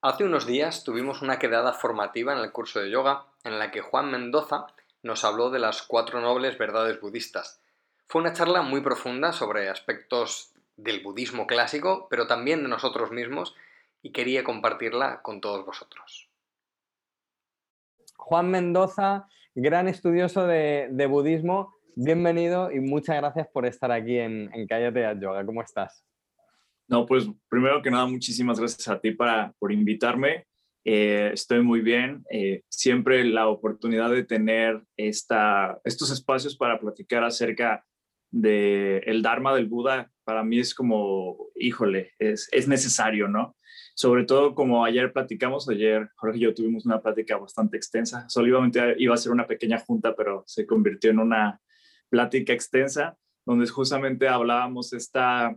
[0.00, 3.80] Hace unos días tuvimos una quedada formativa en el curso de yoga en la que
[3.80, 4.68] Juan Mendoza
[5.02, 7.60] nos habló de las cuatro nobles verdades budistas.
[8.06, 13.56] Fue una charla muy profunda sobre aspectos del budismo clásico, pero también de nosotros mismos,
[14.00, 16.30] y quería compartirla con todos vosotros.
[18.16, 19.26] Juan Mendoza,
[19.56, 25.44] gran estudioso de, budismo, bienvenido y muchas gracias por estar aquí en, en Cállate Yoga.
[25.44, 26.07] ¿Cómo estás?
[26.88, 30.46] No, pues primero que nada, muchísimas gracias a ti para, por invitarme.
[30.84, 32.24] Eh, estoy muy bien.
[32.30, 37.84] Eh, siempre la oportunidad de tener esta, estos espacios para platicar acerca
[38.30, 43.56] del el Dharma del Buda, para mí es como, híjole, es, es necesario, ¿no?
[43.94, 48.28] Sobre todo como ayer platicamos, ayer Jorge y yo tuvimos una plática bastante extensa.
[48.28, 51.60] Solamente iba a ser una pequeña junta, pero se convirtió en una
[52.08, 55.54] plática extensa, donde justamente hablábamos esta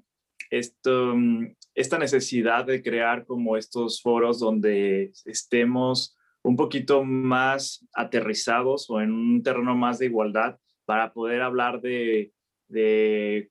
[0.50, 8.90] esto, mm, esta necesidad de crear como estos foros donde estemos un poquito más aterrizados
[8.90, 12.34] o en un terreno más de igualdad para poder hablar de,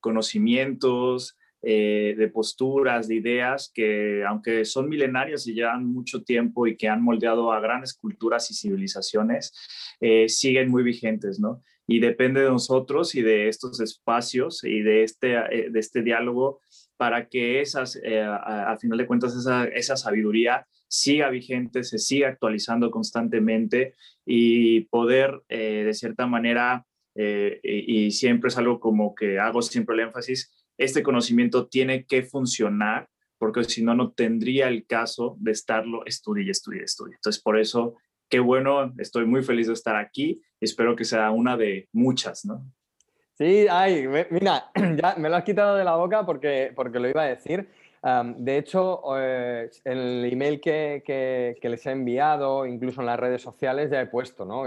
[0.00, 6.76] conocimientos, eh, de posturas, de ideas que aunque son milenarias y llevan mucho tiempo y
[6.76, 9.52] que han moldeado a grandes culturas y civilizaciones,
[10.00, 11.62] eh, siguen muy vigentes, ¿no?
[11.86, 16.60] Y depende de nosotros y de estos espacios y de este, eh, de este diálogo
[17.00, 22.28] para que esas, eh, al final de cuentas, esa, esa, sabiduría siga vigente, se siga
[22.28, 23.94] actualizando constantemente
[24.26, 26.84] y poder, eh, de cierta manera,
[27.14, 32.22] eh, y, siempre es algo como que hago siempre el énfasis, este conocimiento tiene que
[32.22, 37.14] funcionar, porque si no, no tendría el caso de estarlo estudie, estudie, estudie.
[37.14, 37.94] Entonces, por eso,
[38.28, 42.62] qué bueno, estoy muy feliz de estar aquí, espero que sea una de muchas, ¿no?
[43.40, 47.22] Sí, ay, mira, ya me lo has quitado de la boca porque, porque lo iba
[47.22, 47.70] a decir.
[48.36, 53.90] de hecho, eh, el email que, que, les he enviado, incluso en las redes sociales,
[53.90, 54.64] ya he puesto, ¿no?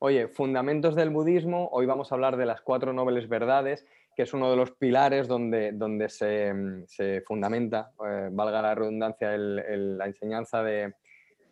[0.00, 3.86] oye, fundamentos del budismo, hoy vamos a hablar de las cuatro nobles verdades,
[4.16, 6.52] que es uno de los pilares donde, donde se,
[6.88, 10.94] se fundamenta, eh, valga la redundancia, la enseñanza de,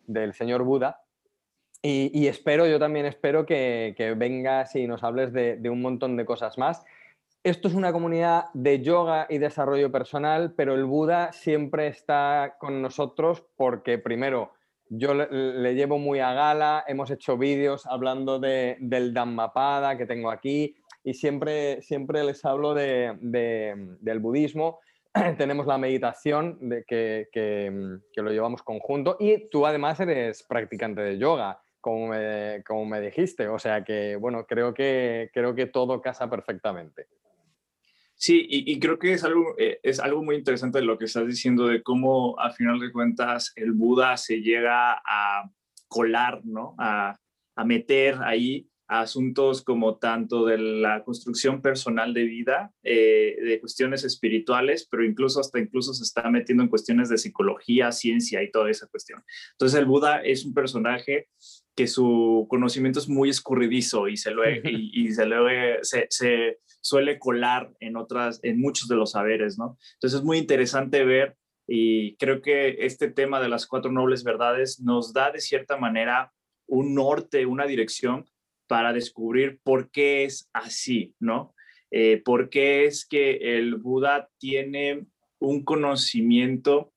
[0.07, 1.04] del señor Buda.
[1.87, 6.57] Y, espero, yo también espero que, vengas y nos hables de, un montón de cosas
[6.57, 6.83] más.
[7.43, 12.81] Esto es una comunidad de yoga y desarrollo personal, pero el Buda siempre está con
[12.81, 14.53] nosotros porque primero
[14.89, 20.75] yo le, llevo muy a gala, hemos hecho vídeos hablando del Dhammapada que tengo aquí
[21.03, 24.79] y siempre, siempre les hablo del budismo.
[25.37, 31.19] Tenemos la meditación de que, que lo llevamos conjunto y tú además eres practicante de
[31.19, 33.47] yoga como me, como me dijiste.
[33.47, 37.05] O sea que, bueno, creo que, creo que todo casa perfectamente.
[38.15, 41.67] Sí, y, creo que es algo, eh, es algo muy interesante lo que estás diciendo
[41.67, 45.47] de cómo, a final de cuentas, el Buda se llega a
[45.87, 46.73] colar, ¿no?
[46.79, 47.19] A,
[47.55, 54.03] a meter ahí asuntos como tanto de la construcción personal de vida, eh, de cuestiones
[54.03, 58.69] espirituales, pero incluso hasta incluso se está metiendo en cuestiones de psicología, ciencia y toda
[58.69, 59.23] esa cuestión.
[59.53, 61.29] Entonces el Buda es un personaje
[61.75, 67.97] que su conocimiento es muy escurridizo y se, lo, y, se, se, suele colar en
[67.97, 69.77] otras, en muchos de los saberes, ¿no?
[69.95, 71.35] Entonces es muy interesante ver
[71.67, 76.31] y creo que este tema de las cuatro nobles verdades nos da de cierta manera
[76.67, 78.25] un norte, una dirección
[78.67, 81.53] para descubrir por qué es así, ¿no?
[81.91, 85.05] Eh, por qué es que el Buda tiene
[85.39, 86.91] un conocimiento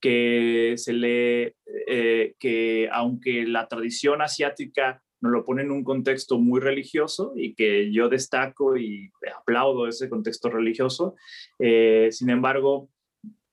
[0.00, 1.56] que se le,
[1.86, 7.54] eh, que aunque la tradición asiática nos lo pone en un contexto muy religioso y
[7.54, 11.14] que yo destaco y aplaudo ese contexto religioso,
[11.60, 12.90] eh, sin embargo,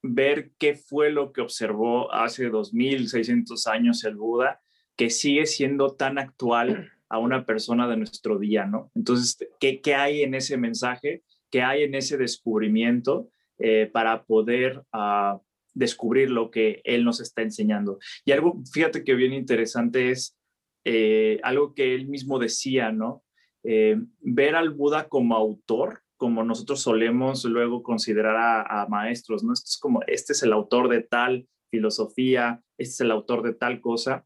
[0.02, 4.60] ver qué fue lo que observó hace 2600 años el Buda,
[4.96, 8.90] que sigue siendo tan actual a una persona de nuestro día, ¿no?
[8.94, 11.22] Entonces, ¿qué, hay en ese mensaje?
[11.50, 15.38] ¿Qué hay en ese descubrimiento eh, para poder uh,
[15.74, 17.98] descubrir lo que él nos está enseñando?
[18.24, 20.38] Y algo, fíjate que bien interesante es
[20.84, 23.24] eh, algo que él mismo decía, ¿no?
[23.64, 29.52] Eh, ver al Buda como autor, como nosotros solemos luego considerar a, a, maestros, ¿no?
[29.52, 33.54] Esto es como, este es el autor de tal filosofía, este es el autor de
[33.54, 34.24] tal cosa.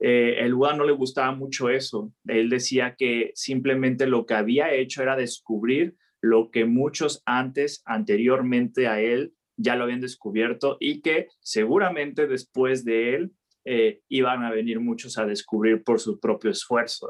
[0.00, 2.12] Eh, el Buda no le gustaba mucho eso.
[2.26, 8.88] Él decía que simplemente lo que había hecho era descubrir lo que muchos antes, anteriormente
[8.88, 13.32] a él, ya lo habían descubierto y que seguramente después de él
[13.64, 17.08] eh, iban a venir muchos a descubrir por su propio esfuerzo.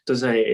[0.00, 0.46] Entonces,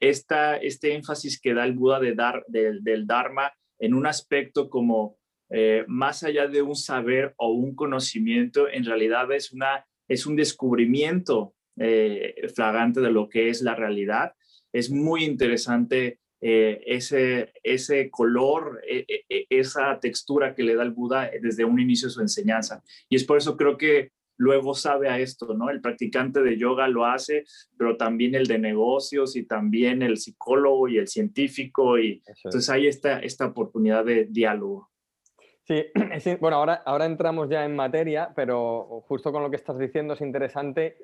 [0.00, 5.18] este énfasis que da el Buda de dar, del Dharma en un aspecto como
[5.50, 10.34] eh, más allá de un saber o un conocimiento, en realidad es, una, es un
[10.34, 14.32] descubrimiento eh, flagrante de lo que es la realidad.
[14.72, 20.82] Es muy interesante eh, ese, ese color, e, e, e, esa textura que le da
[20.82, 22.82] el Buda desde un inicio de su enseñanza.
[23.08, 25.70] Y es por eso creo que luego sabe a esto, ¿no?
[25.70, 27.44] El practicante de yoga lo hace,
[27.78, 32.00] pero también el de negocios y también el psicólogo y el científico.
[32.00, 34.90] Y entonces hay esta, esta oportunidad de diálogo.
[36.20, 40.14] Sí, bueno, ahora, ahora entramos ya en materia, pero justo con lo que estás diciendo
[40.14, 40.96] es interesante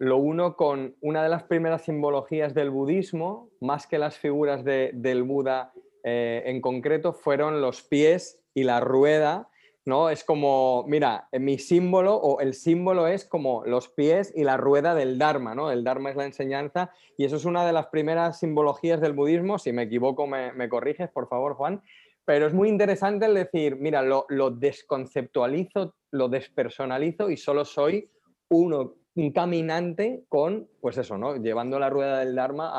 [0.00, 5.22] lo uno con una de las primeras simbologías del budismo, más que las figuras del
[5.24, 5.72] Buda
[6.04, 9.50] eh, en concreto, fueron los pies y la rueda,
[9.84, 10.08] ¿no?
[10.08, 14.94] Es como, mira, mi símbolo o el símbolo es como los pies y la rueda
[14.94, 15.70] del Dharma, ¿no?
[15.70, 19.58] El Dharma es la enseñanza y eso es una de las primeras simbologías del budismo.
[19.58, 21.82] Si me equivoco, me, corriges, por favor, Juan.
[22.30, 28.08] Pero es muy interesante el decir, mira, lo, lo desconceptualizo, lo despersonalizo y solo soy
[28.50, 31.42] uno un caminante con, pues eso, ¿no?
[31.42, 32.70] Llevando la rueda del Dharma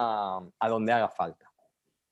[0.57, 1.51] a, donde haga falta.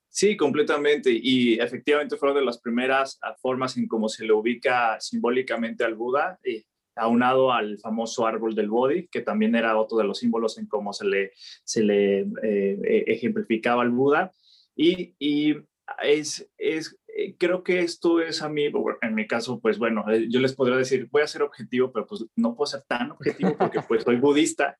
[0.10, 1.12] Sí, completamente.
[1.14, 6.38] Y efectivamente fueron de las primeras formas en cómo se le ubica simbólicamente al Buda,
[6.44, 6.62] y
[6.98, 10.92] aunado al famoso árbol del Bodhi, que también era otro de los símbolos en cómo
[10.92, 11.32] se le,
[11.64, 14.30] se le eh, e, ejemplificaba al Buda.
[14.76, 15.56] Y, y
[16.04, 18.66] es, es, eh, creo que esto es a mí,
[19.02, 22.06] en mi caso, pues bueno, eh, yo les podría decir, voy a ser objetivo, pero
[22.06, 24.78] pues no puedo ser tan objetivo porque pues soy budista,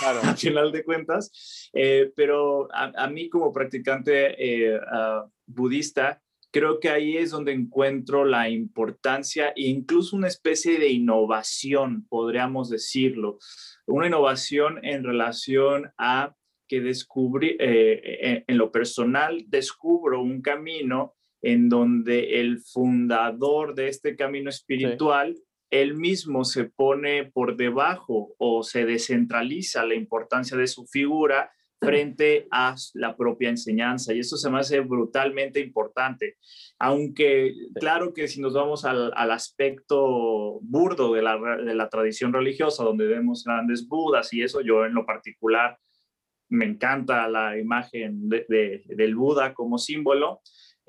[0.00, 0.20] claro.
[0.24, 7.16] al final de cuentas, eh, pero a, mí como practicante ah, budista, creo que ahí
[7.16, 13.38] es donde encuentro la importancia e incluso una especie de innovación, podríamos decirlo,
[13.86, 16.34] una innovación en relación a
[16.66, 24.50] que descubrí, en lo personal, descubro un camino en donde el fundador de este camino
[24.50, 25.36] espiritual,
[25.70, 31.50] él mismo se pone por debajo o se descentraliza la importancia de su figura
[31.80, 34.12] frente a la propia enseñanza.
[34.12, 36.36] Y eso se me hace brutalmente importante.
[36.78, 43.44] Aunque claro que si nos vamos al, aspecto burdo de la, tradición religiosa, donde vemos
[43.44, 45.78] grandes budas y eso, yo en lo particular
[46.50, 50.40] me encanta la imagen del Buda como símbolo,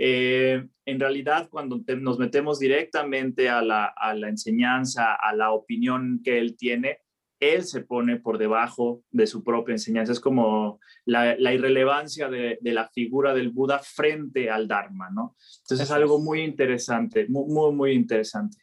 [0.02, 3.94] eh, en realidad, cuando nos metemos directamente a la,
[4.30, 7.00] enseñanza, a la opinión que él tiene,
[7.42, 10.14] él se pone por debajo de su propia enseñanza.
[10.14, 15.36] Es como la, irrelevancia de, la figura del Buda frente al Dharma, ¿no?
[15.64, 18.58] Entonces es algo muy interesante, muy, muy, interesante.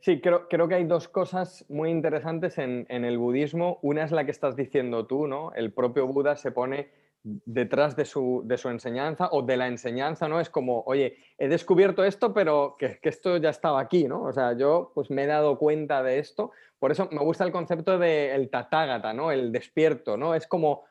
[0.00, 3.78] Sí, creo, creo, que hay dos cosas muy interesantes en, en, el budismo.
[3.82, 5.52] Una es la que estás diciendo tú, ¿no?
[5.52, 6.88] El propio Buda se pone
[7.22, 10.40] detrás de su, enseñanza o de la enseñanza, ¿no?
[10.40, 14.22] Es como, oye, he descubierto esto, pero que, esto ya estaba aquí, ¿no?
[14.22, 16.52] O sea, yo pues me he dado cuenta de esto.
[16.78, 19.30] Por eso me gusta el concepto del tatágata, ¿no?
[19.30, 20.34] El despierto, ¿no?
[20.34, 20.84] Es como,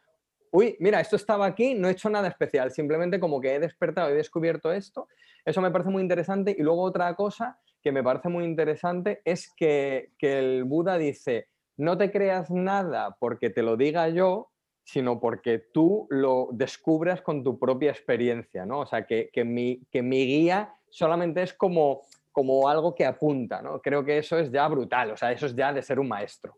[0.51, 4.09] uy, mira, esto estaba aquí, no he hecho nada especial, simplemente como que he despertado,
[4.09, 5.07] he descubierto esto.
[5.43, 6.55] Eso me parece muy interesante.
[6.57, 11.47] Y luego otra cosa que me parece muy interesante es que, que el Buda dice,
[11.77, 14.51] no te creas nada porque te lo diga yo,
[14.91, 18.79] sino porque tú lo descubras con tu propia experiencia, ¿no?
[18.79, 22.01] O sea, que, mi, que mi guía solamente es como,
[22.31, 23.79] como algo que apunta, ¿no?
[23.81, 26.57] Creo que eso es ya brutal, o sea, eso es ya de ser un maestro.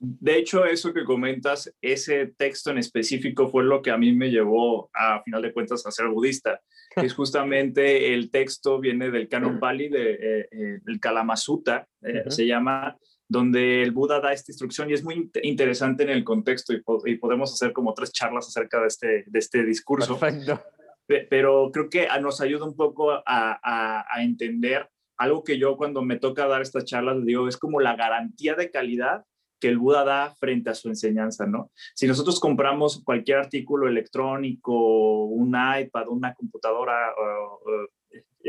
[0.00, 4.30] De hecho, eso que comentas, ese texto en específico fue lo que a mí me
[4.30, 6.62] llevó, a final de cuentas, a ser budista.
[6.96, 12.46] es justamente el texto viene del Canon Pali, de, eh, eh, del Kalamasuta, eh, se
[12.46, 12.96] llama,
[13.28, 17.52] donde el Buda da esta instrucción y es muy interesante en el contexto y, podemos
[17.52, 20.18] hacer como tres charlas acerca de este, de este discurso.
[20.18, 20.62] Perfecto.
[21.06, 26.18] Pero creo que nos ayuda un poco a, a, entender algo que yo cuando me
[26.18, 29.24] toca dar estas charlas digo, es como la garantía de calidad
[29.58, 31.72] que el Buda da frente a su enseñanza, ¿no?
[31.94, 37.12] Si nosotros compramos cualquier artículo electrónico, un iPad, una computadora,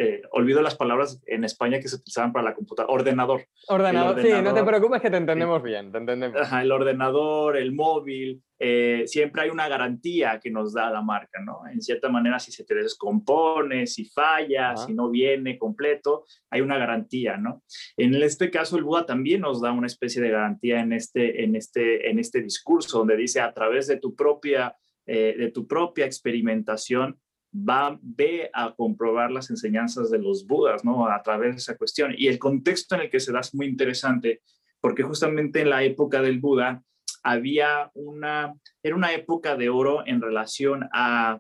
[0.02, 3.46] eh, olvido las palabras en España que se utilizaban para la computadora, ordenador.
[3.68, 6.40] Ordenador, sí, no te preocupes que te entendemos bien, te entendemos.
[6.54, 11.62] el ordenador, el móvil, eh, siempre hay una garantía que nos da la marca, ¿no?
[11.72, 16.78] En cierta manera, si se te descompone, si falla, si no viene completo, hay una
[16.78, 17.64] garantía, ¿no?
[17.98, 21.56] En este caso, el Buda también nos da una especie de garantía en este, en
[21.56, 24.76] este, en este discurso, donde dice a través de tu propia,
[25.06, 27.18] eh, de tu propia experimentación,
[27.54, 31.08] va, ve a comprobar las enseñanzas de los budas, ¿no?
[31.08, 32.14] A través de esa cuestión.
[32.18, 34.42] Y el contexto en el que se da es muy interesante,
[34.82, 36.84] porque justamente en la época del Buda
[37.24, 41.40] había una, era una época de oro en relación a,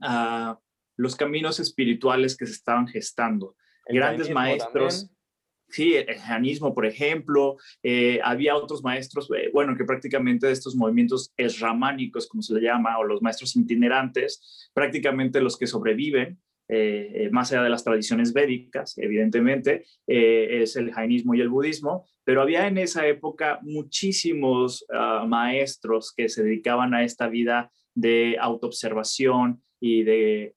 [0.00, 0.58] a
[0.96, 3.56] los caminos espirituales que se estaban gestando.
[3.86, 5.10] grandes maestros.
[5.68, 10.76] Sí, el jainismo, por ejemplo, eh, había otros maestros, eh, bueno, que prácticamente de estos
[10.76, 17.28] movimientos esramánicos, como se le llama, o los maestros itinerantes, prácticamente los que sobreviven, eh,
[17.32, 22.66] más allá de las tradiciones védicas, evidentemente, es el jainismo y el budismo, pero había
[22.66, 30.02] en esa época muchísimos ah, maestros que se dedicaban a esta vida de autoobservación y
[30.02, 30.54] de,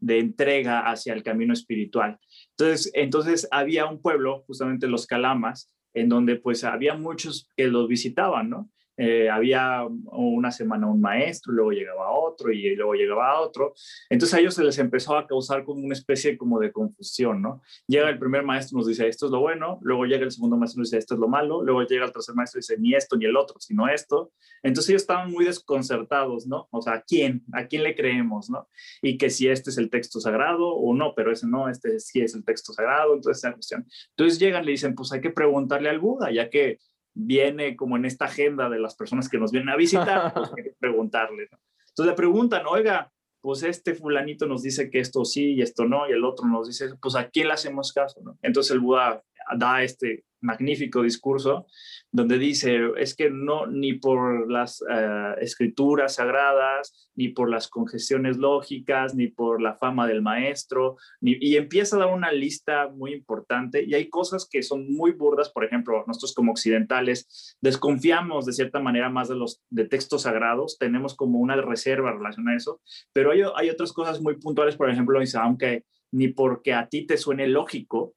[0.00, 2.18] entrega hacia el camino espiritual.
[2.58, 7.86] Entonces, entonces había un pueblo, justamente los Calamas, en donde pues había muchos que los
[7.86, 8.68] visitaban, ¿no?
[8.98, 13.72] Eh, había una semana un maestro, luego llegaba otro y luego llegaba otro.
[14.10, 17.62] Entonces a ellos se les empezó a causar como una especie como de confusión, ¿no?
[17.86, 20.80] Llega el primer maestro, nos dice, esto es lo bueno, luego llega el segundo maestro,
[20.80, 23.16] nos dice, esto es lo malo, luego llega el tercer maestro y dice, ni esto
[23.16, 24.32] ni el otro, sino esto.
[24.64, 26.66] Entonces ellos estaban muy desconcertados, ¿no?
[26.72, 27.44] O sea, ¿a quién?
[27.52, 28.68] ¿A quién le creemos, ¿no?
[29.00, 32.20] Y que si este es el texto sagrado o no, pero ese no, este sí
[32.20, 33.86] es el texto sagrado, entonces esa cuestión.
[34.10, 36.78] Entonces llegan, le dicen, pues hay que preguntarle al Buda, ya que
[37.20, 40.62] viene como en esta agenda de las personas que nos vienen a visitar, pues hay
[40.62, 41.48] que preguntarle.
[41.88, 43.10] Entonces le preguntan, oiga,
[43.40, 46.68] pues este fulanito nos dice que esto sí y esto no, y el otro nos
[46.68, 48.38] dice, pues a quién le hacemos caso, ¿no?
[48.42, 49.22] Entonces el Buda
[49.56, 51.66] da este magnífico discurso
[52.10, 58.38] donde dice, es que no, ni por las eh, escrituras sagradas, ni por las congestiones
[58.38, 63.84] lógicas, ni por la fama del maestro, y empieza a dar una lista muy importante
[63.84, 68.80] y hay cosas que son muy burdas, por ejemplo, nosotros como occidentales desconfiamos de cierta
[68.80, 72.80] manera más de los de textos sagrados, tenemos como una reserva relacionada a eso,
[73.12, 77.06] pero hay, hay otras cosas muy puntuales, por ejemplo, dice, aunque ni porque a ti
[77.06, 78.14] te suene lógico,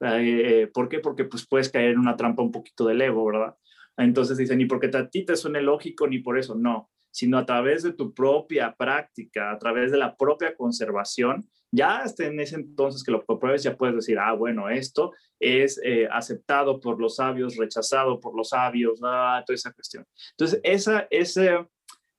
[0.00, 1.00] eh, ¿Por qué?
[1.00, 3.54] Porque pues puedes caer en una trampa un poquito del ego, ¿verdad?
[3.96, 7.46] Entonces dicen, ni porque a ti te suene lógico, ni por eso, no, sino a
[7.46, 12.56] través de tu propia práctica, a través de la propia conservación, ya hasta en ese
[12.56, 17.16] entonces que lo pruebes, ya puedes decir, ah, bueno, esto es eh, aceptado por los
[17.16, 20.04] sabios, rechazado por los sabios, ah, toda esa cuestión.
[20.30, 21.68] Entonces, esa, esa,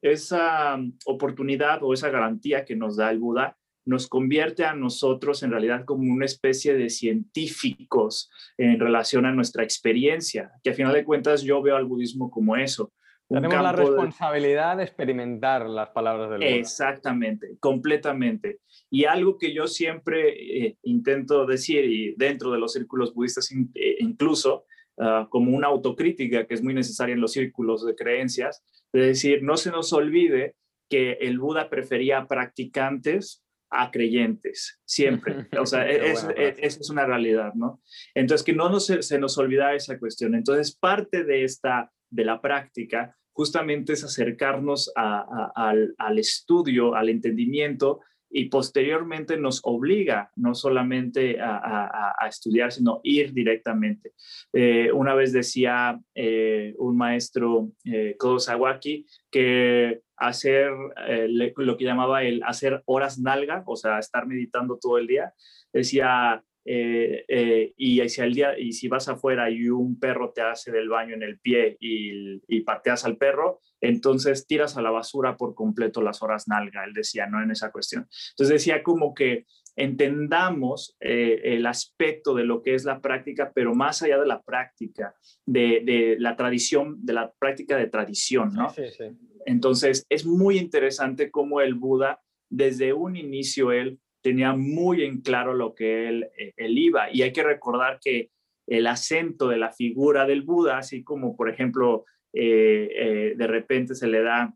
[0.02, 5.52] esa oportunidad o esa garantía que nos da el Buda nos convierte a nosotros en
[5.52, 11.06] realidad como una especie de científicos en relación a nuestra experiencia, que a final de
[11.06, 12.92] cuentas yo veo al budismo como eso.
[13.28, 14.84] Tenemos la responsabilidad de...
[14.84, 16.50] experimentar las palabras del Buda.
[16.50, 18.60] Exactamente, completamente.
[18.90, 23.98] Y algo que yo siempre eh, intento decir, y dentro de los círculos budistas eh,
[24.00, 24.66] incluso,
[25.00, 28.64] ah, como una autocrítica que es muy necesaria en los círculos de creencias,
[28.94, 30.56] de decir, no se nos olvide
[30.88, 33.45] que el Buda prefería practicantes
[33.82, 35.48] a creyentes, siempre.
[35.60, 37.82] O sea, esa es, una realidad, ¿no?
[38.14, 40.36] Entonces, que no nos, se nos olvida esa cuestión.
[40.36, 48.02] Entonces, parte de esta, de la práctica, justamente es acercarnos al, al estudio, al entendimiento
[48.30, 54.12] y posteriormente nos obliga no solamente a, estudiar, sino ir directamente.
[54.52, 60.72] Eh, una vez decía eh, un maestro, eh, Sawaki, que hacer
[61.08, 65.34] eh, lo que llamaba el hacer horas nalga, o sea, estar meditando todo el día,
[65.74, 70.90] decía, y, si al día, y si vas afuera y un perro te hace del
[70.90, 75.54] baño en el pie y, y pateas al perro, entonces tiras a la basura por
[75.54, 78.08] completo las horas nalga, él decía, no en esa cuestión.
[78.32, 79.46] Entonces decía como que
[79.76, 84.42] entendamos eh, el aspecto de lo que es la práctica, pero más allá de la
[84.42, 88.70] práctica, de, la tradición, de la práctica de tradición, ¿no?
[88.70, 89.06] Sí, sí.
[89.46, 95.54] Entonces es muy interesante cómo el Buda, desde un inicio, él tenía muy en claro
[95.54, 97.12] lo que él, eh, iba.
[97.12, 98.32] Y hay que recordar que
[98.68, 103.94] el acento de la figura del Buda, así como por ejemplo eh, eh, de repente
[103.94, 104.54] se le da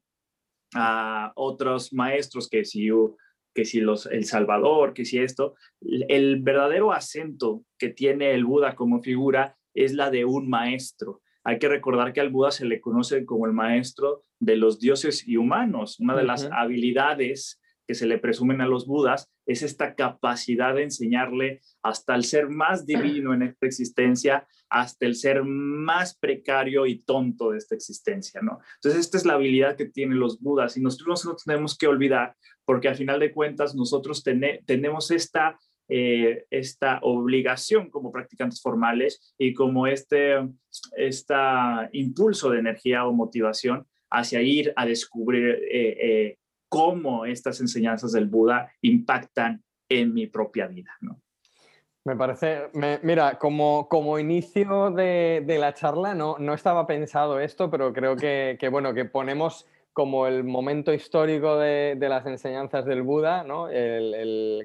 [0.75, 2.89] a otros maestros que si,
[3.53, 8.75] que si los, el Salvador, que si esto, el verdadero acento que tiene el Buda
[8.75, 11.22] como figura es la de un maestro.
[11.43, 15.27] Hay que recordar que al Buda se le conoce como el maestro de los dioses
[15.27, 16.00] y humanos.
[16.00, 20.84] Una de las habilidades que se le presumen a los budas es esta capacidad de
[20.84, 27.00] enseñarle hasta el ser más divino en esta existencia, hasta el ser más precario y
[27.00, 28.60] tonto de esta existencia, ¿no?
[28.75, 32.36] Entonces, esta es la habilidad que tienen los budas y nosotros no tenemos que olvidar,
[32.63, 39.55] porque al final de cuentas nosotros tenemos esta, eh, esta obligación como practicantes formales y
[39.55, 40.36] como este
[40.96, 46.37] esta impulso de energía o motivación hacia ir a descubrir eh, eh,
[46.67, 51.21] cómo estas enseñanzas del Buda impactan en mi propia vida, ¿no?
[52.05, 52.69] Me parece,
[53.03, 58.57] mira, como, como inicio de, la charla no, no estaba pensado esto, pero creo que,
[58.71, 63.67] bueno, que ponemos como el momento histórico de, las enseñanzas del Buda, ¿no?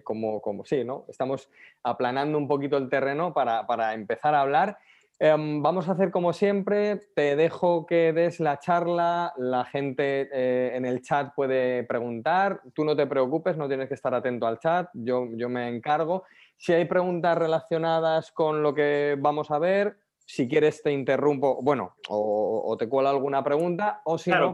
[0.05, 1.05] como, como sí, ¿no?
[1.09, 1.51] Estamos
[1.83, 4.79] aplanando un poquito el terreno para, para empezar a hablar.
[5.19, 10.77] Em, vamos a hacer como siempre, te dejo que des la charla, la gente eh,
[10.77, 14.59] en el chat puede preguntar, tú no te preocupes, no tienes que estar atento al
[14.59, 16.25] chat, yo, yo me encargo.
[16.57, 21.95] Si hay preguntas relacionadas con lo que vamos a ver, si quieres te interrumpo, bueno,
[22.09, 24.53] o, te cuelo alguna pregunta, o si no,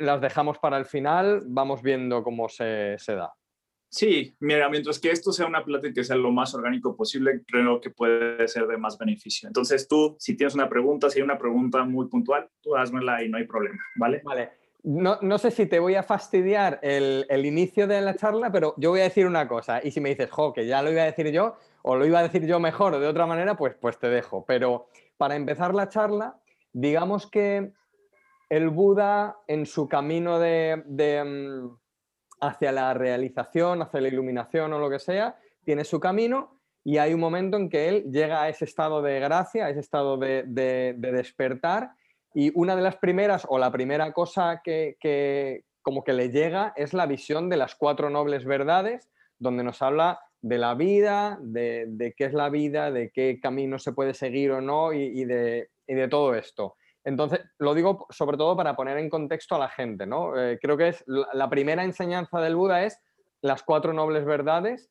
[0.00, 3.34] las dejamos para el final, vamos viendo cómo se, da.
[3.92, 7.78] Sí, mira, mientras que esto sea una plática que sea lo más orgánico posible, creo
[7.78, 9.46] que puede ser de más beneficio.
[9.46, 13.28] Entonces tú, si tienes una pregunta, si hay una pregunta muy puntual, tú házmela y
[13.28, 14.22] no hay problema, ¿vale?
[14.24, 14.50] Vale.
[14.82, 18.90] No, sé si te voy a fastidiar el, el, inicio de la charla, pero yo
[18.90, 19.80] voy a decir una cosa.
[19.84, 22.18] Y si me dices, jo, que ya lo iba a decir yo, o lo iba
[22.18, 24.44] a decir yo mejor o de otra manera, pues, pues te dejo.
[24.46, 26.40] Pero para empezar la charla,
[26.72, 27.72] digamos que
[28.48, 31.81] el Buda en su camino de, mm,
[32.42, 37.14] hacia la realización, hacia la iluminación o lo que sea, tiene su camino y hay
[37.14, 40.44] un momento en que él llega a ese estado de gracia, a ese estado de,
[40.98, 41.92] despertar
[42.34, 46.92] y una de las primeras o la primera cosa que, como que le llega es
[46.92, 49.08] la visión de las cuatro nobles verdades,
[49.38, 53.92] donde nos habla de la vida, de, qué es la vida, de qué camino se
[53.92, 56.74] puede seguir o no y, de, y de todo esto.
[57.04, 60.38] Entonces, lo digo sobre todo para poner en contexto a la gente, ¿no?
[60.38, 62.98] Eh, creo que es la primera enseñanza del Buda es
[63.40, 64.90] las cuatro nobles verdades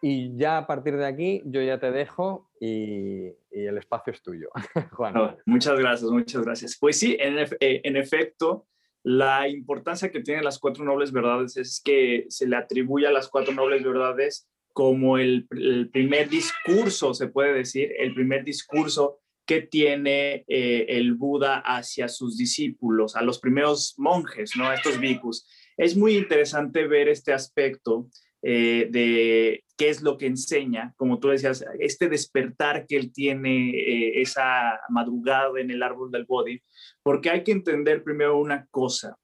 [0.00, 4.50] y ya a partir de aquí yo ya te dejo y, el espacio es tuyo.
[4.92, 5.36] Juan.
[5.46, 6.78] muchas gracias, muchas gracias.
[6.78, 8.68] Pues sí, en, eh, en, efecto,
[9.02, 13.28] la importancia que tienen las cuatro nobles verdades es que se le atribuye a las
[13.28, 15.48] cuatro nobles verdades como el
[15.92, 22.36] primer discurso, se puede decir, el primer discurso que tiene eh, el Buda hacia sus
[22.36, 24.70] discípulos, a los primeros monjes, ¿no?
[24.70, 25.48] estos bhikkhus.
[25.78, 28.10] Es muy interesante ver este aspecto
[28.42, 33.70] eh, de qué es lo que enseña, como tú decías, este despertar que él tiene,
[33.70, 36.60] eh, esa madrugada en el árbol del Bodhi,
[37.02, 39.16] porque hay que entender primero una cosa.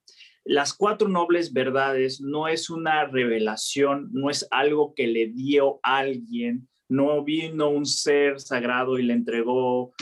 [0.43, 6.67] Las cuatro nobles verdades no es una revelación, no es algo que le dio alguien,
[6.89, 9.93] no vino un ser sagrado y le entregó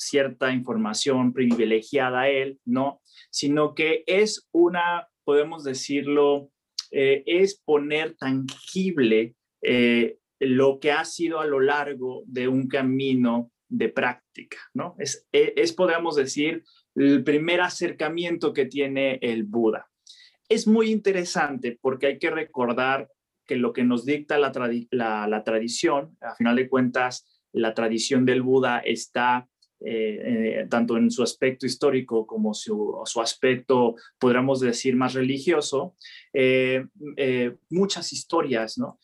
[0.00, 6.50] cierta información privilegiada a él, no, sino que es una, podemos decirlo,
[6.90, 13.52] eh, es poner tangible eh, lo que ha sido a lo largo de un camino
[13.68, 14.96] de práctica, ¿no?
[14.98, 16.64] Es, e, es, podemos decir,
[16.96, 19.88] el primer acercamiento que tiene el Buda.
[20.48, 23.08] Es muy interesante porque hay que recordar
[23.46, 24.52] que lo que nos dicta la,
[24.90, 29.48] la tradición, a final de cuentas, la tradición del Buda está
[29.82, 35.96] eh, eh, tanto en su aspecto histórico como su, su aspecto, podríamos decir, más religioso,
[36.34, 36.84] eh,
[37.70, 38.98] muchas historias, ¿no?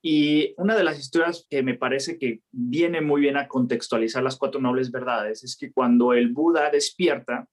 [0.00, 4.36] Y una de las historias que me parece que viene muy bien a contextualizar las
[4.36, 7.46] cuatro nobles verdades es que cuando el Buda despierta,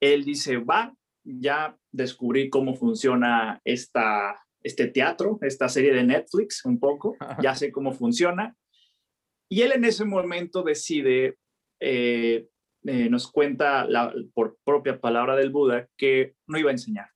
[0.00, 6.78] él dice, va, ya descubrí cómo funciona esta, este teatro, esta serie de Netflix un
[6.80, 8.56] poco, ya sé cómo funciona.
[9.48, 11.38] Y él en ese momento decide
[11.80, 12.48] eh,
[12.84, 13.88] eh, nos cuenta
[14.34, 17.08] por propia palabra del Buda que no iba a enseñar.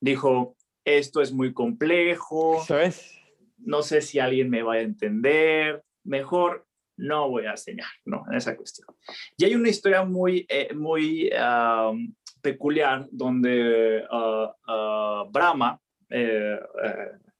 [0.00, 2.64] Dijo, esto es muy complejo,
[3.58, 8.24] no sé si alguien me va a entender, mejor no voy a enseñar, ¿no?
[8.30, 8.88] En esa cuestión.
[9.36, 11.30] Y hay una historia muy, eh, muy
[12.40, 15.80] peculiar donde ah, ah, Brahma,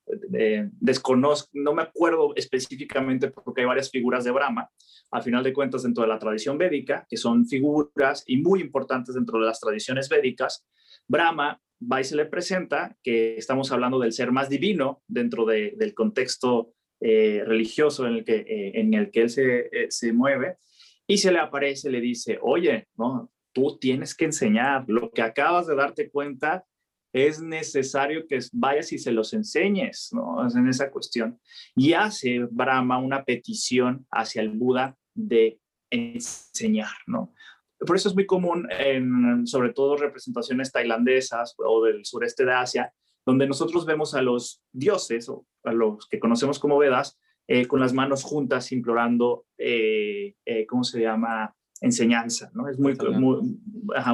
[0.07, 4.69] desconozco, no me acuerdo específicamente porque hay varias figuras de Brahma,
[5.11, 9.15] al final de cuentas dentro de la tradición védica, que son figuras y muy importantes
[9.15, 10.67] dentro de las tradiciones védicas,
[11.07, 11.61] Brahma
[11.91, 16.75] va y se le presenta que estamos hablando del ser más divino dentro del contexto
[17.01, 20.59] eh, religioso en el que, eh, en el que él se, eh, se, mueve,
[21.07, 25.67] y se le aparece, le dice, oye, no, tú tienes que enseñar, lo que acabas
[25.67, 26.65] de darte cuenta
[27.13, 30.49] es necesario que vayas y se los enseñes, ¿no?
[30.49, 31.39] en esa cuestión.
[31.77, 37.35] Y hace Brahma una petición hacia el Buda de enseñar, ¿no?
[37.79, 42.93] Por eso es muy común en, sobre todo, representaciones tailandesas o del sureste de Asia,
[43.27, 47.81] donde nosotros vemos a los dioses o a los que conocemos como Vedas eh, con
[47.81, 51.55] las manos juntas implorando, eh, eh, ¿cómo se llama?
[51.81, 52.69] Enseñanza, ¿no?
[52.69, 53.59] Es muy, muy,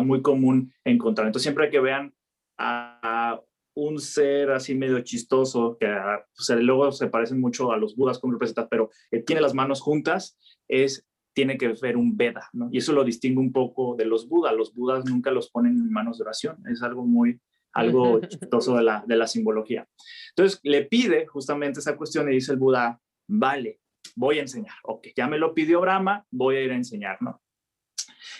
[0.04, 1.26] muy común encontrar.
[1.26, 2.14] Entonces, siempre que vean
[2.58, 3.40] a
[3.74, 5.86] un ser así medio chistoso, que
[6.34, 8.90] pues, luego se parecen mucho a los budas como representas, pero
[9.24, 11.06] tiene las manos juntas, es
[11.38, 12.68] tiene que ver un Veda, ¿no?
[12.72, 14.52] Y eso lo distingue un poco de los Budas.
[14.56, 16.56] Los Budas nunca los ponen en manos de oración.
[16.68, 17.40] Es algo muy,
[17.72, 19.88] algo chistoso de la, de la simbología.
[20.30, 23.78] Entonces le pide justamente esa cuestión y dice el Buda, vale,
[24.16, 24.74] voy a enseñar.
[24.82, 27.40] Ok, ya me lo pidió Brahma, voy a ir a enseñar, ¿no?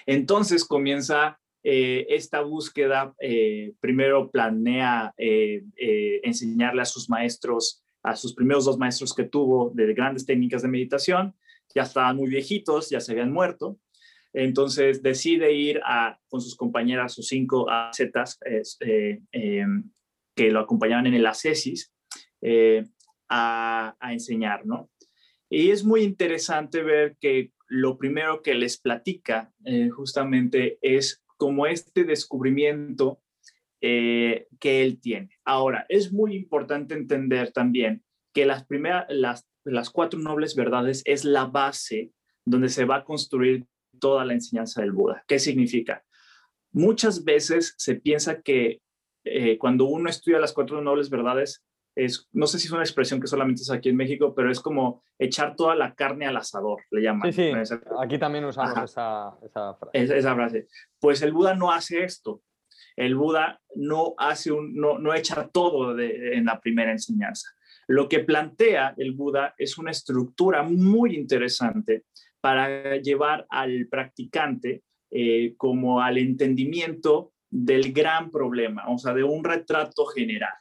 [0.05, 5.63] Entonces comienza eh, esta búsqueda, eh, primero planea eh,
[6.23, 10.69] enseñarle a sus maestros, a sus primeros dos maestros que tuvo de grandes técnicas de
[10.69, 11.35] meditación,
[11.75, 13.79] ya estaban muy viejitos, ya se habían muerto,
[14.33, 21.27] entonces decide ir a, con sus compañeras, sus cinco zetas que lo acompañaban en el
[21.27, 21.93] ascesis,
[23.29, 24.91] a, a enseñar, ¿no?
[25.51, 31.67] Y es muy interesante ver que lo primero que les platica eh, justamente es como
[31.67, 33.23] este descubrimiento
[33.81, 35.31] eh, que él tiene.
[35.45, 38.67] Ahora, es muy importante entender también que las,
[39.09, 42.13] las, las cuatro nobles verdades es la base
[42.45, 43.67] donde se va a construir
[43.99, 45.25] toda la enseñanza del Buda.
[45.27, 46.05] ¿Qué significa?
[46.73, 48.81] Muchas veces se piensa que
[49.25, 51.65] eh, cuando uno estudia las cuatro nobles verdades,
[52.33, 55.03] no sé si es una expresión que solamente es aquí en México, pero es como
[55.19, 57.33] echar toda la carne al asador, le llaman.
[57.33, 59.33] Sí, sí, aquí también usamos esa,
[59.79, 60.19] frase.
[60.19, 60.67] esa frase.
[61.01, 62.43] Pues el Buda no hace esto.
[62.97, 67.49] El Buda no hace un, no, no echa todo en la primera enseñanza.
[67.87, 72.05] Lo que plantea el Buda es una estructura muy interesante
[72.41, 79.43] para llevar al practicante eh, como al entendimiento del gran problema, o sea, de un
[79.43, 80.53] retrato general.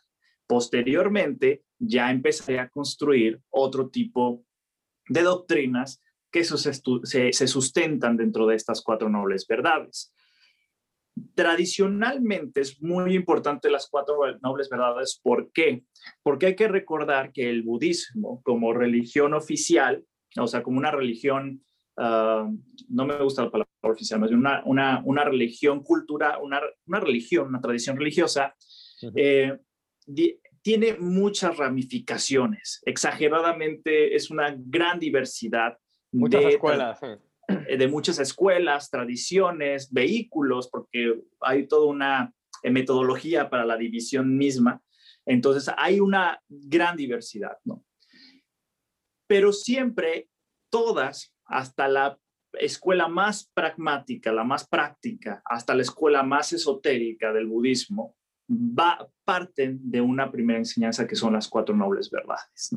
[0.47, 4.45] Posteriormente, ya empecé a construir otro tipo
[5.09, 10.13] de doctrinas que se, sustentan dentro de estas cuatro nobles verdades.
[11.33, 15.19] Tradicionalmente es muy importante las cuatro nobles verdades.
[15.21, 15.83] ¿Por qué?
[16.21, 20.05] Porque hay que recordar que el budismo como religión oficial,
[20.37, 21.63] o sea, como una religión,
[21.97, 22.47] ah,
[22.89, 27.47] no me gusta la palabra oficial, más una, una, una religión cultural, una, una, religión,
[27.47, 28.53] una tradición religiosa,
[30.61, 32.81] tiene muchas ramificaciones.
[32.85, 35.77] Exageradamente es una gran diversidad.
[36.11, 36.99] Muchas de, escuelas.
[37.47, 44.35] Eh, de muchas escuelas, tradiciones, vehículos, porque hay toda una eh, metodología para la división
[44.35, 44.81] misma.
[45.25, 47.85] Entonces hay una gran diversidad, ¿no?
[49.27, 50.29] Pero siempre
[50.69, 52.19] todas, hasta la
[52.53, 58.16] escuela más pragmática, la más práctica, hasta la escuela más esotérica del budismo,
[58.49, 62.75] va, parten de una primera enseñanza que son las cuatro nobles verdades.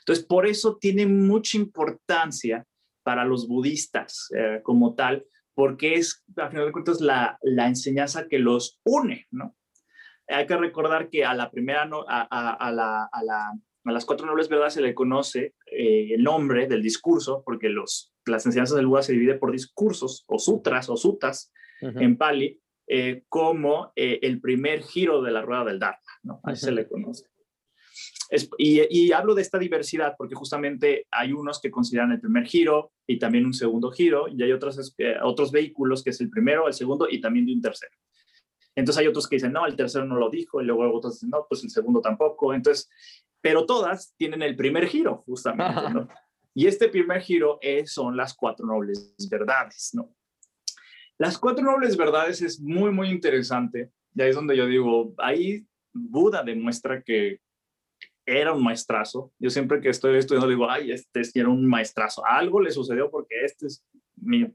[0.00, 2.66] Entonces, por eso tiene mucha importancia
[3.02, 8.26] para los budistas eh, como tal, porque es, a final de cuentas, la, la enseñanza
[8.28, 9.56] que los une, ¿no?
[10.28, 14.48] Hay que recordar que a la primera, no, a, a, la, a, las cuatro nobles
[14.48, 19.02] verdades se le conoce eh, el nombre del discurso, porque los, las enseñanzas del Buda
[19.02, 22.61] se dividen por discursos, o sutras, o sutas, en Pali,
[22.94, 26.40] eh, como eh, el primer giro de la rueda del Dharma, ¿no?
[26.42, 27.24] Así se le conoce.
[28.58, 33.18] y, hablo de esta diversidad porque justamente hay unos que consideran el primer giro y
[33.18, 36.74] también un segundo giro, y hay otros, eh, otros vehículos que es el primero, el
[36.74, 37.96] segundo y también de un tercero.
[38.74, 41.30] Entonces hay otros que dicen, no, el tercero no lo dijo, y luego otros dicen,
[41.30, 42.52] no, pues el segundo tampoco.
[42.52, 42.90] Entonces,
[43.40, 46.08] pero todas tienen el primer giro, justamente, ¿no?
[46.54, 50.14] Y este primer giro es, son las cuatro nobles verdades, ¿no?
[51.18, 53.90] Las cuatro nobles verdades es muy, muy interesante.
[54.14, 57.40] Y ahí es donde yo digo, ahí Buda demuestra que
[58.26, 59.32] era un maestrazo.
[59.38, 62.24] Yo siempre que estoy estudiando digo, ay, este era un maestrazo.
[62.26, 63.84] Algo le sucedió porque este es
[64.16, 64.46] mi,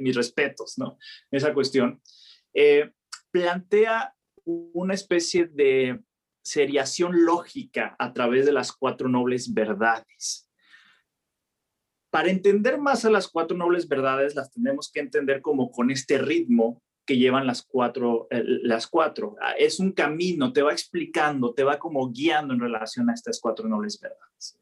[0.00, 0.98] mis respetos, ¿no?
[1.30, 2.00] Esa cuestión.
[2.54, 2.90] Eh,
[3.30, 6.00] plantea una especie de
[6.44, 10.50] seriación lógica a través de las cuatro nobles verdades.
[12.12, 16.18] Para entender más a las cuatro nobles verdades, las tenemos que entender como con este
[16.18, 19.34] ritmo que llevan las cuatro, las cuatro.
[19.40, 23.40] Ah, es un camino, te va explicando, te va como guiando en relación a estas
[23.40, 24.58] cuatro nobles verdades.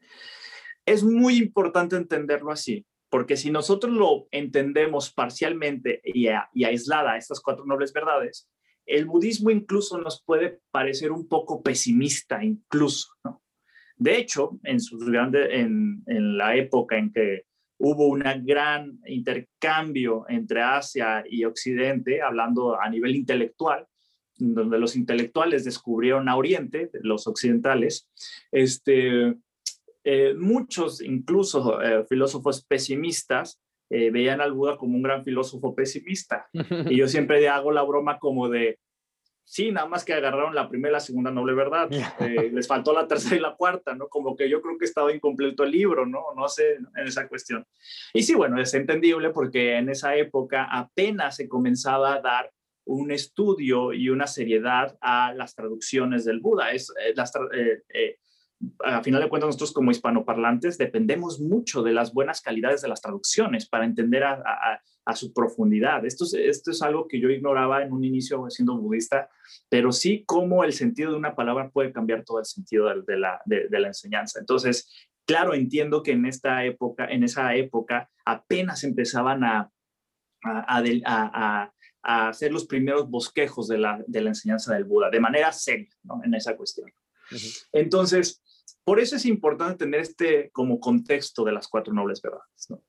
[0.87, 7.41] Es muy importante entenderlo así, porque si nosotros lo entendemos parcialmente y, y aislada estas
[7.41, 8.49] cuatro nobles verdades,
[8.87, 13.43] el budismo incluso nos puede parecer un poco pesimista, incluso, ¿no?
[14.01, 17.45] De hecho, en, sus grandes, en, en la época en que
[17.79, 23.87] hubo un gran intercambio entre Asia y Occidente, hablando a nivel intelectual,
[24.39, 28.09] donde los intelectuales descubrieron a Oriente, los occidentales,
[28.51, 29.35] este,
[30.03, 33.61] eh, muchos, incluso eh, filósofos pesimistas,
[33.91, 36.49] eh, veían al Buda como un gran filósofo pesimista.
[36.91, 38.79] Y yo siempre hago la broma como de,
[39.51, 41.91] Sí, nada más que agarraron la primera y la segunda noble verdad.
[42.21, 44.07] Eh, les faltó la tercera y la cuarta, ¿no?
[44.07, 46.27] Como que yo creo que estaba incompleto el libro, ¿no?
[46.37, 47.67] No sé, en esa cuestión.
[48.15, 52.53] Y sí, bueno, es entendible porque en esa época apenas se comenzaba a dar
[52.85, 56.71] un estudio y una seriedad a las traducciones del Buda.
[56.71, 58.19] Es, eh, las, eh,
[58.85, 63.01] a final de cuentas, nosotros como hispanoparlantes dependemos mucho de las buenas calidades de las
[63.01, 64.81] traducciones para entender a,
[65.15, 66.05] su profundidad.
[66.05, 69.29] Esto es, esto es algo que yo ignoraba en un inicio siendo budista,
[69.69, 73.41] pero sí cómo el sentido de una palabra puede cambiar todo el sentido de, la,
[73.45, 74.39] de, la, enseñanza.
[74.39, 74.89] Entonces,
[75.27, 79.73] claro, entiendo que en esta época, en esa época, apenas empezaban a,
[80.45, 85.91] a, hacer los primeros bosquejos de la, de la enseñanza del Buda, de manera seria,
[86.05, 86.21] ¿no?
[86.23, 86.89] En esa cuestión.
[87.73, 88.41] Entonces,
[88.85, 92.67] por eso es importante tener este como contexto de las cuatro nobles verdades.
[92.69, 92.83] ¿no?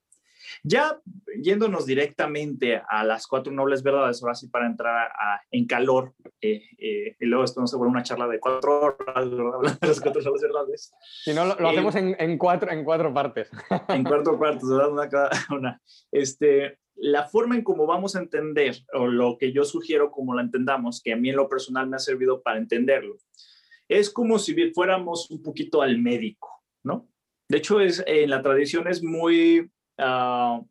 [0.64, 1.00] Ya
[1.42, 5.12] yéndonos directamente a las cuatro nobles verdades, ahora sí para entrar
[5.50, 8.98] en calor, eh, eh, y luego esto no se vuelve una charla de cuatro horas,
[9.08, 10.94] hablando de las cuatro nobles verdades.
[11.24, 13.50] Si no, lo, eh, hacemos en, cuatro, en cuatro partes.
[13.90, 14.92] En cuatro partes, ¿verdad?
[14.92, 15.82] Una cada una.
[16.12, 20.42] Este, la forma en cómo vamos a entender, o lo que yo sugiero como la
[20.42, 23.18] entendamos, que a mí en lo personal me ha servido para entenderlo,
[23.92, 27.10] es como si fuéramos un poquito al médico, ¿no?
[27.50, 30.62] De hecho, es, en la tradición es muy, ah,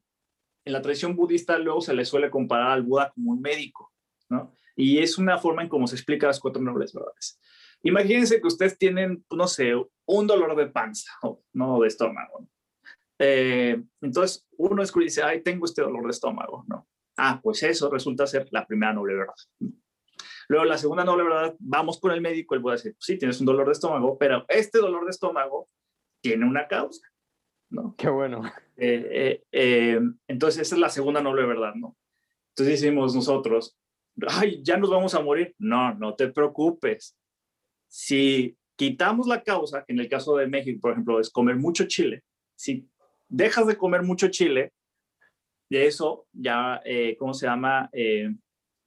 [0.64, 3.92] en la tradición budista luego se le suele comparar al Buda como un médico,
[4.30, 4.54] ¿no?
[4.74, 7.38] Y es una forma en cómo se explica las cuatro nobles verdades.
[7.82, 9.74] Imagínense que ustedes tienen, no sé,
[10.06, 11.12] un dolor de panza,
[11.52, 12.48] no de estómago.
[13.18, 16.88] Eh, entonces, uno es que dice, ay, tengo este dolor de estómago, ¿no?
[17.18, 19.34] Ah, pues eso resulta ser la primera noble verdad.
[20.50, 23.46] Luego, la segunda noble verdad, vamos con el médico, él puede decir, sí, tienes un
[23.46, 25.68] dolor de estómago, pero este dolor de estómago
[26.20, 27.06] tiene una causa,
[27.68, 27.94] ¿no?
[27.96, 28.42] Qué bueno.
[28.76, 31.96] Eh, eh, eh, entonces, esa es la segunda noble verdad, ¿no?
[32.48, 33.78] Entonces decimos nosotros,
[34.26, 35.54] ay, ya nos vamos a morir.
[35.56, 37.16] No, no te preocupes.
[37.86, 41.86] Si quitamos la causa, que en el caso de México, por ejemplo, es comer mucho
[41.86, 42.24] chile,
[42.56, 42.88] si
[43.28, 44.72] dejas de comer mucho chile,
[45.68, 46.82] de eso ya,
[47.20, 47.88] ¿cómo se llama?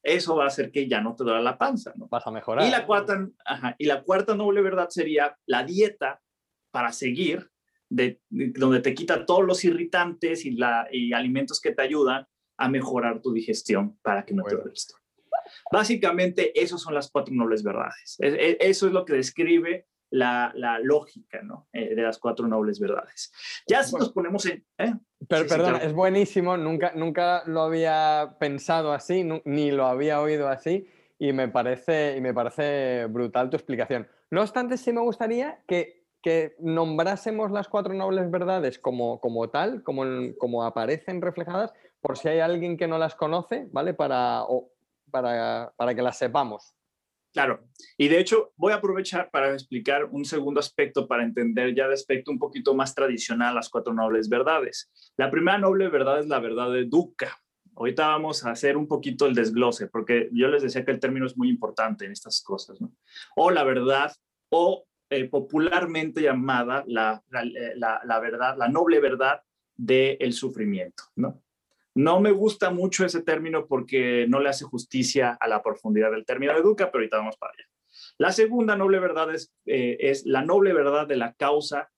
[0.03, 2.07] Eso va a hacer que ya no te duela la panza, ¿no?
[2.07, 2.67] Vas a mejorar.
[2.67, 3.27] Y la cuarta,
[3.77, 6.21] y la cuarta noble verdad sería la dieta
[6.71, 7.49] para seguir,
[7.89, 12.69] de, donde te quita todos los irritantes y, la, y alimentos que te ayudan a
[12.69, 14.95] mejorar tu digestión para que no te duele esto.
[15.71, 18.17] Básicamente, esas son las cuatro nobles verdades.
[18.19, 21.67] Eso es lo que describe la, lógica ¿no?
[21.73, 23.31] Eh, de las cuatro nobles verdades.
[23.67, 24.63] Ya si nos ponemos en...
[24.77, 24.93] ¿eh?
[25.27, 30.87] Pero, perdón, es buenísimo, nunca, nunca lo había pensado así, ni lo había oído así,
[31.17, 34.07] y me parece, y me parece brutal tu explicación.
[34.29, 39.81] No obstante, sí me gustaría que, que nombrásemos las cuatro nobles verdades como, como tal,
[39.83, 40.03] como,
[40.37, 43.93] como aparecen reflejadas, por si hay alguien que no las conoce, ¿vale?
[43.93, 44.43] Para,
[45.09, 46.75] para, para que las sepamos.
[47.33, 47.63] Claro,
[47.97, 51.95] y de hecho voy a aprovechar para explicar un segundo aspecto para entender ya de
[51.95, 54.91] aspecto un poquito más tradicional las cuatro nobles verdades.
[55.17, 57.35] La primera noble verdad es la verdad de Dukkha.
[57.75, 61.25] Ahorita vamos a hacer un poquito el desglose, porque yo les decía que el término
[61.25, 62.93] es muy importante en estas cosas, ¿no?
[63.35, 64.13] O la verdad,
[64.49, 69.41] o eh, popularmente llamada la, la, la, verdad, la noble verdad
[69.75, 71.42] del sufrimiento, ¿no?
[71.95, 76.25] No me gusta mucho ese término porque no le hace justicia a la profundidad del
[76.25, 77.69] término de Duca, pero ahorita vamos para allá.
[78.17, 81.91] La segunda noble verdad es, eh, es la noble verdad de la causa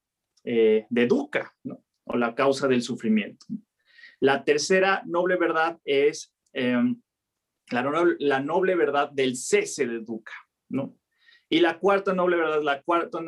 [0.43, 1.84] eh, de Duca, ¿no?
[2.05, 3.45] o la causa del sufrimiento.
[4.19, 7.01] La tercera noble verdad es em,
[7.71, 10.34] la, noble, verdad del cese de Duca,
[10.69, 10.97] ¿no?
[11.49, 13.19] Y la cuarta noble verdad, la cuarta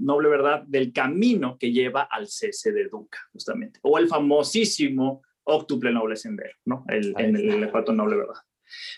[0.00, 5.92] noble verdad del camino que lleva al cese de Duca, justamente, o el famosísimo octuple
[5.92, 6.84] noble sendero, ¿no?
[6.88, 8.34] El, en el noble, ¿verdad?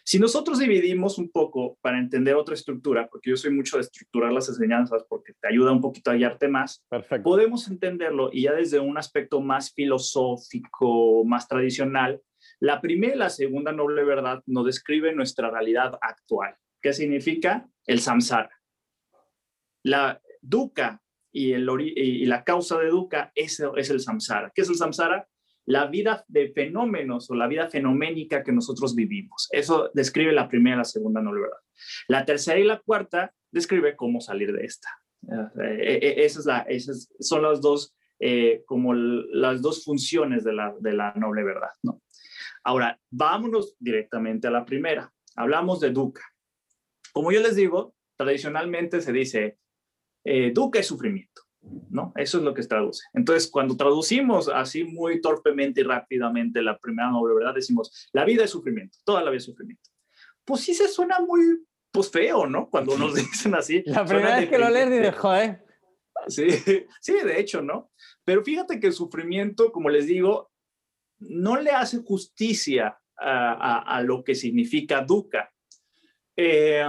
[0.05, 4.33] Si nosotros dividimos un poco para entender otra estructura, porque yo soy mucho de estructurar
[4.33, 6.85] las enseñanzas porque te ayuda un poquito a guiarte más,
[7.23, 12.21] podemos entenderlo y ya desde un aspecto más filosófico, más tradicional,
[12.61, 16.55] la primera y la segunda noble verdad nos describe nuestra realidad actual.
[16.81, 17.67] ¿Qué significa?
[17.87, 18.51] El samsara.
[19.83, 21.01] La dukkha
[21.33, 24.53] y, el, y la causa de dukkha es, es el samsara.
[24.55, 25.27] ¿Qué es el samsara?
[25.67, 29.49] La vida de fenómenos o la vida fenoménica que nosotros vivimos.
[29.51, 31.59] Eso describe la primera y la segunda verdad.
[32.09, 34.89] La tercera y la cuarta describe cómo salir de esta.
[35.23, 37.95] Eh, eh, eh, esas, es son las dos,
[38.67, 41.71] como las dos funciones de la, de la noble verdad.
[41.83, 42.03] ¿no?
[42.63, 45.13] Ahora, vámonos directamente a la primera.
[45.37, 46.25] Hablamos de dukkha.
[47.13, 49.59] Como yo les digo, tradicionalmente se dice,
[50.25, 51.44] dukkha es sufrimiento.
[51.91, 52.13] ¿No?
[52.17, 53.05] Eso es lo que traduce.
[53.13, 58.45] Entonces, cuando traducimos así muy torpemente y rápidamente la primera noble verdad, decimos, la vida
[58.45, 59.91] es sufrimiento, toda la vida es sufrimiento.
[60.45, 62.69] Pues sí se suena muy pues feo, ¿no?
[62.69, 63.83] Cuando nos dicen así.
[63.87, 65.65] La primera vez que lo lees dices, joder.
[66.27, 66.49] Sí,
[67.01, 67.91] sí, de hecho, ¿no?
[68.25, 70.51] Pero fíjate que el sufrimiento, como les digo,
[71.19, 75.51] no le hace justicia a, lo que significa dukkha.
[76.37, 76.85] Eh,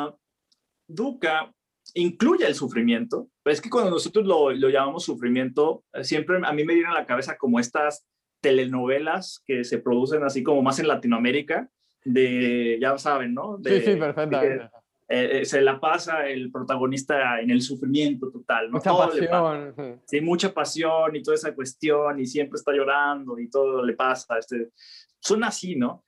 [0.88, 1.54] dukkha
[1.95, 6.63] incluye el sufrimiento, pero es que cuando nosotros lo, lo, llamamos sufrimiento, siempre a mí
[6.63, 8.05] me viene a la cabeza como estas
[8.41, 11.69] telenovelas que se producen así como más en Latinoamérica,
[12.03, 13.58] de, ya saben, ¿no?
[13.63, 14.69] sí, sí, perfectamente.
[15.08, 18.77] Eh, eh, se la pasa el protagonista en el sufrimiento total, ¿no?
[18.77, 20.01] Mucha pasión.
[20.05, 24.39] Sí, mucha pasión y toda esa cuestión y siempre está llorando y todo le pasa.
[24.39, 24.71] Este,
[25.19, 26.05] son así, ¿no?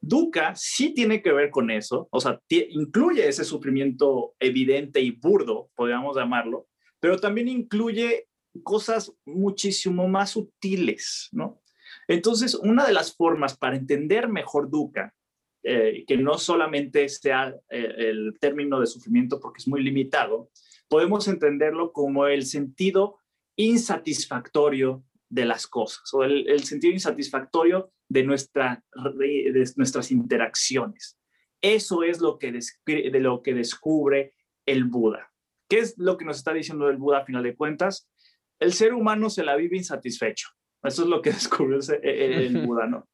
[0.00, 5.70] Duca sí tiene que ver con eso, o sea, incluye ese sufrimiento evidente y burdo,
[5.74, 6.68] podríamos llamarlo,
[7.00, 8.28] pero también incluye
[8.62, 11.60] cosas muchísimo más sutiles, ¿no?
[12.08, 15.14] Entonces, una de las formas para entender mejor Duca
[15.62, 20.48] eh, que no solamente sea eh, el término de sufrimiento porque es muy limitado,
[20.88, 23.18] podemos entenderlo como el sentido
[23.56, 28.84] insatisfactorio de las cosas o el, sentido insatisfactorio de, nuestra,
[29.16, 31.18] de nuestras interacciones.
[31.62, 32.52] Eso es lo que,
[32.86, 34.34] de lo que descubre
[34.66, 35.32] el Buda.
[35.68, 38.10] ¿Qué es lo que nos está diciendo el Buda a final de cuentas?
[38.58, 40.48] El ser humano se la vive insatisfecho.
[40.82, 43.08] Eso es lo que descubrió el, el Buda, ¿no?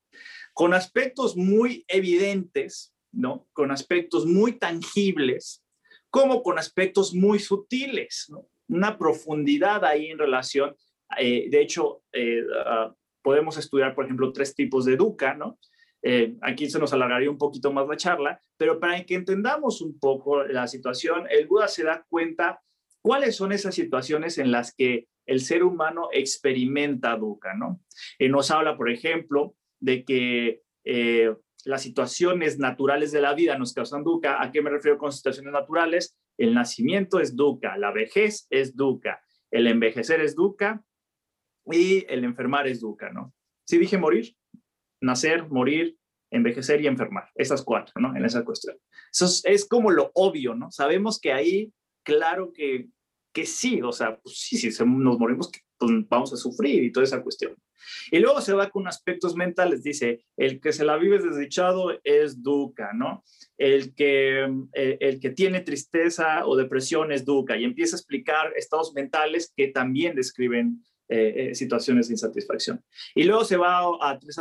[0.56, 3.46] con aspectos muy evidentes, ¿no?
[3.52, 5.62] Con aspectos muy tangibles,
[6.08, 8.48] como con aspectos muy sutiles, ¿no?
[8.66, 10.74] Una profundidad ahí en relación,
[11.18, 15.58] eh, de hecho, eh, ah, podemos estudiar, por ejemplo, tres tipos de dukkha, ¿no?
[16.02, 19.98] Eh, aquí se nos alargaría un poquito más la charla, pero para que entendamos un
[19.98, 22.60] poco la situación, el Buda se da cuenta
[23.02, 27.80] cuáles son esas situaciones en las que el ser humano experimenta dukkha, ¿no?
[28.20, 30.62] Nos habla, por ejemplo, de que
[31.64, 34.40] las situaciones naturales de la vida nos causan dukkha.
[34.40, 36.16] ¿A qué me refiero con situaciones naturales?
[36.38, 40.84] El nacimiento es dukkha, la vejez es dukkha, el envejecer es dukkha
[41.70, 43.34] y el enfermar es dukkha, ¿no?
[43.64, 44.36] Sí dije morir,
[45.00, 45.96] nacer, morir,
[46.30, 48.16] envejecer y enfermar, esas cuatro, ¿no?
[48.16, 48.76] En esa cuestión.
[49.12, 50.70] Eso es, como lo obvio, ¿no?
[50.70, 51.72] Sabemos que ahí,
[52.04, 52.88] claro que,
[53.32, 57.04] que sí, o sea, pues sí, si nos morimos, pues vamos a sufrir y toda
[57.04, 57.54] esa cuestión.
[58.10, 62.42] Y luego se va con aspectos mentales, dice, el que se la vive desdichado es
[62.42, 63.22] duca, ¿no?
[63.56, 68.52] El que, eh, el que tiene tristeza o depresión es duca y empieza a explicar
[68.56, 72.84] estados mentales que también describen eh, eh, situaciones de insatisfacción.
[73.14, 74.38] Y luego se va a, tres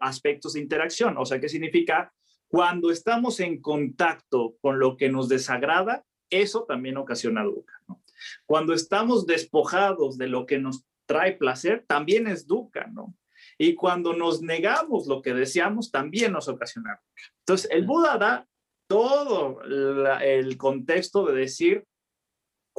[0.00, 2.12] aspectos de interacción, o sea, ¿qué significa?
[2.48, 8.02] Cuando estamos en contacto con lo que nos desagrada, eso también ocasiona duca, ¿no?
[8.46, 12.46] Cuando estamos despojados de lo que nos trae placer, también es
[12.92, 13.16] ¿no?
[13.58, 17.32] Y cuando nos negamos lo que deseamos, también nos ocasiona dukkha.
[17.40, 18.48] Entonces, el Buda da
[18.86, 21.84] todo el contexto de decir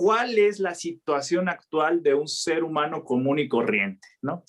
[0.01, 4.43] cuál es la situación actual de un ser humano común y corriente, ¿no?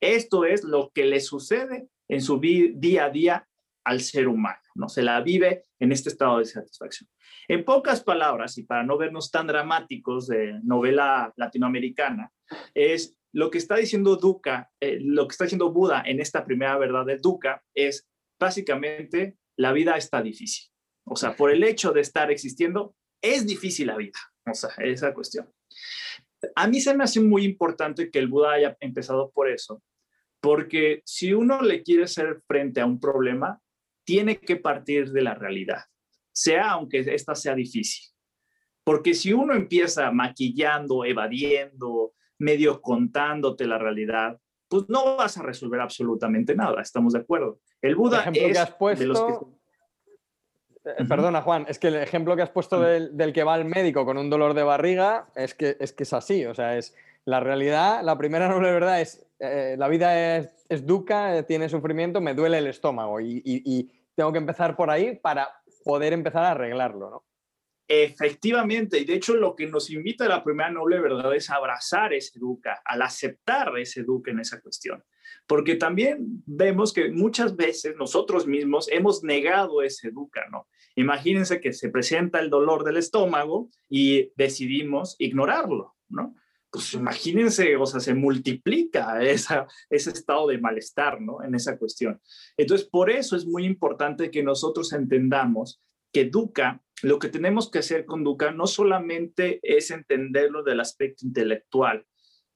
[0.00, 3.46] Esto es lo que le sucede en su día a día
[3.84, 4.88] al ser humano, ¿no?
[4.88, 7.10] Se la vive en este estado de satisfacción.
[7.48, 12.32] En pocas palabras, y para no vernos tan dramáticos de novela latinoamericana,
[12.72, 16.78] es lo que está diciendo Duca, eh, lo que está diciendo Buda en esta primera
[16.78, 18.08] verdad de Duca es
[18.40, 20.72] básicamente la vida está difícil.
[21.06, 24.18] O sea, por el hecho de estar existiendo, es difícil la vida.
[24.46, 25.50] O sea, esa cuestión.
[26.54, 29.82] A mí se me hace muy importante que el Buda haya empezado por eso,
[30.40, 33.60] porque si uno le quiere hacer frente a un problema,
[34.04, 35.84] tiene que partir de la realidad,
[36.32, 38.10] sea aunque esta sea difícil.
[38.84, 45.80] Porque si uno empieza maquillando, evadiendo, medio contándote la realidad, pues no vas a resolver
[45.80, 47.60] absolutamente nada, estamos de acuerdo.
[47.80, 49.53] El Buda ejemplo que has puesto...
[50.84, 54.04] Eh, perdona, Juan, es que el ejemplo que has puesto del, que va al médico
[54.04, 56.94] con un dolor de barriga es que es, que es así, o sea, es
[57.24, 61.68] la realidad, la primera noble verdad es, eh, la vida es, es duca, eh, tiene
[61.68, 65.48] sufrimiento, me duele el estómago y tengo que empezar por ahí para
[65.84, 67.24] poder empezar a arreglarlo, ¿no?
[67.86, 72.14] Efectivamente, y de hecho lo que nos invita a la primera noble verdad es abrazar
[72.14, 75.04] ese duca, al aceptar ese duca en esa cuestión.
[75.46, 80.66] Porque también vemos que muchas veces nosotros mismos hemos negado ese duca, ¿no?
[80.96, 86.34] Imagínense que se presenta el dolor del estómago y decidimos ignorarlo, ¿no?
[86.70, 91.42] Pues imagínense, o sea, se multiplica ese estado de malestar, ¿no?
[91.42, 92.20] En esa cuestión.
[92.56, 95.80] Entonces, por eso es muy importante que nosotros entendamos
[96.12, 101.26] que duca lo que tenemos que hacer con Duca no solamente es entenderlo del aspecto
[101.26, 102.06] intelectual,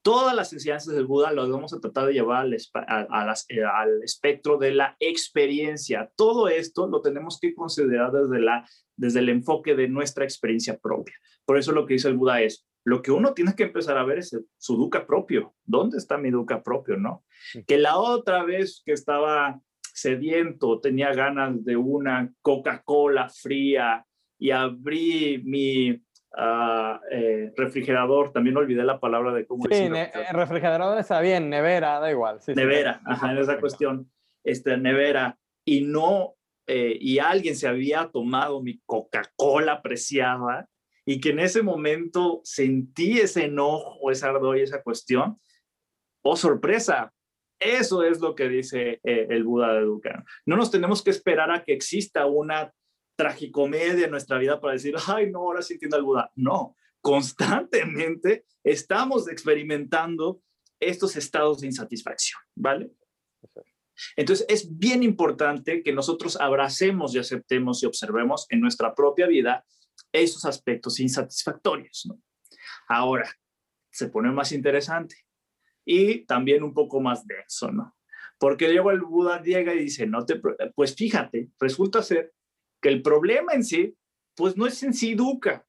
[0.03, 4.59] todas las enseñanzas del Buda las vamos a tratar de llevar al, eh, al, espectro
[4.59, 6.11] de la experiencia.
[6.17, 11.15] Todo esto lo tenemos que considerar desde, la, desde el enfoque de nuestra experiencia propia.
[11.45, 14.05] Por eso lo que dice el Buda es, lo que uno tiene que empezar a
[14.05, 15.55] ver es su duca propio.
[15.65, 17.25] ¿Dónde está mi duca propio, no?
[17.67, 19.61] Que la otra vez que estaba
[19.99, 24.07] sediento, tenía ganas de una Coca-Cola fría
[24.39, 26.01] y abrí mi
[26.37, 26.99] uh,
[27.57, 29.89] refrigerador, también olvidé la palabra de cómo sí,
[30.33, 32.41] refrigerador está bien, nevera, da igual.
[32.49, 34.11] nevera, ajá, en esa cuestión,
[34.45, 36.35] este, nevera, y no,
[36.67, 40.69] eh, y alguien se había tomado mi Coca-Cola apreciada,
[41.05, 45.41] y que en ese momento sentí ese enojo, esa ardor y esa cuestión,
[46.23, 47.13] oh sorpresa,
[47.59, 50.25] eso es lo que dice eh, el Buda de Dukkha.
[50.47, 52.73] No nos tenemos que esperar a que exista una
[53.19, 56.31] tragicomedia en nuestra vida para decir, ay, no, ahora sí entiendo el Buda.
[56.37, 60.41] No, constantemente estamos experimentando
[60.79, 62.93] estos estados de insatisfacción, ¿vale?
[64.15, 69.65] Entonces, es bien importante que nosotros abracemos y aceptemos y observemos en nuestra propia vida
[70.13, 72.23] esos aspectos insatisfactorios, ¿no?
[72.89, 73.29] Ahora,
[73.91, 75.17] se pone más interesante
[75.85, 77.97] y también un poco más denso, ¿no?
[78.39, 80.41] Porque luego el Buda llega y dice, no te,
[80.77, 82.33] pues fíjate, resulta ser
[82.81, 83.97] que el problema en sí,
[84.35, 85.67] pues no es en sí dukkha,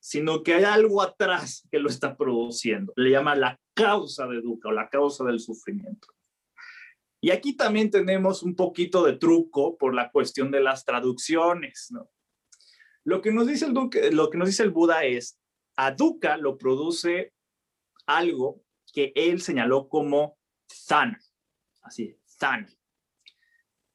[0.00, 2.92] sino que hay algo atrás que lo está produciendo.
[2.96, 6.08] Le llama la causa de dukkha o la causa del sufrimiento.
[7.20, 12.10] Y aquí también tenemos un poquito de truco por la cuestión de las traducciones, ¿no?
[13.02, 15.38] Lo que nos dice el, lo que nos dice el Buda es,
[15.76, 17.32] a dukkha lo produce
[18.06, 20.38] algo que él señaló como
[20.70, 21.18] zana,
[21.82, 22.68] así, zana.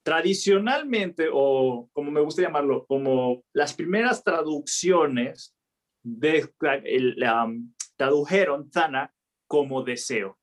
[0.04, 5.56] Tradicionalmente, o como me gusta llamarlo, como las primeras traducciones
[6.04, 6.50] de,
[7.98, 9.14] tradujeron zana
[9.48, 10.38] como deseo,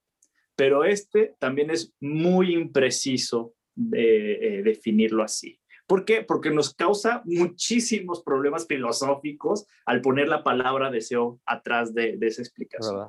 [0.57, 5.61] pero este también es muy impreciso de eh, definirlo así.
[5.87, 6.23] ¿Por qué?
[6.23, 13.09] Porque nos causa muchísimos problemas filosóficos al poner la palabra deseo atrás de, esa explicación.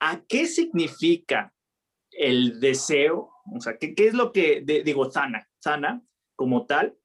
[0.00, 1.52] ¿A qué significa
[2.10, 3.30] el deseo?
[3.54, 5.48] O sea, ¿qué, es lo que, digo, sana?
[5.62, 6.02] Sana
[6.34, 6.96] como tal.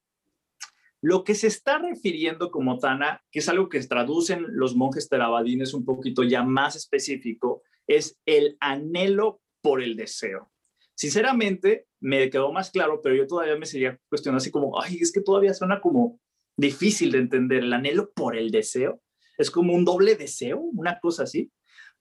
[1.02, 5.74] Lo que se está refiriendo como sana, que es algo que traducen los monjes terabadines
[5.74, 10.52] un poquito ya más específico, es el anhelo por el deseo.
[10.96, 15.12] Sinceramente, me quedó más claro, pero yo todavía me seguía cuestionando así como, ay, es
[15.12, 16.20] que todavía suena como
[16.58, 19.02] difícil de entender el anhelo por el deseo.
[19.38, 21.52] Es como un doble deseo, una cosa así.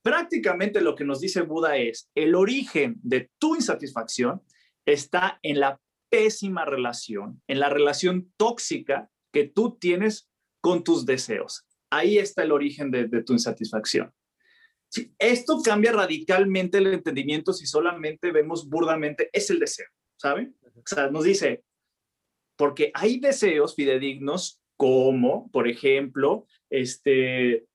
[0.01, 4.41] Prácticamente lo que nos dice Buda es, el origen de tu insatisfacción
[4.87, 5.79] está en la
[6.09, 10.31] pésima relación, en la relación tóxica que tú tienes
[10.61, 11.67] con tus deseos.
[11.91, 14.13] Ahí está el origen de, tu insatisfacción.
[15.19, 19.87] esto cambia radicalmente el entendimiento si solamente vemos burdamente, es el deseo,
[20.17, 20.57] ¿saben?
[20.75, 21.65] O sea, nos dice,
[22.57, 27.67] porque hay deseos fidedignos como, por ejemplo, este,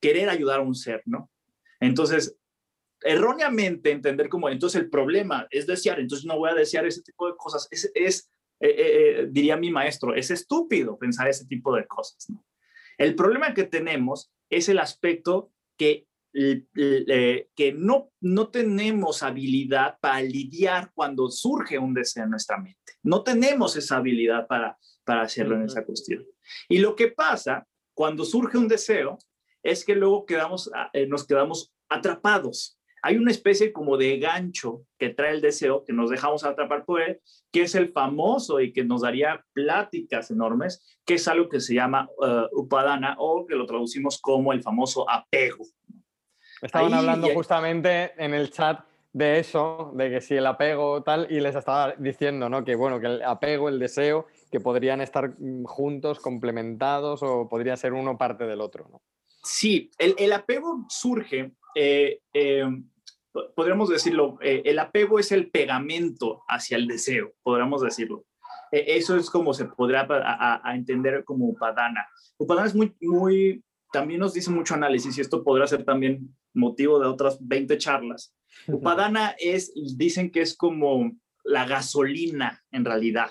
[0.00, 1.30] querer ayudar a un ser, ¿no?
[1.80, 2.36] Entonces,
[3.02, 7.26] erróneamente entender como, entonces el problema es desear, entonces no voy a desear ese tipo
[7.26, 8.30] de cosas, es, es
[8.60, 12.28] eh, eh, eh, diría mi maestro, es estúpido pensar ese tipo de cosas.
[12.28, 12.44] ¿no?
[12.98, 20.92] El problema que tenemos es el aspecto que, que no, no tenemos habilidad para lidiar
[20.94, 22.92] cuando surge un deseo en nuestra mente.
[23.02, 26.24] No tenemos esa habilidad para, para hacerlo en esa cuestión.
[26.68, 29.18] Y lo que pasa cuando surge un deseo
[29.62, 32.78] es que luego quedamos, ah, eh, nos quedamos atrapados.
[33.02, 37.00] Hay una especie como de gancho que trae el deseo, que nos dejamos atrapar por
[37.00, 37.20] él,
[37.50, 41.74] que es el famoso y que nos daría pláticas enormes, que es algo que se
[41.74, 45.64] llama uh, upadana o que lo traducimos como el famoso apego.
[46.62, 48.80] Estaban hablando justamente en el chat
[49.12, 52.64] de eso, de que si el apego tal, y les estaba diciendo, ¿no?
[52.64, 57.76] Que bueno, que el apego, el deseo, que podrían estar mm, juntos, complementados o podría
[57.76, 59.00] ser uno parte del otro, ¿no?
[59.42, 62.64] Sí, el, apego surge, eh, eh,
[63.54, 68.24] podríamos decirlo, eh, el apego es el pegamento hacia el deseo, podríamos decirlo.
[68.70, 72.06] eso es como se podrá a, entender como Upadana.
[72.38, 76.98] Upadana es muy, muy, también nos dice mucho análisis y esto podrá ser también motivo
[76.98, 78.34] de otras 20 charlas.
[78.68, 81.12] Upadana es, dicen que es como
[81.44, 83.30] la gasolina en realidad.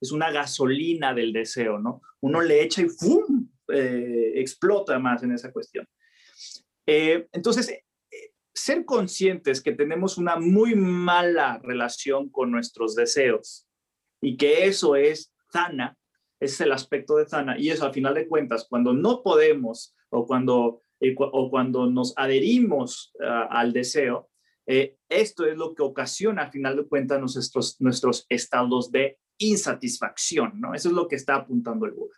[0.00, 2.02] Es una gasolina del deseo, ¿no?
[2.20, 3.37] Uno le echa y ¡fum!
[3.68, 5.86] Eh, explota más en esa cuestión.
[6.86, 7.82] Eh, entonces, eh,
[8.54, 13.66] ser conscientes que tenemos una muy mala relación con nuestros deseos
[14.22, 15.96] y que eso es sana,
[16.40, 20.26] es el aspecto de sana, y eso al final de cuentas, cuando no podemos o
[20.26, 20.80] cuando,
[21.18, 23.12] o cuando nos adherimos
[23.50, 24.30] al deseo,
[24.66, 30.74] esto es lo que ocasiona, al final de cuentas, nuestros, nuestros estados de insatisfacción, ¿no?
[30.74, 32.16] Eso es lo que está apuntando el Buda.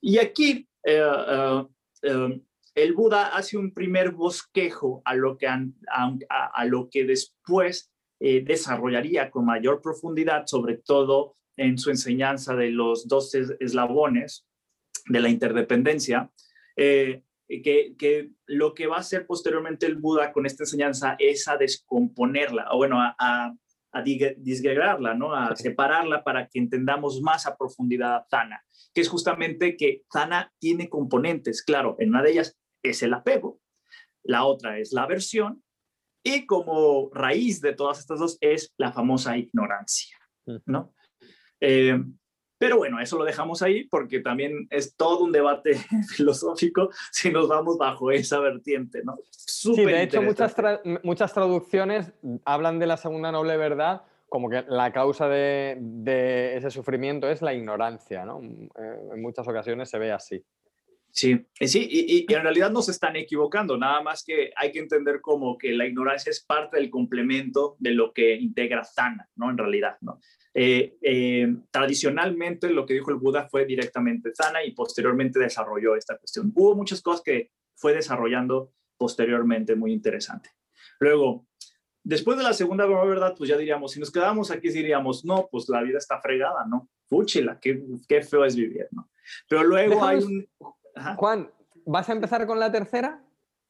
[0.00, 1.64] Y aquí eh,
[2.02, 2.40] eh,
[2.74, 9.46] el Buda hace un primer bosquejo a lo que, a, lo que después desarrollaría con
[9.46, 14.46] mayor profundidad, sobre todo en su enseñanza de los dos eslabones
[15.06, 16.30] de la interdependencia,
[16.76, 22.68] que, lo que va a hacer posteriormente el Buda con esta enseñanza es a descomponerla,
[22.74, 23.54] bueno, a,
[24.38, 25.34] disgregarla, ¿no?
[25.34, 28.64] A separarla para que entendamos más a profundidad a Zana,
[28.94, 33.60] que es justamente que Zana tiene componentes, claro, en una de ellas es el apego,
[34.22, 35.62] la otra es la aversión,
[36.22, 40.16] y como raíz de todas estas dos es la famosa ignorancia,
[40.66, 40.94] ¿no?
[41.60, 41.98] Eh,
[42.60, 45.74] pero bueno, eso lo dejamos ahí porque también es todo un debate
[46.14, 49.16] filosófico si nos vamos bajo esa vertiente, ¿no?
[49.30, 50.54] sí, de hecho muchas,
[51.02, 52.12] muchas traducciones
[52.44, 57.42] hablan de la segunda noble verdad como que la causa de, de ese sufrimiento es
[57.42, 58.40] la ignorancia, ¿no?
[58.42, 60.44] Eh, en muchas ocasiones se ve así.
[61.12, 64.78] Sí, sí, y, y, en realidad no se están equivocando, nada más que hay que
[64.78, 69.50] entender como que la ignorancia es parte del complemento de lo que integra Sana, ¿no?
[69.50, 70.20] En realidad, ¿no?
[70.52, 76.18] Eh, eh, tradicionalmente lo que dijo el Buda fue directamente sana y posteriormente desarrolló esta
[76.18, 76.52] cuestión.
[76.54, 80.50] Hubo muchas cosas que fue desarrollando posteriormente muy interesante.
[80.98, 81.46] Luego,
[82.02, 85.68] después de la segunda verdad, pues ya diríamos, si nos quedamos aquí, diríamos, no, pues
[85.68, 86.88] la vida está fregada, ¿no?
[87.08, 89.10] Fúchila, qué, qué feo es vivir, ¿no?
[89.48, 90.46] Pero luego hay un...
[91.16, 91.50] Juan,
[91.86, 93.22] ¿vas a empezar con la tercera?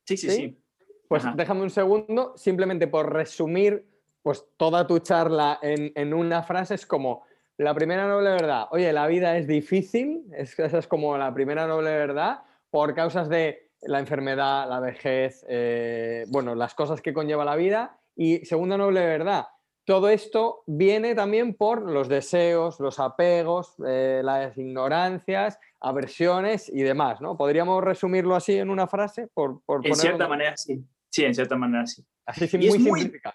[0.04, 0.62] Sí, sí, sí.
[1.08, 3.84] Pues déjame un segundo, simplemente por resumir
[4.22, 7.24] pues toda tu charla en, una frase es como
[7.56, 8.66] la primera noble verdad.
[8.70, 13.70] Oye, la vida es difícil, esa es como la primera noble verdad, por causas de
[13.82, 17.98] la enfermedad, la vejez, eh, bueno, las cosas que conlleva la vida.
[18.14, 19.46] Y segunda noble verdad,
[19.84, 27.20] todo esto viene también por los deseos, los apegos, eh, las ignorancias, aversiones y demás,
[27.20, 27.36] ¿no?
[27.36, 29.28] ¿Podríamos resumirlo así en una frase?
[29.34, 30.84] Por, en cierta manera, sí.
[31.10, 32.04] Sí, en cierta manera, sí.
[32.24, 33.34] Así muy simplificado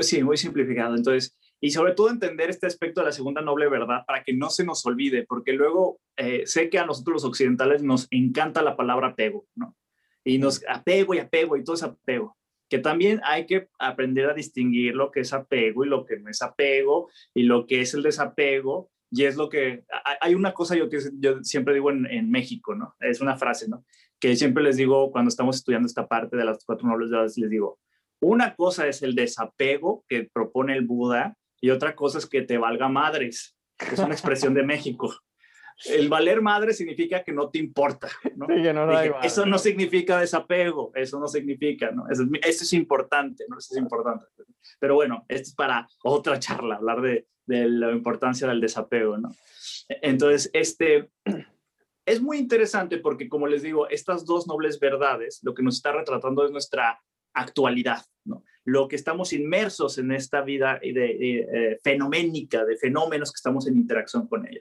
[0.00, 0.96] sí, muy simplificado.
[0.96, 4.50] Entonces, y sobre todo entender este aspecto de la segunda noble verdad para que no
[4.50, 8.76] se nos olvide, porque luego eh, sé que a nosotros los occidentales nos encanta la
[8.76, 9.76] palabra apego, ¿no?
[10.24, 12.36] Y nos apego y apego y todo es apego,
[12.68, 16.30] que también hay que aprender a distinguir lo que es apego y lo que no
[16.30, 18.90] es apego y lo que es el desapego.
[19.10, 19.84] Y es lo que,
[20.20, 22.94] hay una cosa yo que yo siempre digo en, en México, ¿no?
[23.00, 23.84] Es una frase, ¿no?
[24.20, 27.48] Que siempre les digo cuando estamos estudiando esta parte de las cuatro nobles verdades, les
[27.48, 27.78] digo,
[28.20, 32.58] una cosa es el desapego que propone el Buda y otra cosa es que te
[32.58, 35.14] valga madres, que es una expresión de México.
[35.86, 38.08] El valer madre significa que no te importa.
[38.34, 38.46] ¿no?
[39.22, 42.06] eso no significa desapego, eso no significa, ¿no?
[42.10, 43.58] Eso, es importante, ¿no?
[43.58, 44.26] Eso es importante.
[44.78, 49.30] Pero bueno, esto es para otra charla, hablar de, de la importancia del desapego, ¿no?
[49.88, 51.10] Entonces, este,
[52.06, 55.92] es muy interesante porque, como les digo, estas dos nobles verdades, lo que nos está
[55.92, 57.00] retratando es nuestra
[57.40, 58.02] actualidad.
[58.64, 63.78] Lo que estamos inmersos en esta vida de, eh, fenoménica, de fenómenos que estamos en
[63.78, 64.60] interacción con ella.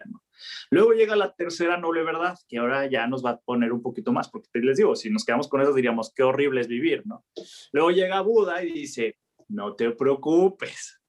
[0.69, 4.13] Luego llega la tercera noble verdad, que ahora ya nos va a poner un poquito
[4.13, 7.25] más, porque les digo, si nos quedamos con eso diríamos, qué horrible es vivir, ¿no?
[7.73, 9.17] Luego llega Buda y dice,
[9.49, 11.01] no te preocupes,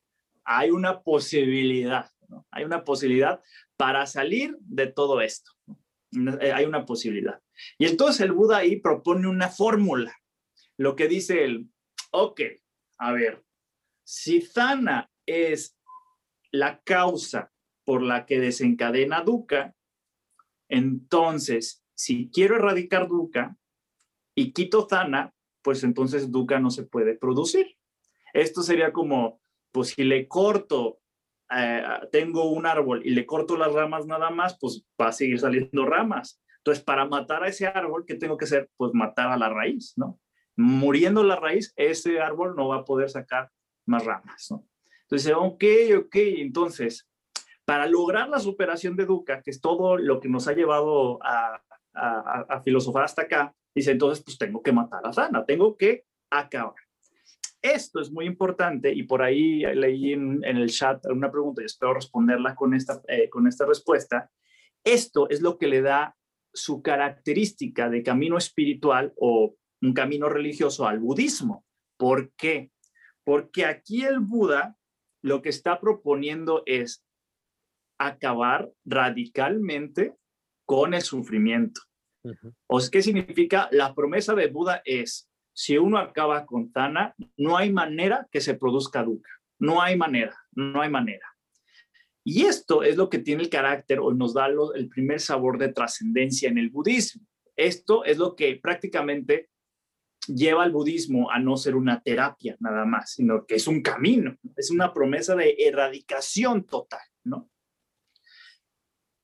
[0.44, 2.10] hay una posibilidad.
[2.50, 3.40] Hay una posibilidad
[3.76, 5.52] para salir de todo esto,
[6.54, 7.40] Hay una posibilidad.
[7.78, 10.14] Y entonces el Buda ahí propone una fórmula,
[10.78, 11.68] lo que dice él,
[12.12, 12.40] ok,
[12.98, 13.44] a ver,
[14.04, 15.76] si Zana es
[16.50, 17.52] la causa
[17.84, 19.74] por la que desencadena Dukkha,
[20.68, 23.56] entonces, si quiero erradicar Dukkha
[24.34, 27.76] y quito Zana, pues entonces Dukkha no se puede producir.
[28.32, 29.40] Esto sería como,
[29.72, 31.00] pues si le corto,
[31.50, 35.40] eh, tengo un árbol y le corto las ramas nada más, pues va a seguir
[35.40, 36.40] saliendo ramas.
[36.58, 38.70] Entonces, para matar a ese árbol, ¿qué tengo que hacer?
[38.76, 40.20] Pues matar a la raíz, ¿no?
[40.58, 43.48] Muriendo la raíz, ese árbol no va a poder sacar
[43.86, 44.48] más ramas.
[44.50, 44.66] ¿no?
[45.02, 45.64] Entonces, ok,
[45.98, 47.08] ok, entonces,
[47.64, 51.62] para lograr la superación de Duca, que es todo lo que nos ha llevado a,
[51.94, 56.74] a, filosofar hasta acá, dice, entonces, pues tengo que matar a Zana, tengo que acabar.
[57.62, 61.94] Esto es muy importante y por ahí leí en, el chat una pregunta y espero
[61.94, 64.28] responderla con esta, eh, con esta respuesta.
[64.82, 66.16] Esto es lo que le da
[66.52, 71.64] su característica de camino espiritual o un camino religioso al budismo.
[71.96, 72.70] ¿Por qué?
[73.24, 74.76] Porque aquí el Buda
[75.22, 77.04] lo que está proponiendo es
[77.98, 80.14] acabar radicalmente
[80.64, 81.80] con el sufrimiento.
[82.66, 83.68] ¿O ¿qué significa?
[83.72, 88.54] La promesa de Buda es, si uno acaba con Tana, no hay manera que se
[88.54, 89.30] produzca Dukkha.
[89.60, 91.26] No hay manera, no hay manera.
[92.24, 95.72] Y esto es lo que tiene el carácter o nos da el primer sabor de
[95.72, 97.26] trascendencia en el budismo.
[97.56, 99.48] Esto es lo que prácticamente
[100.28, 104.36] lleva al budismo a no ser una terapia nada más, sino que es un camino,
[104.56, 107.50] es una promesa de erradicación total, ¿no?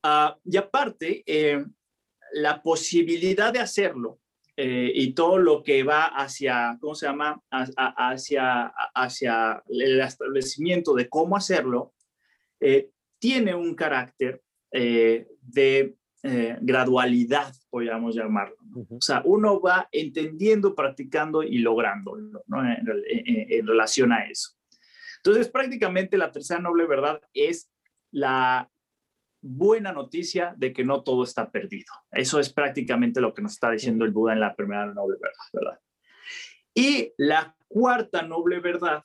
[0.02, 1.64] Ah, y aparte, eh,
[2.32, 4.20] la posibilidad de hacerlo
[4.56, 7.42] eh, y todo lo que va hacia, ¿cómo se llama?
[7.50, 11.94] hacia, hacia el establecimiento de cómo hacerlo,
[12.60, 15.96] eh, tiene un carácter de
[16.60, 18.56] gradualidad, podríamos llamarlo.
[18.88, 22.64] O sea, uno va entendiendo, practicando y lográndolo ¿no?
[22.64, 24.52] en relación a eso.
[25.18, 27.70] Entonces, prácticamente la tercera noble verdad es
[28.10, 28.70] la
[29.40, 31.92] buena noticia de que no todo está perdido.
[32.10, 35.44] Eso es prácticamente lo que nos está diciendo el Buda en la primera noble verdad,
[35.52, 35.80] ¿verdad?
[36.74, 39.04] Y la cuarta noble verdad,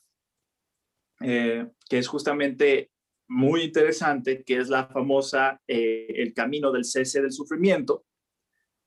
[1.20, 2.90] eh, que es justamente
[3.30, 8.04] muy interesante, que es la famosa eh, el camino del cese del sufrimiento,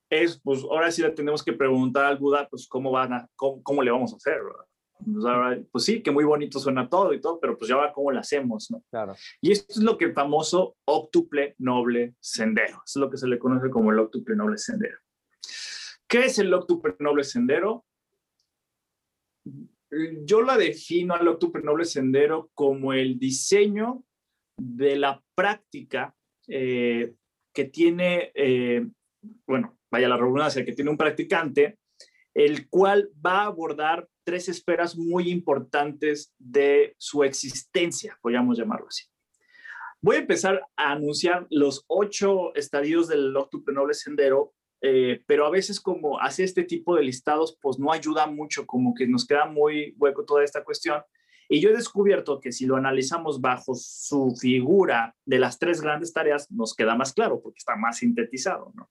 [0.10, 3.64] es, pues ahora sí le tenemos que preguntar al Buda, pues cómo van a, cómo,
[3.64, 4.42] cómo le vamos a hacer.
[5.00, 8.12] Pues, pues, sí, que muy bonito suena todo y todo, pero pues ya va cómo
[8.12, 8.84] lo hacemos, ¿no?
[8.90, 9.16] Claro.
[9.40, 13.40] Y esto es lo que el famoso octuple noble sendero, es lo que se le
[13.40, 14.98] conoce como el octuple noble sendero.
[16.06, 17.86] ¿Qué es el octuple noble sendero?
[20.26, 24.04] Yo la defino al octuple noble sendero como el diseño
[24.58, 26.16] de la práctica
[26.48, 27.14] eh,
[27.54, 28.86] que tiene, eh,
[29.46, 31.78] bueno, vaya la redundancia, que tiene un practicante,
[32.34, 39.06] el cual va a abordar tres esferas muy importantes de su existencia, podríamos llamarlo así.
[40.02, 45.80] Voy a empezar a anunciar los ocho estadios del octuple sendero, eh, pero a veces
[45.80, 49.96] como hace este tipo de listados, pues no ayuda mucho, como que nos queda muy
[49.98, 51.02] hueco toda esta cuestión.
[51.50, 56.14] Y yo he descubierto que si lo analizamos bajo su figura de las tres grandes
[56.14, 58.90] tareas, nos queda más claro porque está más sintetizado, ¿no?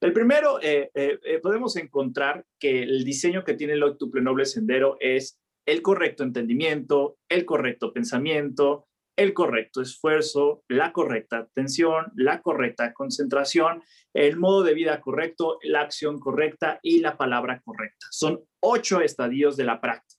[0.00, 4.44] El primero, eh, eh, eh, podemos encontrar que el diseño que tiene el octuple noble
[4.44, 8.86] sendero es el correcto entendimiento, el correcto pensamiento,
[9.16, 13.82] el correcto esfuerzo, la correcta atención, la correcta concentración,
[14.12, 18.06] el modo de vida correcto, la acción correcta y la palabra correcta.
[18.10, 20.13] Son ocho estadios de la práctica.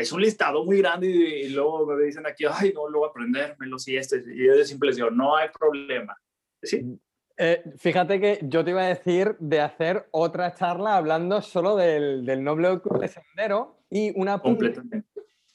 [0.00, 3.96] Es un listado muy grande y, luego me dicen aquí, ay, no, a aprendérmelo y
[3.96, 4.22] este.
[4.34, 6.16] Y yo siempre les digo, no hay problema.
[6.62, 6.98] Sí, mm.
[7.42, 12.22] Eh, fíjate que yo te iba a decir de hacer otra charla hablando solo del,
[12.44, 14.74] noble octuple sendero y un apunte,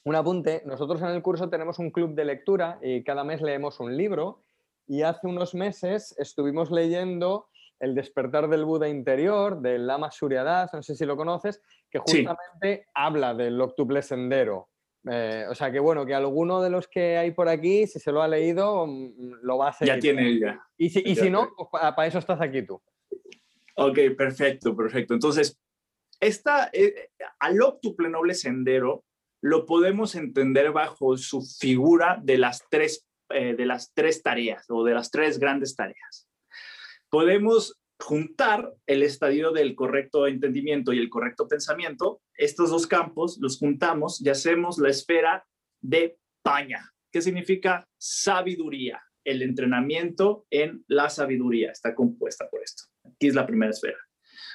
[0.02, 0.62] un apunte.
[0.66, 4.42] Nosotros en el curso tenemos un club de lectura y cada mes leemos un libro
[4.88, 7.46] y hace unos meses estuvimos leyendo
[7.78, 11.60] El despertar del Buda interior del Lama Surya Das, no sé si lo conoces,
[11.90, 14.70] que justamente habla del octuple sendero.
[15.08, 18.10] Eh, o sea que bueno, que alguno de los que hay por aquí, si se
[18.10, 19.86] lo ha leído, mm, lo va a hacer.
[19.86, 20.60] Ya tiene ya.
[20.76, 22.80] Y si, y si no, pues, para eso estás aquí tú.
[23.76, 25.14] Ok, perfecto, perfecto.
[25.14, 25.60] Entonces,
[26.18, 29.04] esta, eh, al octuple noble sendero
[29.42, 34.82] lo podemos entender bajo su figura de las tres, eh, de las tres tareas o
[34.82, 36.25] de las tres grandes tareas.
[37.16, 43.58] Podemos juntar el estadio del correcto entendimiento y el correcto pensamiento, estos dos campos los
[43.58, 45.46] juntamos y hacemos la esfera
[45.80, 49.02] de paña, que significa sabiduría.
[49.24, 52.82] El entrenamiento en la sabiduría está compuesta por esto.
[53.02, 53.96] Aquí es la primera esfera.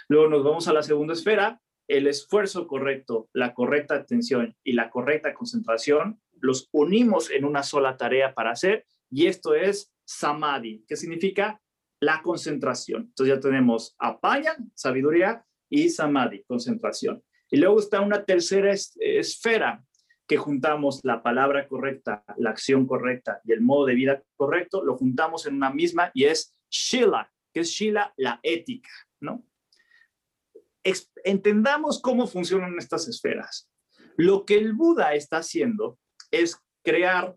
[0.08, 4.92] Luego nos vamos a la segunda esfera, el esfuerzo correcto, la correcta atención y la
[4.92, 10.96] correcta concentración, los unimos en una sola tarea para hacer y esto es samadhi, que
[10.96, 11.60] significa
[12.02, 13.04] la concentración.
[13.04, 17.24] Entonces ya tenemos apaya, sabiduría, y samadhi, concentración.
[17.50, 19.84] Y luego está una tercera esfera
[20.28, 24.98] que juntamos la palabra correcta, la acción correcta y el modo de vida correcto, lo
[24.98, 28.90] juntamos en una misma y es Shila, que es Shila, la ética,
[29.22, 29.46] ¿no?
[31.24, 33.70] entendamos cómo funcionan estas esferas.
[34.18, 36.00] Lo que el Buda está haciendo
[36.32, 37.36] es crear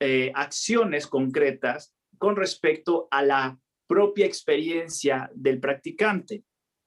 [0.00, 3.58] eh, acciones concretas con respecto a la
[3.94, 6.42] propia experiencia del practicante.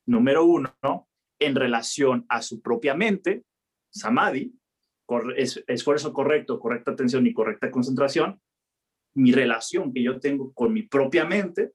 [0.07, 0.75] Número uno,
[1.39, 3.45] en relación a su propia mente,
[3.89, 4.53] samadhi,
[5.67, 8.41] esfuerzo correcto, correcta atención y correcta concentración,
[9.13, 11.71] mi relación que yo tengo con mi propia mente.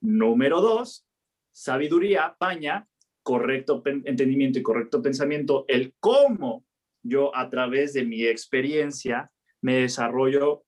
[0.00, 1.06] Número dos,
[1.52, 2.88] sabiduría, paña,
[3.22, 6.64] correcto entendimiento y correcto pensamiento, el cómo
[7.04, 9.30] yo a través de mi experiencia
[9.60, 10.64] me desarrollo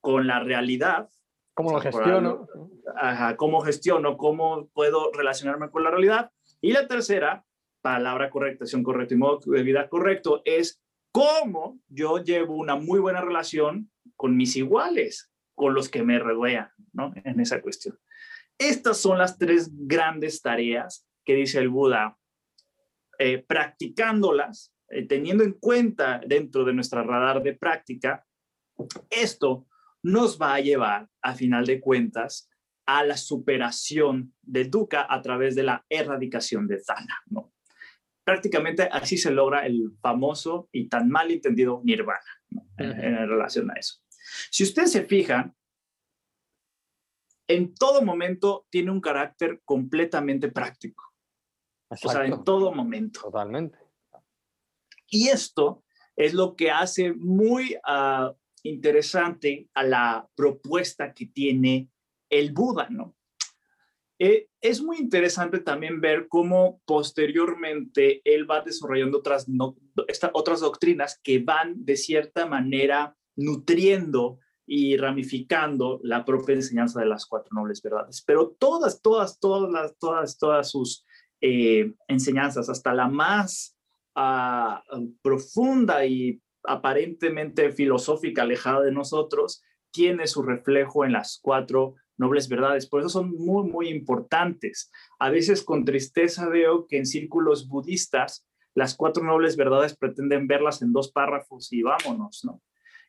[0.00, 1.08] con la realidad
[1.54, 2.48] ¿Cómo lo gestiono?
[2.96, 6.30] Ajá, cómo gestiono, cómo puedo relacionarme con la realidad.
[6.60, 7.44] Y la tercera,
[7.80, 10.82] palabra correcta, acción correcta y modo de vida correcto, es
[11.12, 16.70] cómo yo llevo una muy buena relación con mis iguales, con los que me rodean,
[16.92, 17.12] ¿no?
[17.24, 17.98] En esa cuestión.
[18.58, 22.18] Estas son las tres grandes tareas que dice el Buda.
[23.18, 28.26] Eh, practicándolas, eh, teniendo en cuenta dentro de nuestra radar de práctica,
[29.08, 29.66] esto
[30.04, 32.50] nos va a llevar, a final de cuentas,
[32.86, 37.22] a la superación de dukkha a través de la erradicación de dana.
[37.26, 37.52] ¿no?
[38.22, 42.20] Prácticamente así se logra el famoso y tan mal entendido nirvana
[42.76, 44.02] en, relación a eso.
[44.50, 45.56] Si ustedes se fijan,
[47.48, 51.02] en todo momento tiene un carácter completamente práctico.
[51.88, 53.20] O sea, en todo momento.
[53.22, 53.78] Totalmente.
[55.08, 55.82] Y esto
[56.14, 58.34] es lo que hace muy ah,
[58.64, 61.88] interesante a la propuesta que tiene
[62.28, 63.14] el Buda, ¿no?
[64.18, 69.46] Eh, es muy interesante también ver cómo posteriormente él va desarrollando otras,
[70.32, 77.26] otras doctrinas que van de cierta manera nutriendo y ramificando la propia enseñanza de las
[77.26, 78.22] cuatro nobles verdades.
[78.26, 81.04] Pero todas, todas, todas, las, todas, todas sus
[81.40, 83.76] eh, enseñanzas, hasta la más
[84.14, 84.82] ah,
[85.20, 92.86] profunda y aparentemente filosófica, alejada de nosotros, tiene su reflejo en las cuatro nobles verdades.
[92.86, 94.90] Por eso son muy, muy importantes.
[95.18, 100.82] A veces con tristeza veo que en círculos budistas las cuatro nobles verdades pretenden verlas
[100.82, 102.60] en dos párrafos y vámonos, ¿no?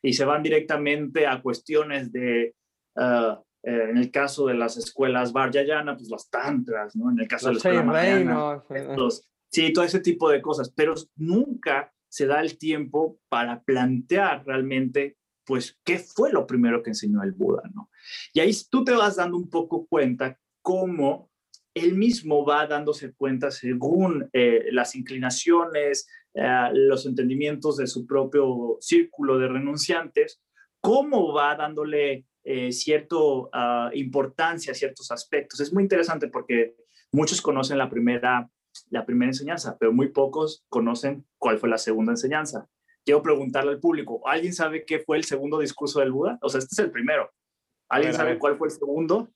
[0.02, 2.54] Y se van directamente a cuestiones de,
[2.94, 7.10] uh, eh, en el caso de las escuelas Vajrayana, pues las tantras, ¿no?
[7.10, 8.62] En el caso los de la reinos,
[8.96, 14.44] los, sí, todo ese tipo de cosas, pero nunca se da el tiempo para plantear
[14.46, 17.62] realmente pues, ¿qué fue lo primero que enseñó el Buda?
[17.72, 17.88] ¿no?
[18.34, 21.30] Y ahí tú te vas dando un poco cuenta cómo
[21.72, 28.78] él mismo va dándose cuenta según eh, las inclinaciones, eh, los entendimientos de su propio
[28.80, 30.42] círculo de renunciantes,
[30.80, 33.16] cómo va dándole eh, cierta
[33.52, 35.60] ah, importancia a ciertos aspectos.
[35.60, 36.76] Es muy interesante porque
[37.12, 38.48] muchos conocen la primera,
[38.90, 42.68] la primera enseñanza, pero muy pocos conocen cuál fue la segunda enseñanza
[43.06, 46.38] quiero preguntarle al público, ¿alguien sabe qué fue el segundo discurso del Buda?
[46.42, 47.30] O sea, este es el primero.
[47.88, 49.30] ¿Alguien sabe cuál fue el segundo?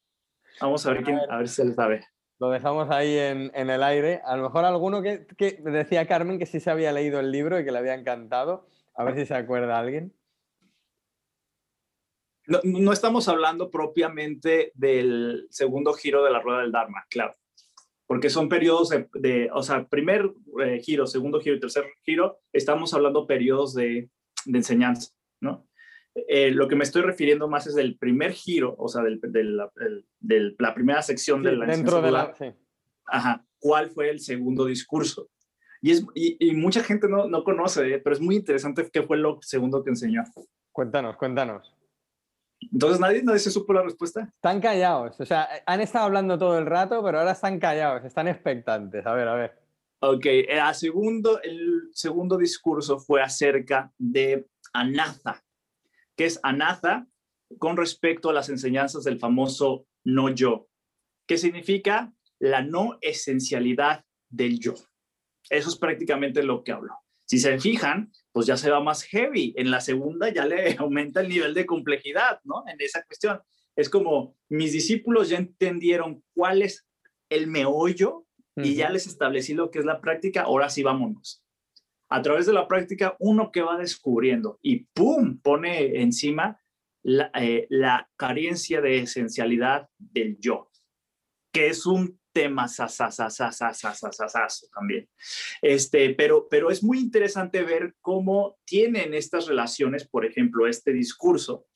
[0.60, 2.04] Vamos a ver, quién, a ver si se sabe.
[2.40, 4.20] Lo dejamos ahí en, en, el aire.
[4.24, 7.60] A lo mejor alguno que, que decía Carmen que sí se había leído el libro
[7.60, 8.66] y que le había encantado.
[8.96, 10.12] A ver si se acuerda alguien.
[12.48, 17.36] No, no, estamos hablando propiamente del segundo giro de la rueda del Dharma, claro
[18.10, 20.32] porque son periodos de, o sea, primer
[20.64, 24.10] eh, giro, segundo giro y tercer giro, estamos hablando periodos de,
[24.46, 25.68] de enseñanza, ¿no?
[26.26, 29.70] Eh, lo que me estoy refiriendo más es del primer giro, o sea, del, la,
[30.58, 32.46] la, primera sección de la dentro de la, sí.
[33.06, 35.30] Ajá, ¿cuál fue el segundo discurso?
[35.80, 38.00] Y, es, y, mucha gente no, no conoce, ¿eh?
[38.00, 40.24] pero es muy interesante qué fue lo segundo que enseñó.
[40.72, 41.72] Cuéntanos, cuéntanos.
[42.72, 44.30] Entonces, ¿nadie, ¿nadie se supo la respuesta?
[44.34, 45.18] Están callados.
[45.20, 49.06] O sea, han estado hablando todo el rato, pero ahora están callados, están expectantes.
[49.06, 49.58] A ver, a ver.
[50.00, 55.44] Ok, el segundo, el segundo discurso fue acerca de Anatha,
[56.16, 57.06] que es Anatha
[57.58, 60.68] con respecto a las enseñanzas del famoso no yo,
[61.26, 64.74] que significa la no esencialidad del yo.
[65.50, 66.94] Eso es prácticamente lo que hablo.
[67.26, 69.54] Si se fijan, pues ya se va más heavy.
[69.56, 72.64] En la segunda ya le aumenta el nivel de complejidad, ¿no?
[72.66, 73.40] En esa cuestión.
[73.76, 76.86] Es como mis discípulos ya entendieron cuál es
[77.28, 78.26] el meollo
[78.56, 81.42] y ya les establecí lo que es la práctica, ahora sí vámonos.
[82.10, 85.40] A través de la práctica, uno que va descubriendo y ¡pum!
[85.40, 86.60] pone encima
[87.02, 90.70] la, eh, la carencia de esencialidad del yo,
[91.52, 92.76] que es un temas
[94.72, 95.08] también.
[95.62, 101.66] Este, pero, pero es muy interesante ver cómo tienen estas relaciones, por ejemplo, este discurso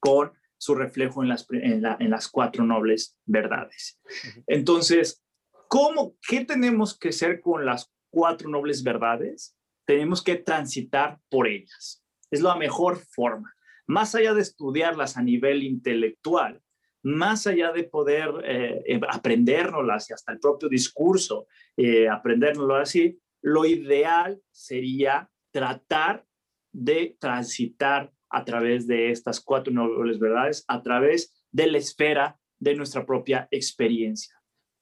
[0.00, 4.00] con su reflejo en las, en, las cuatro nobles verdades.
[4.46, 5.22] Entonces,
[5.68, 9.56] ¿cómo, ¿qué tenemos que hacer con las cuatro nobles verdades?
[9.86, 12.02] Tenemos que transitar por ellas.
[12.30, 13.52] Es la mejor forma.
[13.86, 16.60] Más allá de estudiarlas a nivel intelectual,
[17.06, 21.46] más allá de poder eh, eh y hasta el propio discurso,
[21.76, 26.26] eh, así, lo ideal sería tratar
[26.72, 32.74] de transitar a través de estas cuatro nobles verdades, a través de la esfera de
[32.74, 34.34] nuestra propia experiencia.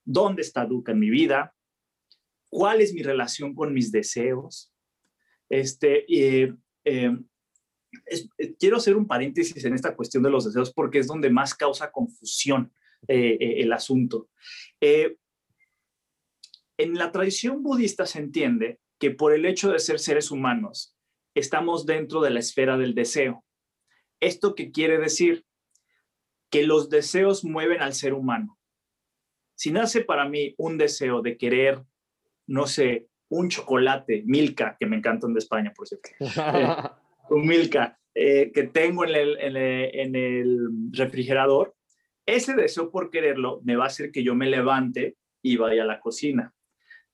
[0.03, 1.55] ¿Dónde está Duca en mi vida?
[2.49, 4.73] ¿Cuál es mi relación con mis deseos?
[5.51, 6.55] Este, eh,
[6.85, 7.19] eh,
[8.59, 11.91] quiero hacer un paréntesis en esta cuestión de los deseos porque es donde más causa
[11.91, 12.73] confusión
[13.09, 14.29] eh, eh, el asunto.
[14.81, 15.17] en
[16.79, 20.97] la tradición budista se entiende que por el hecho de ser seres humanos,
[21.35, 23.45] estamos dentro de la esfera del deseo.
[24.21, 25.45] ¿Esto qué quiere decir?
[26.51, 28.59] Que los deseos mueven al ser humano.
[29.57, 31.83] Si nace para mí un deseo de querer,
[32.47, 36.11] no sé, un chocolate, Milka, que me encantan de España, por cierto,
[37.31, 39.15] un Milka eh, que tengo en
[40.15, 41.75] el, refrigerador,
[42.27, 45.87] ese deseo por quererlo me va a hacer que yo me levante y vaya a
[45.87, 46.53] la cocina.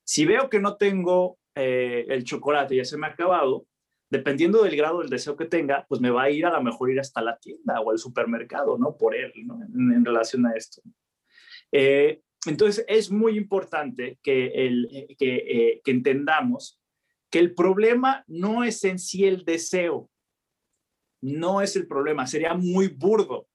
[0.03, 3.65] Si veo que no tengo eh, el chocolate, ya se me ha acabado,
[4.09, 6.91] dependiendo del grado del deseo que tenga, pues me va a ir a lo mejor
[6.91, 8.95] ir hasta la tienda o al supermercado, ¿no?
[8.97, 9.59] Por él, ¿no?
[9.63, 10.81] En, relación a esto.
[11.71, 16.80] Eh, entonces, es muy importante que, entendamos
[17.31, 20.09] que el problema no es en sí el deseo,
[21.21, 23.47] no es el problema, sería muy burdo,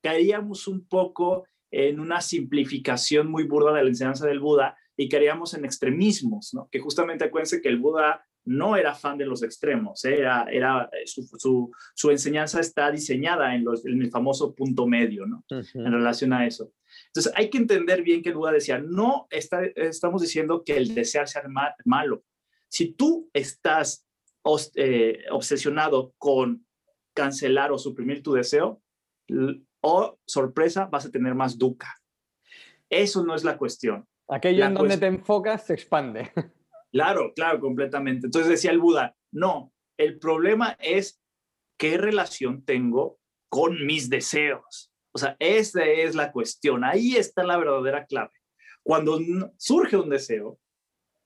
[0.00, 5.54] caeríamos un poco en una simplificación muy burda de la enseñanza del Buda y caeríamos
[5.54, 6.68] en extremismos, ¿no?
[6.70, 10.20] Que justamente acuérdense que el Buda no era fan de los extremos, ¿eh?
[10.20, 15.26] era, era eh, su, su, enseñanza está diseñada en, los, en, el famoso punto medio,
[15.26, 15.44] ¿no?
[15.50, 16.72] En relación a eso.
[17.08, 20.94] Entonces hay que entender bien que el Buda decía, no está, estamos diciendo que el
[20.94, 21.42] desear sea
[21.84, 22.24] malo.
[22.68, 24.06] Si tú estás
[24.74, 26.66] eh, obsesionado con
[27.14, 28.82] cancelar o suprimir tu deseo,
[29.80, 31.94] o sorpresa, vas a tener más duca.
[32.90, 34.06] Eso no es la cuestión.
[34.28, 36.30] Aquello en donde te enfocas se expande.
[36.90, 38.28] Claro, claro, completamente.
[38.28, 41.20] Entonces decía el Buda, no, el problema es
[41.78, 43.18] qué relación tengo
[43.50, 44.90] con mis deseos.
[45.12, 46.84] O sea, esa es la cuestión.
[46.84, 48.32] Ahí está la verdadera clave.
[48.82, 49.20] Cuando
[49.58, 50.58] surge un deseo,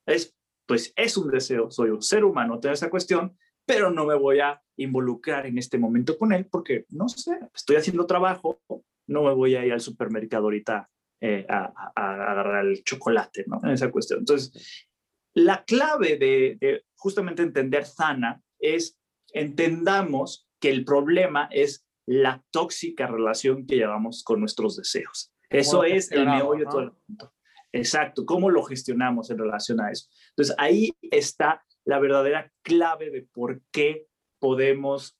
[0.05, 0.35] es,
[0.65, 4.39] pues es un deseo, soy un ser humano, tengo esa cuestión, pero no me voy
[4.39, 8.59] a involucrar en este momento con él porque, no sé, estoy haciendo trabajo,
[9.07, 10.89] no me voy a ir al supermercado ahorita
[11.21, 13.59] eh, a, agarrar el chocolate, ¿no?
[13.63, 14.19] En esa cuestión.
[14.19, 14.87] Entonces,
[15.33, 18.97] la clave de, justamente entender Zana es
[19.33, 25.33] entendamos que el problema es la tóxica relación que llevamos con nuestros deseos.
[25.49, 27.33] Eso es el meollo de todo el punto.
[27.73, 30.07] Exacto, cómo lo gestionamos en relación a eso.
[30.29, 34.07] Entonces, ahí está la verdadera clave de por qué
[34.39, 35.17] podemos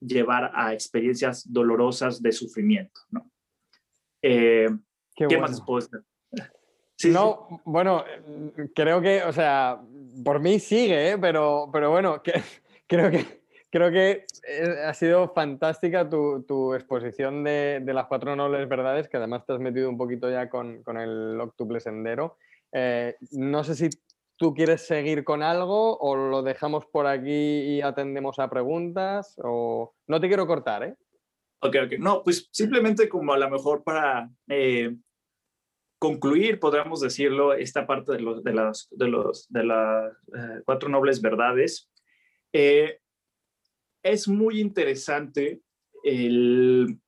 [0.00, 3.28] llevar a experiencias dolorosas de sufrimiento, ¿no?
[4.22, 4.68] Eh,
[5.16, 6.04] ¿Qué, más puedo decir?
[6.98, 8.06] Sí, no, bueno,
[8.74, 9.78] creo que, o sea,
[10.24, 11.18] por mí sigue, ¿eh?
[11.18, 12.32] pero, pero bueno, que,
[12.86, 14.24] creo que creo que
[14.84, 19.54] ha sido fantástica tu, tu exposición de, de, las cuatro nobles verdades, que además te
[19.54, 22.38] has metido un poquito ya con, con el octuple sendero.
[22.72, 23.88] Eh, no sé si
[24.36, 29.94] tú quieres seguir con algo o lo dejamos por aquí y atendemos a preguntas o
[30.06, 30.96] no te quiero cortar, ¿eh?
[31.60, 31.92] Ok, ok.
[31.98, 34.94] No, pues simplemente como a lo mejor para eh,
[35.98, 40.88] concluir, podríamos decirlo, esta parte de, los, de las, de los, de las eh, cuatro
[40.88, 41.90] nobles verdades.
[42.52, 43.00] Eh,
[44.12, 45.60] es muy interesante
[46.02, 47.00] el,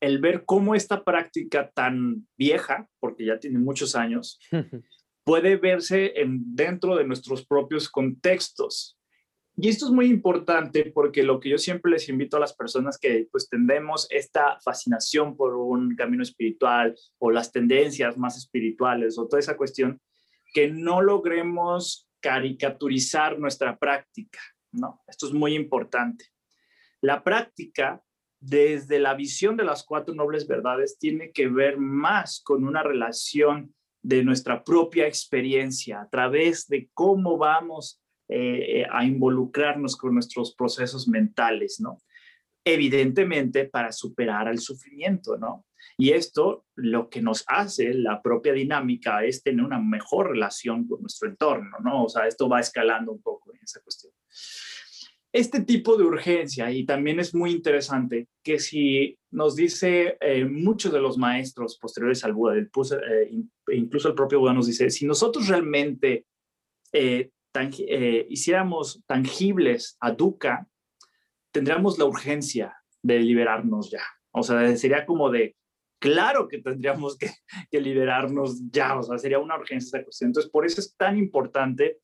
[0.00, 4.38] el ver cómo esta práctica tan vieja, porque ya tiene muchos años,
[5.24, 8.98] puede verse en, dentro de nuestros propios contextos.
[9.58, 12.98] Y esto es muy importante porque lo que yo siempre les invito a las personas
[12.98, 19.26] que pues tendemos esta fascinación por un camino espiritual o las tendencias más espirituales o
[19.26, 19.98] toda esa cuestión,
[20.52, 24.40] que no logremos caricaturizar nuestra práctica,
[24.76, 25.02] ¿no?
[25.06, 26.26] Esto es muy importante.
[27.00, 28.02] La práctica,
[28.40, 33.74] desde la visión de las cuatro nobles verdades, tiene que ver más con una relación
[34.02, 41.08] de nuestra propia experiencia, a través de cómo vamos eh, a involucrarnos con nuestros procesos
[41.08, 41.98] mentales, ¿no?
[42.64, 45.66] Evidentemente para superar el sufrimiento, ¿no?
[45.96, 51.00] Y esto lo que nos hace la propia dinámica es tener una mejor relación con
[51.00, 52.04] nuestro entorno, ¿no?
[52.04, 54.12] O sea, esto va escalando un poco en esa cuestión
[55.36, 60.90] este tipo de urgencia, y también es muy interesante que si nos dice eh, muchos
[60.90, 63.30] de los maestros posteriores al Buda, eh,
[63.72, 66.24] incluso el propio Buda nos dice, si nosotros realmente
[66.90, 67.30] eh,
[68.30, 70.66] hiciéramos tangibles a Dukkha,
[71.52, 74.04] tendríamos la urgencia de liberarnos ya.
[74.30, 75.54] O sea, sería como de,
[75.98, 77.30] claro que tendríamos que,
[77.70, 80.28] que liberarnos ya, o sea, sería una urgencia esa cuestión.
[80.28, 81.98] Entonces, por eso es tan importante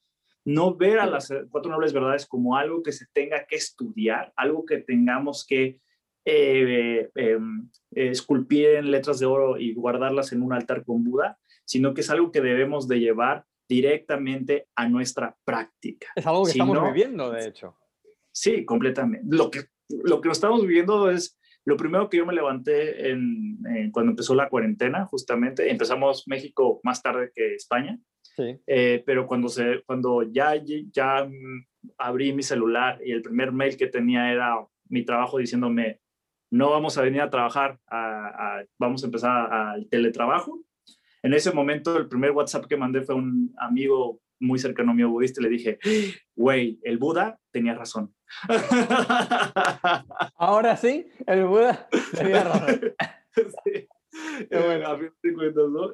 [0.45, 4.65] no ver a las cuatro nobles verdades como algo que se tenga que estudiar, algo
[4.65, 5.81] que tengamos que
[6.25, 11.95] eh, em, esculpir en letras de oro y guardarlas en un altar con Buda, sino
[11.95, 16.09] que es algo que debemos de llevar directamente a nuestra práctica.
[16.15, 17.77] Es algo que estamos viviendo, de hecho.
[18.31, 19.27] Sí, completamente.
[19.35, 23.59] Lo que, lo que estamos viviendo es lo primero que yo me levanté en,
[23.93, 28.59] cuando empezó la cuarentena, justamente, empezamos México más tarde que España, sí.
[28.67, 30.55] Eh, pero cuando, se, cuando ya,
[30.91, 31.29] ya
[31.99, 34.57] abrí mi celular y el primer mail que tenía era
[34.89, 36.01] mi trabajo diciéndome,
[36.51, 37.79] no vamos a venir a trabajar,
[38.79, 40.63] vamos a empezar al teletrabajo.
[41.23, 45.41] En ese momento, el primer WhatsApp que mandé fue un amigo muy cercano mío budista
[45.41, 45.79] y le dije,
[46.35, 48.15] güey, el Buda tenía razón.
[50.37, 52.81] Ahora sí, el Buda tenía razón.
[53.65, 53.89] sí.
[54.51, 54.99] Bueno,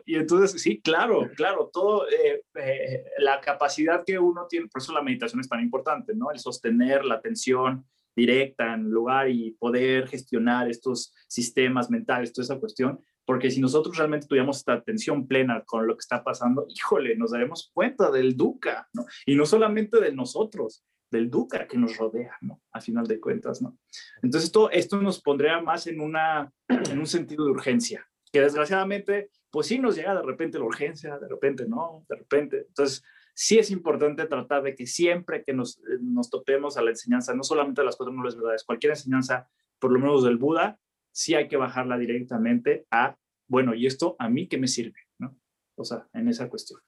[0.05, 4.93] Y entonces, sí, claro, claro, todo, eh, eh, la capacidad que uno tiene, por eso
[4.93, 6.33] la meditación es tan importante, ¿no?
[6.33, 7.85] El sostener la atención
[8.17, 13.99] directa en lugar y poder gestionar estos sistemas mentales, toda esa cuestión, porque si nosotros
[13.99, 18.35] realmente tuviéramos esta atención plena con lo que está pasando, híjole, nos daremos cuenta del
[18.39, 19.05] duca, ¿no?
[19.27, 22.63] Y no solamente de nosotros, del duca que nos rodea, ¿no?
[22.73, 23.77] A final de cuentas, ¿no?
[24.23, 29.31] Entonces, esto, esto nos pondría más en, una, en un sentido de urgencia, que desgraciadamente,
[29.51, 32.65] pues sí nos llega de repente la urgencia, de repente no, de repente.
[32.69, 33.05] Entonces,
[33.35, 37.35] sí es importante tratar de que siempre que nos, eh, nos topemos a la enseñanza,
[37.35, 40.81] no solamente de las cuatro nobles verdades, cualquier enseñanza, por lo menos del Buda,
[41.19, 43.17] sí hay que bajarla directamente a,
[43.49, 45.01] bueno, ¿y esto a mí qué me sirve?
[45.19, 45.37] ¿no?
[45.75, 46.81] O sea, en esa cuestión.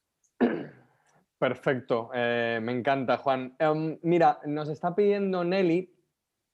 [1.37, 3.53] Perfecto, eh, me encanta, Juan.
[3.59, 5.93] Em, mira, nos está pidiendo Nelly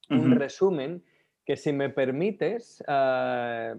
[0.09, 1.03] un resumen
[1.45, 3.75] que si me permites, eh,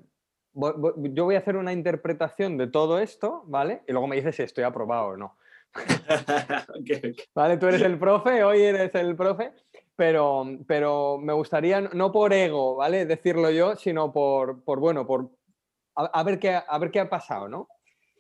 [0.53, 3.83] yo voy a hacer una interpretación de todo esto, ¿vale?
[3.89, 5.39] Y luego me dices si estoy aprobado o no.
[7.35, 9.53] Vale, tú eres el profe, hoy eres el profe
[9.99, 13.05] pero, pero me gustaría, no por ego, ¿vale?
[13.05, 15.33] Decirlo yo, sino por, por bueno, por
[15.97, 17.67] a, ver qué, a ver qué ha pasado, ¿no?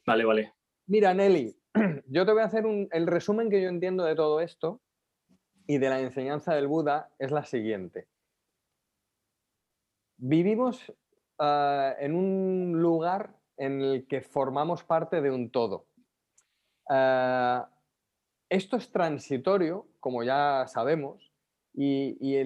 [0.04, 0.54] Vale, vale.
[0.88, 1.56] Mira, Nelly,
[2.08, 4.80] yo te voy a hacer un, el resumen que yo entiendo de todo esto
[5.68, 8.08] y de la enseñanza del Buda es la siguiente.
[10.16, 10.92] Vivimos
[11.38, 15.86] ah, en un lugar en el que formamos parte de un todo.
[16.90, 17.70] Ah,
[18.48, 21.27] esto es transitorio, como ya sabemos,
[21.80, 22.44] y,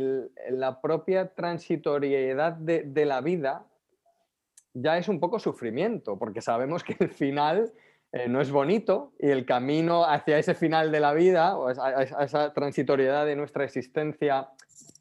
[0.51, 3.66] la propia transitoriedad de, la vida
[4.74, 7.72] ya es un poco sufrimiento, porque sabemos que el final
[8.12, 12.53] eh, no es bonito y el camino hacia ese final de la vida, o esa
[12.53, 14.51] transitoriedad de nuestra existencia,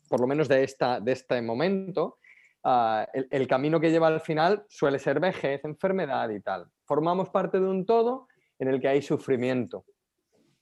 [0.08, 2.20] por lo menos de, esta, de este momento,
[2.64, 6.68] ah, el, camino que lleva al final suele ser vejez, enfermedad y tal.
[6.86, 8.30] Formamos parte de un todo
[8.60, 9.84] en el que hay sufrimiento.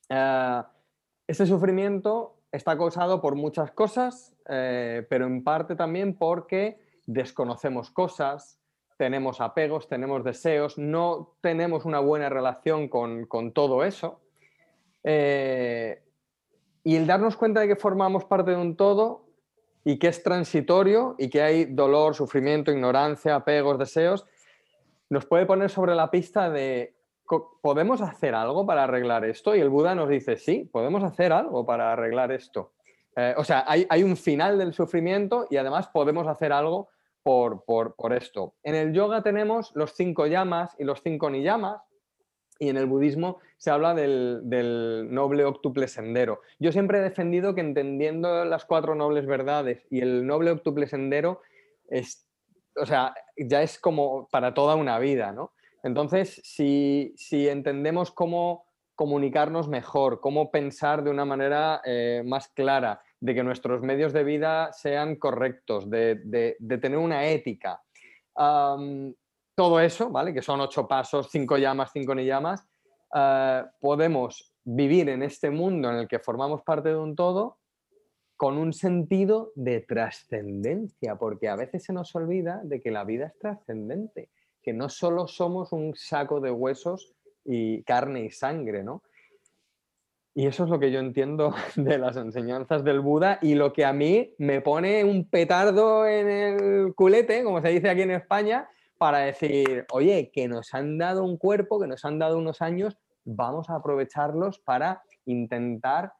[0.09, 0.63] Uh,
[1.27, 8.59] ese sufrimiento está causado por muchas cosas, eh, pero en parte también porque desconocemos cosas,
[8.97, 14.21] tenemos apegos, tenemos deseos, no tenemos una buena relación con, todo eso.
[15.03, 16.03] Eh,
[16.83, 19.25] y el darnos cuenta de que formamos parte de un todo
[19.85, 24.25] y que es transitorio y que hay dolor, sufrimiento, ignorancia, apegos, deseos,
[25.09, 26.98] nos puede poner sobre la pista de
[27.61, 29.55] ¿podemos hacer algo para arreglar esto?
[29.55, 32.73] Y el Buda nos dice, sí, podemos hacer algo para arreglar esto.
[33.15, 36.89] Eh, o sea, hay, un final del sufrimiento y además podemos hacer algo
[37.23, 38.55] por, esto.
[38.63, 41.81] En el yoga tenemos los cinco llamas y los cinco niyamas,
[42.57, 46.41] y en el budismo se habla del, del, noble octuple sendero.
[46.57, 51.41] Yo siempre he defendido que entendiendo las cuatro nobles verdades y el noble octuple sendero,
[51.87, 52.27] es,
[52.75, 55.51] o sea, ya es como para toda una vida, ¿no?
[55.83, 58.65] Entonces, si, entendemos cómo
[58.95, 64.23] comunicarnos mejor, cómo pensar de una manera eh, más clara, de que nuestros medios de
[64.23, 67.81] vida sean correctos, de, tener una ética.
[68.35, 70.33] todo eso, ¿vale?
[70.33, 72.65] Que son ocho pasos, cinco llamas, cinco ni llamas,
[73.13, 77.57] eh, podemos vivir en este mundo en el que formamos parte de un todo
[78.37, 83.25] con un sentido de trascendencia, porque a veces se nos olvida de que la vida
[83.27, 84.29] es trascendente
[84.61, 87.13] que no solo somos un saco de huesos
[87.45, 89.03] y carne y sangre, ¿no?
[90.35, 93.85] Y eso es lo que yo entiendo de las enseñanzas del Buda y lo que
[93.85, 98.69] a mí me pone un petardo en el culete, como se dice aquí en España,
[98.97, 102.97] para decir, oye, que nos han dado un cuerpo, que nos han dado unos años,
[103.25, 106.13] vamos a aprovecharlos para intentar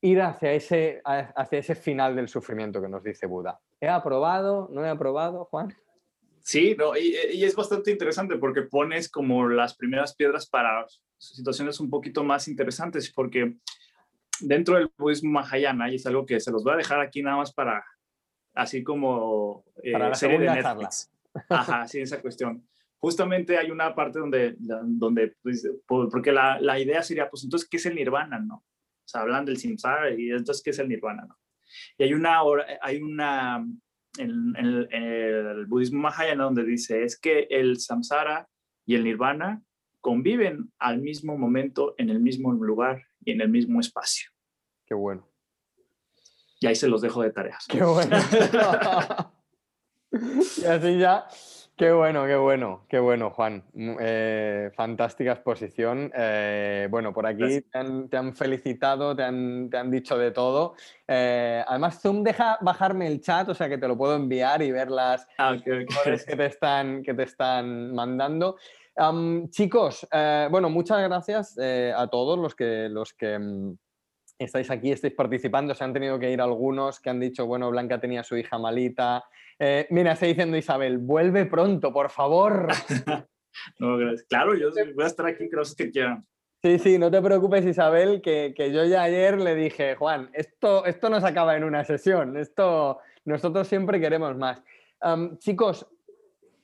[0.00, 3.60] ir hacia ese, hacia ese final del sufrimiento que nos dice Buda.
[3.80, 4.68] ¿He aprobado?
[4.72, 5.74] ¿No he aprobado, Juan?
[6.48, 10.86] Sí, no, y, es bastante interesante porque pones como las primeras piedras para
[11.18, 13.56] situaciones un poquito más interesantes, porque
[14.40, 17.36] dentro del budismo mahayana, y es algo que se los voy a dejar aquí nada
[17.36, 17.84] más para,
[18.54, 21.12] así como eh, para la serie de Netflix.
[21.50, 22.66] Ajá, sí, esa cuestión.
[22.96, 27.76] Justamente hay una parte donde, donde pues, porque la, la, idea sería, pues entonces, ¿qué
[27.76, 28.54] es el nirvana, no?
[28.54, 31.38] O sea, hablan del samsara y entonces, ¿qué es el nirvana, no?
[31.98, 32.40] Y hay una,
[32.80, 33.66] hay una
[34.18, 38.48] en, el budismo mahayana donde dice es que el samsara
[38.86, 39.62] y el nirvana
[40.00, 44.30] conviven al mismo momento, en el mismo lugar y en el mismo espacio.
[44.86, 45.28] Qué bueno.
[46.60, 47.66] Y ahí se los dejo de tareas.
[47.68, 48.16] Qué bueno.
[50.12, 51.28] y así ya
[51.78, 53.62] Qué bueno, qué bueno, qué bueno, Juan.
[53.72, 56.10] Mm, eh, fantástica exposición.
[56.12, 57.78] Eh, bueno, por aquí te
[58.16, 60.74] han, felicitado, te han, dicho de todo.
[61.06, 64.72] Eh, además, Zoom deja bajarme el chat, o sea que te lo puedo enviar y
[64.72, 65.86] ver las ah, que,
[66.36, 68.56] te están, que te están mandando.
[69.50, 70.04] chicos,
[70.50, 73.76] bueno, muchas gracias a todos los que, los que mm,
[74.38, 75.74] estáis aquí, estáis participando.
[75.74, 79.24] Se han tenido que ir algunos que han dicho, bueno, Blanca tenía su hija malita.
[79.58, 82.68] Eh, mira, está diciendo Isabel, vuelve pronto, por favor.
[84.28, 86.24] Claro, yo voy a estar aquí, creo que quieran.
[86.62, 91.10] Sí, sí, no te preocupes, Isabel, que, yo ya ayer le dije, Juan, esto, esto
[91.10, 94.62] no se acaba en una sesión, esto nosotros siempre queremos más.
[95.38, 95.88] chicos,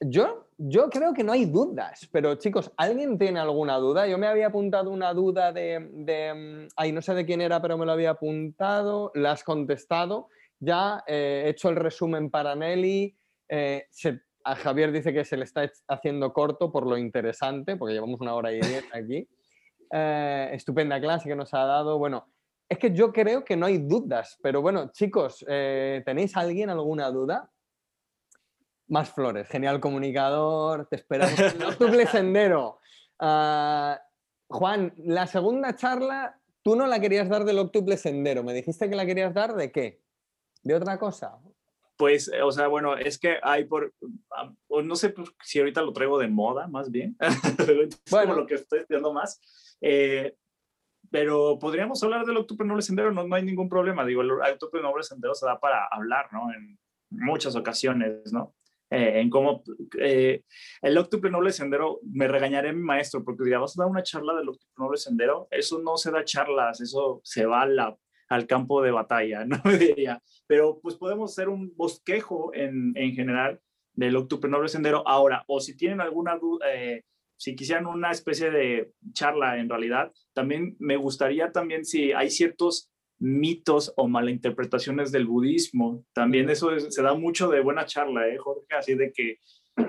[0.00, 4.06] yo, yo creo que no hay dudas, pero chicos, ¿alguien tiene alguna duda?
[4.06, 7.76] Yo me había apuntado una duda de, de ay, no sé de quién era, pero
[7.76, 10.28] me lo había apuntado, la has contestado.
[10.60, 13.16] Ya eh, he hecho el resumen para Nelly.
[13.48, 13.86] Eh,
[14.44, 18.34] a Javier dice que se le está haciendo corto por lo interesante, porque llevamos una
[18.34, 19.28] hora y diez aquí.
[19.90, 21.98] Eh, estupenda clase que nos ha dado.
[21.98, 22.28] Bueno,
[22.68, 27.50] es que yo creo que no hay dudas, pero bueno, chicos, ¿tenéis alguien alguna duda?
[28.86, 32.80] Más flores, genial comunicador, te esperamos en Sendero.
[33.18, 33.98] Ah,
[34.48, 38.96] Juan, la segunda charla, tú no la querías dar del octuple sendero, me dijiste que
[38.96, 40.00] la querías dar de qué?
[40.62, 41.38] ¿De otra cosa?
[41.96, 43.94] Pues, eh, o sea, bueno, es que hay por,
[44.68, 47.16] no sé si ahorita lo traigo de moda, más bien,
[48.10, 49.40] bueno, lo que estoy estudiando más,
[49.80, 50.36] eh,
[51.10, 54.82] pero podríamos hablar del octuple noble sendero, no, no hay ningún problema, digo, el octuple
[54.82, 56.52] noble sendero se da para hablar, ¿no?
[56.52, 56.78] En
[57.10, 58.54] muchas ocasiones, ¿no?
[58.94, 59.64] Eh, en cómo
[59.98, 64.34] el octuple noble sendero, me regañaré mi maestro porque diría, vas a dar una charla
[64.34, 67.96] del octuple noble sendero, eso no se da charlas, eso se va a la
[68.28, 70.22] al campo de batalla, no me diría.
[70.46, 73.60] Pero pues podemos hacer un bosquejo en, en general
[73.94, 75.06] del Noble Sendero.
[75.06, 77.04] Ahora, o si tienen alguna duda, eh,
[77.36, 82.90] si quisieran una especie de charla en realidad, también me gustaría también si hay ciertos
[83.18, 86.04] mitos o malinterpretaciones del budismo.
[86.12, 88.74] También eso se da mucho de buena charla, ¿eh, Jorge?
[88.74, 89.38] Así de que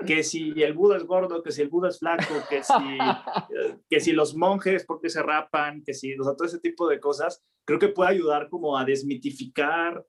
[0.06, 2.72] que si el Buda es gordo, que si el Buda es flaco, que si,
[3.90, 6.98] que si los monjes porque se rapan, que si, o sea, todo ese tipo de
[6.98, 10.04] cosas, creo que puede ayudar como a desmitificar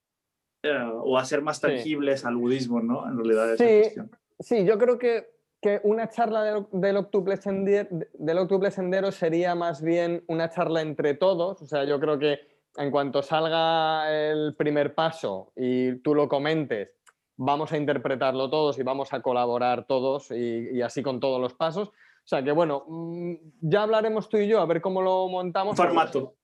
[0.64, 3.08] eh, o hacer más tangibles al budismo, ¿no?
[3.08, 3.56] En realidad.
[3.56, 4.00] Sí,
[4.40, 5.28] sí, yo creo que,
[5.60, 10.82] que una charla del, del, octuple sendero, del octuple sendero sería más bien una charla
[10.82, 12.40] entre todos, o sea, yo creo que
[12.78, 16.90] en cuanto salga el primer paso y tú lo comentes,
[17.36, 21.88] vamos a interpretarlo todos y vamos a colaborar todos y, así con todos los pasos.
[21.88, 25.76] O sea que bueno, mm, ya hablaremos tú y yo a ver cómo lo montamos.
[25.76, 26.34] Formato.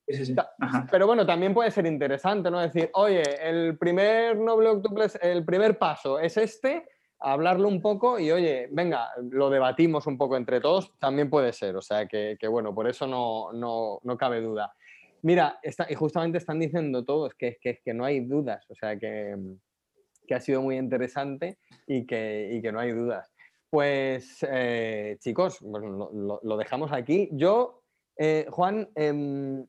[0.91, 2.61] Pero bueno, también puede ser interesante, ¿no?
[2.61, 6.89] Decir, oye, el primer noble octuple, el primer paso es este,
[7.21, 11.77] hablarlo un poco y oye, venga, lo debatimos un poco entre todos, también puede ser.
[11.77, 14.75] O sea que, bueno, por eso no, no, no cabe duda.
[15.25, 19.35] Mira, está, y justamente están diciendo todos que, que, no hay dudas, o sea que,
[20.27, 21.57] que ha sido muy interesante
[21.87, 23.33] y que, que no hay dudas.
[23.71, 27.31] Pues eh, chicos, lo, dejamos aquí.
[27.33, 27.81] Yo,
[28.19, 29.67] eh, Juan, em,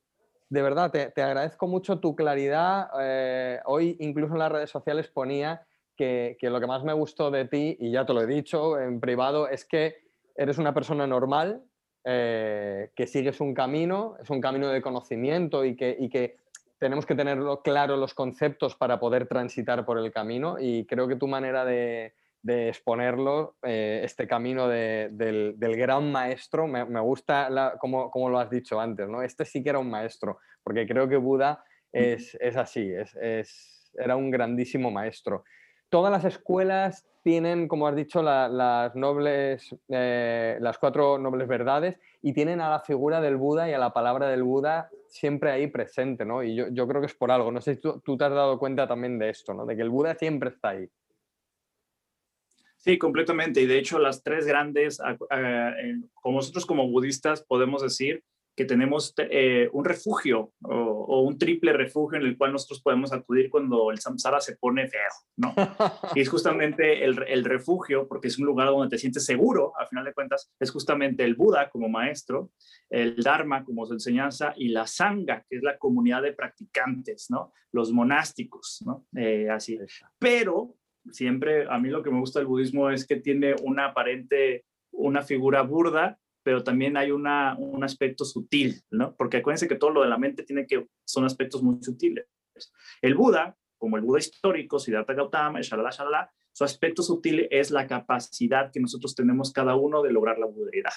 [0.50, 2.90] de verdad, te, agradezco mucho tu claridad.
[3.00, 7.32] Eh, hoy incluso en las redes sociales ponía que, que, lo que más me gustó
[7.32, 10.04] de ti, y ya te lo he dicho en privado, es que
[10.36, 11.64] eres una persona normal,
[12.06, 16.38] que sigues un camino, es un camino de conocimiento y que, y que
[16.78, 21.16] tenemos que tener claro los conceptos para poder transitar por el camino y creo que
[21.16, 28.40] tu manera de, exponerlo, eh, este camino del, gran maestro, me, gusta como, como, lo
[28.40, 29.24] has dicho antes, ¿no?
[29.24, 34.30] Este sí que era un maestro, porque creo que Buda es, así, es, era un
[34.30, 35.44] grandísimo maestro.
[35.90, 42.34] Todas las escuelas tienen, como has dicho, las nobles, eh, las cuatro nobles verdades y
[42.34, 46.24] tienen a la figura del Buda y a la palabra del Buda siempre ahí presente,
[46.24, 46.44] ¿no?
[46.44, 47.52] Y yo, creo que es por algo.
[47.52, 49.66] No sé si tú, te has dado cuenta también de esto, ¿no?
[49.66, 50.88] De que el Buda siempre está ahí.
[52.78, 53.60] Sí, completamente.
[53.62, 55.02] Y de hecho, las tres grandes,
[56.22, 58.24] como nosotros como budistas podemos decir
[58.56, 63.50] que tenemos eh, un refugio o, un triple refugio en el cual nosotros podemos acudir
[63.50, 65.02] cuando el samsara se pone feo,
[65.38, 65.54] ¿no?
[66.16, 69.88] y es justamente el, el, refugio, porque es un lugar donde te sientes seguro, al
[69.88, 72.52] final de cuentas, es justamente el Buda como maestro,
[72.90, 77.52] el Dharma como su enseñanza y la Sangha, que es la comunidad de practicantes, ¿no?
[77.72, 79.06] Los monásticos, ¿no?
[79.16, 79.78] Eh, así.
[80.18, 80.76] Pero
[81.12, 85.22] siempre, a mí lo que me gusta del budismo es que tiene una aparente, una
[85.22, 89.16] figura burda, pero también hay una, un aspecto sutil, ¿no?
[89.16, 92.28] Porque acuérdense que todo lo de la mente tiene que, son aspectos muy sutiles.
[93.02, 97.88] El Buda, como el Buda histórico, Siddhartha Gautama, shalala, shalala, su aspecto sutil es la
[97.88, 100.94] capacidad que nosotros tenemos cada uno de lograr la budeidad.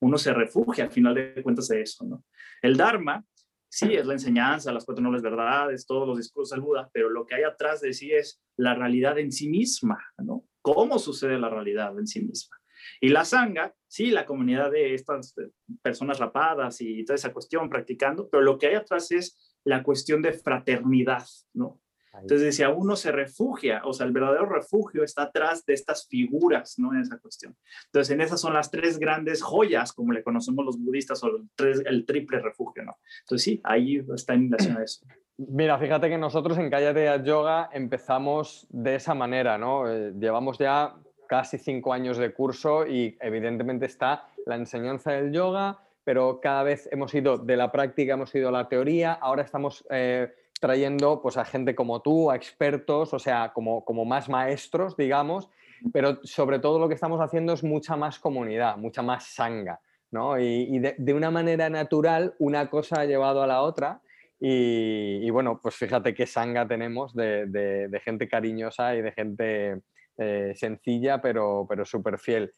[0.00, 2.24] Uno se refugia al final de cuentas de eso, ¿no?
[2.62, 3.24] El Dharma,
[3.68, 7.26] sí, es la enseñanza, las cuatro nobles verdades, todos los discursos del Buda, pero lo
[7.26, 10.44] que hay atrás de sí es la realidad en sí misma, ¿no?
[10.62, 12.56] ¿Cómo sucede la realidad en sí misma?
[13.00, 15.34] Y la sanga, sí, la comunidad de estas
[15.82, 20.22] personas rapadas y toda esa cuestión practicando, pero lo que hay atrás es la cuestión
[20.22, 21.80] de fraternidad, ¿no?
[22.20, 26.78] Entonces decía, uno se refugia, o sea, el verdadero refugio está atrás de estas figuras,
[26.78, 26.94] ¿no?
[26.94, 27.56] En esa cuestión.
[27.86, 31.86] Entonces, en esas son las tres grandes joyas, como le conocemos los budistas, o el,
[31.86, 32.96] el triple refugio, ¿no?
[33.22, 35.04] Entonces, sí, ahí está en relación a eso.
[35.36, 39.90] Mira, fíjate que nosotros en Cállate Yoga empezamos de esa manera, ¿no?
[39.90, 40.94] Eh, llevamos ya
[41.26, 46.88] casi cinco años de curso y evidentemente está la enseñanza del yoga, pero cada vez
[46.92, 51.36] hemos ido de la práctica, hemos ido a la teoría, ahora estamos eh, trayendo pues,
[51.36, 55.48] a gente como tú, a expertos, o sea, como, como más maestros, digamos,
[55.92, 59.80] pero sobre todo lo que estamos haciendo es mucha más comunidad, mucha más sanga,
[60.10, 60.38] ¿no?
[60.38, 64.00] Y, de, una manera natural una cosa ha llevado a la otra.
[64.40, 69.82] Y, bueno, pues fíjate qué sanga tenemos de, de gente cariñosa y de gente
[70.16, 72.52] eh, sencilla, pero, pero súper fiel.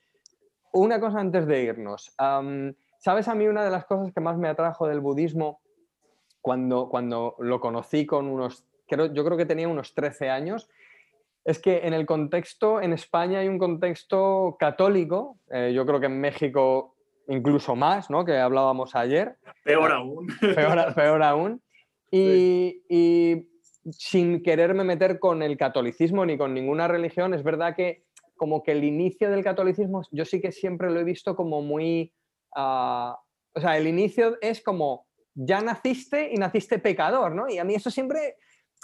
[0.72, 2.14] Una cosa antes de irnos.
[2.98, 5.60] ¿Sabes a mí una de las cosas que más me atrajo del budismo
[6.40, 10.68] cuando, cuando lo conocí con unos, creo, yo creo que tenía unos 13 años?
[11.44, 16.06] Es que en el contexto, en España hay un contexto católico, eh, yo creo que
[16.06, 16.96] en México
[17.28, 18.24] incluso más, ¿no?
[18.24, 19.36] Que hablábamos ayer.
[19.64, 20.26] Peor aún.
[20.40, 21.62] Peor, peor aún.
[22.08, 23.48] Y, y
[23.90, 28.04] sin quererme meter con el catolicismo ni con ninguna religión, es verdad que
[28.36, 32.12] como que el inicio del catolicismo, yo sí que siempre lo he visto como muy...
[32.54, 33.18] Ah,
[33.54, 37.48] o sea, el inicio es como, ya naciste y naciste pecador, ¿no?
[37.48, 38.36] Y a mí eso siempre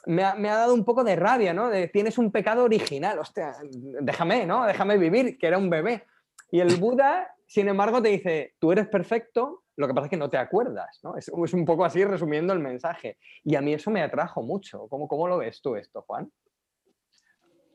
[0.07, 1.69] me ha, dado un poco de rabia, ¿no?
[1.69, 3.55] De tienes un pecado original, hostia,
[4.01, 4.67] déjame, ¿no?
[4.67, 6.05] Déjame vivir, que era un bebé.
[6.51, 10.17] Y el Buda, sin embargo, te dice, tú eres perfecto, lo que pasa es que
[10.17, 11.19] no te acuerdas, ¿no?
[11.19, 13.19] Es, un poco así resumiendo el mensaje.
[13.45, 14.89] Y a mí eso me atrajo mucho.
[14.89, 16.33] ¿Cómo, cómo lo ves tú esto, Juan?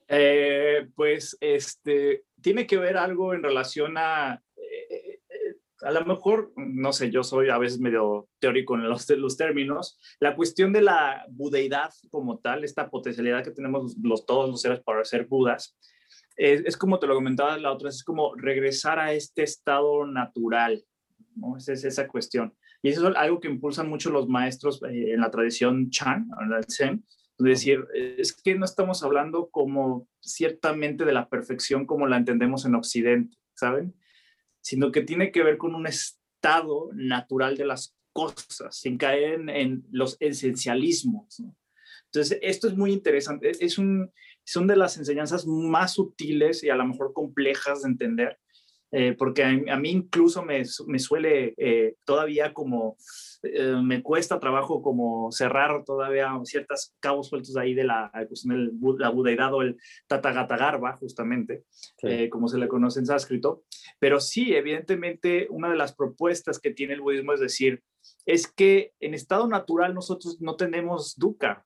[0.07, 5.19] Eh, pues este, tiene que ver algo en relación a, eh,
[5.83, 9.99] a lo mejor, no sé, yo soy a veces medio teórico en los, los términos,
[10.19, 14.79] la cuestión de la budeidad como tal, esta potencialidad que tenemos los, todos los seres
[14.79, 15.77] para ser budas,
[16.37, 20.83] es, es como te lo comentaba la otra, es como regresar a este estado natural,
[21.57, 22.53] esa es esa cuestión.
[22.81, 26.53] Y eso es algo que impulsan mucho los maestros eh, en la tradición Chan, en
[26.53, 27.03] el Zen,
[27.39, 32.65] es decir, es que no estamos hablando como ciertamente de la perfección como la entendemos
[32.65, 33.93] en Occidente, ¿saben?
[34.61, 39.85] Sino que tiene que ver con un estado natural de las cosas, sin caer en,
[39.91, 41.43] los esencialismos.
[42.05, 43.51] Entonces, esto es muy interesante.
[43.63, 44.11] Es un,
[44.47, 48.39] son de las enseñanzas más sutiles y a lo mejor complejas de entender,
[48.91, 52.95] eh, porque a, mí incluso me, me suele eh, todavía como,
[53.43, 58.99] eh, me cuesta trabajo como cerrar todavía ciertos cabos sueltos ahí de la cuestión de
[58.99, 61.65] la budeidad o el tatagatagarba, justamente,
[62.31, 63.65] como se le conoce en sánscrito.
[63.99, 67.83] Pero sí, evidentemente, una de las propuestas que tiene el budismo es decir,
[68.25, 71.65] es que en estado natural nosotros no tenemos dukkha,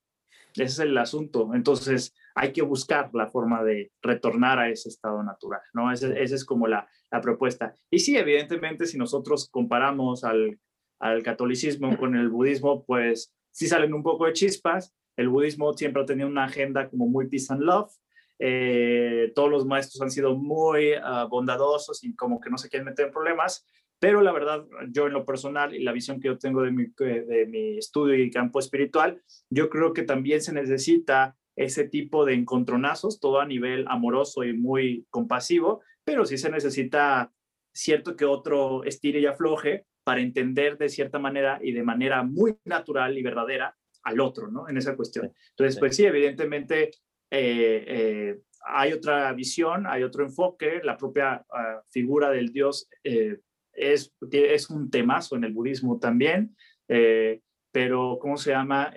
[0.54, 1.54] ese es el asunto.
[1.54, 5.92] Entonces, hay que buscar la forma de retornar a ese estado natural, ¿no?
[5.92, 7.74] Esa es como la, la, propuesta.
[7.90, 10.58] Y sí, evidentemente, si nosotros comparamos al,
[10.98, 14.94] al, catolicismo con el budismo, pues sí salen un poco de chispas.
[15.16, 17.90] El budismo siempre ha tenido una agenda como muy peace and love.
[18.38, 22.86] Eh, todos los maestros han sido muy uh, bondadosos y como que no se quieren
[22.86, 23.64] meter en problemas,
[24.00, 26.86] pero la verdad, yo en lo personal y la visión que yo tengo de mi,
[26.86, 32.34] de mi estudio y campo espiritual, yo creo que también se necesita ese tipo de
[32.34, 37.32] encontronazos, todo a nivel amoroso y muy compasivo, pero sí se necesita
[37.72, 42.56] cierto que otro estire y afloje para entender de cierta manera y de manera muy
[42.64, 44.68] natural y verdadera al otro, ¿no?
[44.68, 45.32] En esa cuestión.
[45.50, 46.90] Entonces, pues sí, evidentemente
[47.30, 53.38] eh, eh, hay otra visión, hay otro enfoque, la propia ah, figura del Dios eh,
[53.72, 56.54] es, es un temazo en el budismo también,
[57.72, 58.92] pero ¿cómo se llama?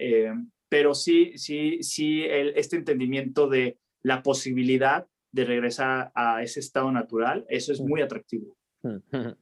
[0.75, 6.91] Pero sí, sí, sí, el, este entendimiento de la posibilidad de regresar a ese estado
[6.91, 8.57] natural, eso es muy atractivo.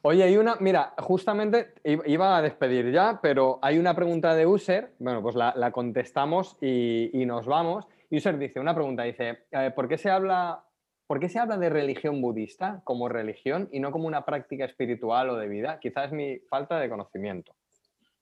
[0.00, 4.94] Oye, hay una, mira, justamente iba a despedir ya, pero hay una pregunta de user,
[4.98, 7.86] bueno, pues la, contestamos y, nos vamos.
[8.10, 10.64] User dice, una pregunta, dice, eh, ¿por qué se habla
[11.06, 15.28] ¿Por qué se habla de religión budista como religión y no como una práctica espiritual
[15.28, 15.78] o de vida?
[15.80, 17.54] Quizás es mi falta de conocimiento.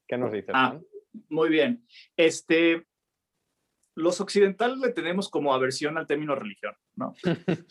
[0.05, 0.51] ¿Qué nos dices?
[0.53, 0.77] Ah,
[1.29, 1.85] muy bien.
[2.17, 2.85] Este,
[3.95, 7.13] los occidentales le tenemos como aversión al término religión, ¿no?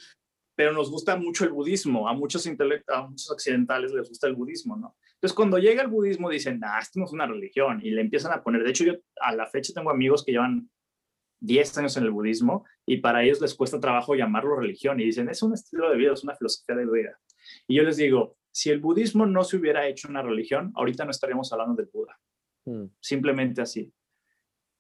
[0.57, 2.09] Pero nos gusta mucho el budismo.
[2.09, 4.97] A muchos, a muchos occidentales les gusta el budismo, ¿no?
[5.15, 7.81] Entonces, cuando llega el budismo, dicen, ah, esto no es una religión.
[7.83, 8.63] Y le empiezan a poner.
[8.63, 10.71] De hecho, yo a la fecha tengo amigos que llevan
[11.41, 15.29] 10 años en el budismo y para ellos les cuesta trabajo llamarlo religión y dicen,
[15.29, 17.19] es un estilo de vida, es una filosofía de vida.
[17.67, 21.11] Y yo les digo, si el budismo no se hubiera hecho una religión, ahorita no
[21.11, 22.19] estaríamos hablando del Buda.
[22.65, 22.87] Mm.
[23.01, 23.93] Simplemente así.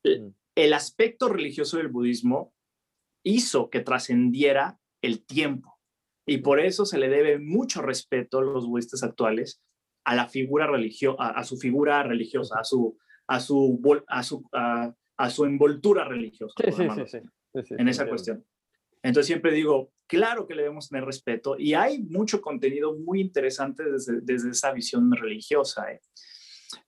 [0.04, 0.28] Mm.
[0.54, 2.54] El aspecto religioso del budismo
[3.22, 5.78] hizo que trascendiera el tiempo
[6.26, 9.62] y por eso se le debe mucho respeto a los budistas actuales
[10.04, 12.96] a la figura religiosa, a, su figura religiosa, a su,
[13.26, 16.54] a su, a su, a su envoltura religiosa.
[17.54, 18.44] en esa cuestión.
[19.02, 23.84] Entonces siempre digo, claro que le debemos tener respeto y hay mucho contenido muy interesante
[23.90, 25.90] desde, esa visión religiosa.
[25.92, 26.00] ¿eh?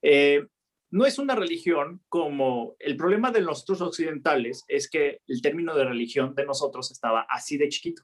[0.02, 0.46] Eh,
[0.92, 5.84] no es una religión como el problema de nosotros occidentales es que el término de
[5.84, 8.02] religión de nosotros estaba así de chiquito.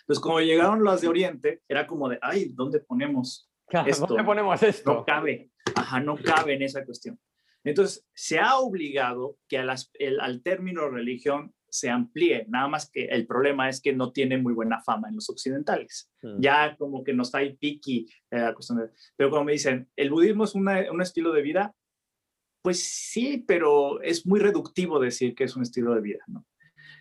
[0.00, 3.50] Entonces, como llegaron las de Oriente, era como de, ay, ¿dónde ponemos
[3.86, 4.06] esto?
[4.06, 4.94] ¿Dónde ponemos esto?
[4.94, 7.20] No cabe, ajá, no cabe en esa cuestión.
[7.62, 13.68] Entonces, se ha obligado que al término religión se amplíe, nada más que el problema
[13.68, 16.10] es que no tiene muy buena fama en los occidentales.
[16.22, 16.40] Mm.
[16.40, 18.52] Ya como que no está ahí piqui, eh,
[19.16, 21.74] pero como me dicen, ¿el budismo es un estilo de vida?
[22.62, 26.46] Pues sí, pero es muy reductivo decir que es un estilo de vida, ¿no?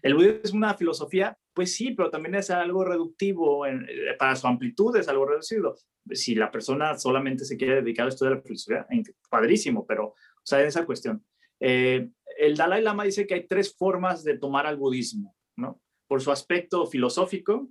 [0.01, 1.37] ¿El budismo es una filosofía?
[1.53, 3.79] Pues sí, pero también es algo reductivo, eh,
[4.19, 5.77] para su amplitud es algo reducido.
[6.11, 8.85] Si la persona solamente se quiere dedicar a estudiar la filosofía,
[9.29, 10.07] padrísimo, pero
[10.45, 11.25] o sea, esa cuestión.
[11.59, 15.81] Eh, el Dalai Lama dice que hay tres formas de tomar al budismo, ¿no?
[16.07, 17.69] Por su aspecto filosófico,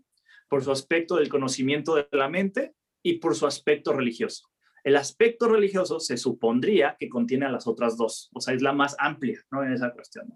[0.48, 4.48] por su aspecto del conocimiento de la mente y por su aspecto religioso.
[4.82, 8.72] El aspecto religioso se supondría que contiene a las otras dos, o sea, es la
[8.72, 9.64] más amplia, ¿no?
[9.64, 10.28] En esa cuestión.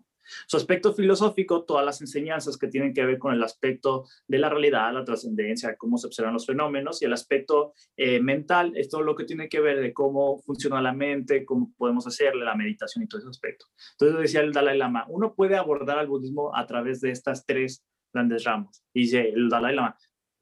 [0.47, 4.49] Su aspecto filosófico, todas las enseñanzas que tienen que ver con el aspecto de la
[4.49, 9.03] realidad, la trascendencia, cómo se observan los fenómenos, y el aspecto eh, mental es todo
[9.03, 13.05] lo que tiene que ver de cómo funciona la mente, cómo podemos hacerle la meditación
[13.05, 13.67] y todo ese aspecto.
[13.93, 17.85] Entonces decía el Dalai Lama, uno puede abordar al budismo a través de estas tres
[18.13, 18.85] grandes ramas.
[18.93, 19.97] Y dice el Dalai Lama,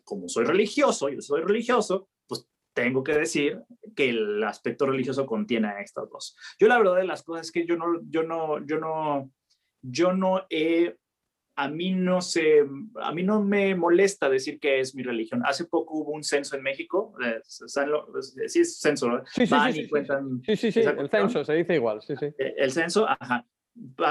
[0.05, 3.63] como soy religioso, yo soy religioso, pues tengo que decir
[3.95, 6.37] que el aspecto religioso contiene a estas dos.
[6.59, 9.33] Yo la verdad de las cosas es que yo no, yo no, yo no,
[9.89, 10.97] yo no he,
[11.57, 12.65] a mí no se,
[13.01, 15.43] a mí no me molesta decir que es mi religión.
[15.45, 19.25] Hace poco hubo un censo en México, eh, sí es censo, ¿no?
[19.27, 22.27] Sí, sí, sí, el censo se dice igual, sí, sí.
[22.39, 23.47] Eh, el censo, ajá.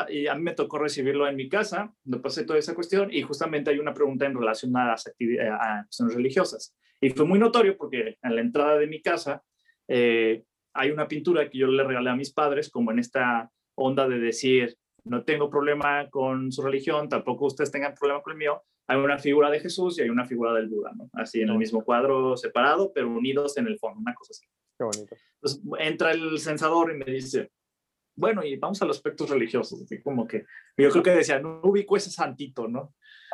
[0.10, 3.24] Y a mí me tocó recibirlo en mi casa, me pasé toda esa cuestión y
[3.24, 6.76] justamente hay una pregunta en relación a las actividades a religiosas.
[7.02, 9.44] Y fue muy notorio porque en la entrada de mi casa
[9.88, 10.44] eh,
[10.74, 14.20] hay una pintura que yo le regalé a mis padres, como en esta onda de
[14.20, 18.64] decir, no tengo problema con su religión, tampoco ustedes tengan problema con el mío.
[18.88, 21.10] Hay una figura de Jesús y hay una figura del Buda, ¿no?
[21.14, 24.46] Así en el mismo cuadro separado, pero unidos en el fondo, una cosa así.
[24.78, 25.16] Qué bonito.
[25.36, 27.52] Entonces entra el censador y me dice,
[28.16, 30.46] bueno, y vamos a los aspectos religiosos, así como que
[30.78, 32.94] yo creo que decía, no ubico ese santito, ¿no?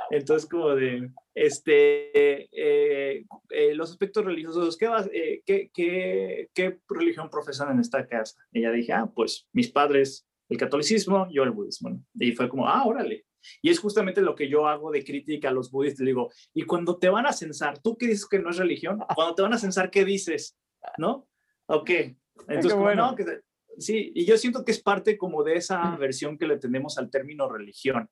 [0.10, 7.30] Entonces, como de, este, eh, eh, los aspectos religiosos, ¿qué, eh, qué, qué, qué religión
[7.30, 8.36] profesan en esta casa?
[8.52, 12.04] Y ella dije, ah, pues mis padres el catolicismo, yo el budismo.
[12.14, 13.26] Y fue como, ah, órale.
[13.62, 16.02] Y es justamente lo que yo hago de crítica a los budistas.
[16.02, 19.00] Le digo, y cuando te van a censar, ¿tú qué dices que no es religión?
[19.16, 20.58] Cuando te van a censar, ¿qué dices?
[20.98, 21.30] ¿No?
[21.68, 21.90] Ok.
[22.50, 23.16] Entonces, bueno.
[23.78, 27.10] sí, y yo siento que es parte como de esa versión que le tenemos al
[27.10, 28.10] término religión.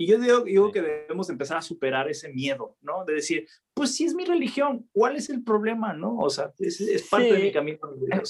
[0.00, 3.04] Y yo digo, digo, que debemos empezar a superar ese miedo, ¿no?
[3.04, 6.16] De decir, pues si es mi religión, ¿cuál es el problema, no?
[6.16, 7.80] O sea, es, parte de mi camino.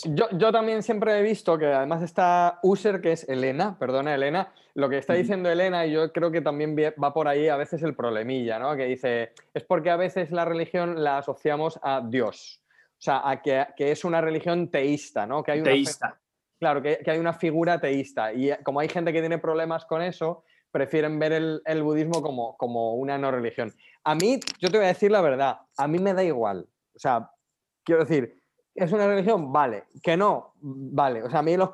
[0.06, 4.52] Yo, yo, también siempre he visto que además está User, que es Elena, perdona Elena,
[4.74, 7.84] lo que está diciendo Elena, y yo creo que también va por ahí a veces
[7.84, 8.74] el problemilla, ¿no?
[8.74, 12.64] Que dice, es porque a veces la religión la asociamos a Dios,
[12.98, 15.44] o sea, a que, que es una religión teísta, ¿no?
[15.44, 16.20] Que hay una teísta.
[16.58, 18.32] Claro, que, que hay una figura teísta.
[18.32, 22.94] Y como hay gente que tiene problemas con eso, prefieren ver el, budismo como, como,
[22.94, 23.74] una no religión.
[24.04, 26.68] A mí, yo te voy a decir la verdad, a mí me da igual.
[26.94, 27.30] O sea,
[27.84, 28.40] quiero decir,
[28.74, 29.52] ¿es una religión?
[29.52, 29.84] Vale.
[30.02, 30.54] ¿Que no?
[30.60, 31.22] Vale.
[31.22, 31.70] O sea, a mí los,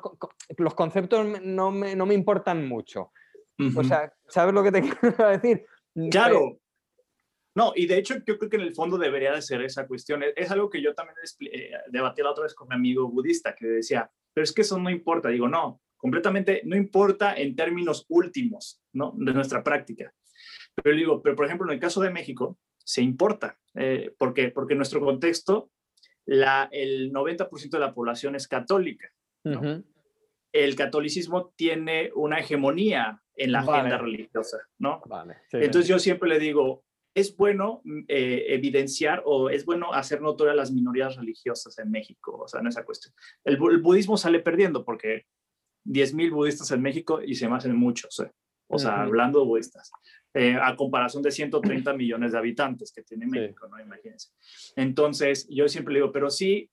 [0.57, 3.11] los conceptos no me, no me, importan mucho.
[3.75, 5.65] O sea, ¿sabes lo que te quiero decir?
[6.11, 6.59] Claro.
[7.55, 10.23] No, y de hecho yo creo que en el fondo debería de ser esa cuestión.
[10.35, 11.17] Es, algo que yo también
[11.51, 14.77] eh, debatí la otra vez con mi amigo budista que decía, pero es que eso
[14.77, 15.29] no importa.
[15.29, 19.13] Digo, no, completamente, no importa en términos últimos, ¿no?
[19.17, 20.13] De nuestra práctica.
[20.75, 23.59] Pero digo, pero por ejemplo, en el caso de México, se importa.
[23.75, 24.49] Eh, ¿Por qué?
[24.49, 25.71] Porque en nuestro contexto,
[26.25, 29.11] la, el 90% de la población es católica.
[30.51, 35.01] El catolicismo tiene una hegemonía en la agenda religiosa, ¿no?
[35.51, 36.83] Entonces yo siempre le digo,
[37.17, 42.47] es bueno eh, evidenciar o es bueno hacer notoria las minorías religiosas en México, o
[42.47, 43.11] sea, en esa cuestión.
[43.43, 45.25] El, budismo sale perdiendo porque
[45.87, 48.31] 10.000 budistas en México y se me hacen muchos, ¿eh?
[48.67, 49.91] o sea, hablando de budistas,
[50.33, 53.79] eh, a comparación de 130 millones de habitantes que tiene México, ¿no?
[53.79, 54.29] Imagínense.
[54.75, 56.69] Entonces, yo siempre le digo, pero sí,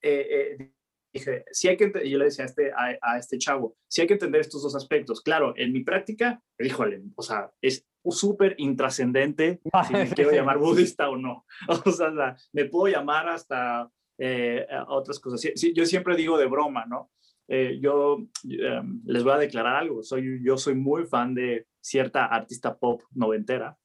[1.14, 4.14] dije, sí hay que, yo le decía a este, a, este chavo, sí hay que
[4.14, 5.22] entender estos dos aspectos.
[5.22, 11.08] Claro, en mi práctica, híjole, o sea, es súper intrascendente si me quiero llamar budista
[11.08, 11.46] o no.
[11.86, 13.88] O sea, me puedo llamar hasta
[14.18, 15.40] eh, otras cosas.
[15.40, 17.10] Sí, yo siempre digo de broma, ¿no?
[17.48, 20.02] Eh, yo em, les voy a declarar algo.
[20.02, 23.76] Soy, yo soy muy fan de cierta artista pop noventera.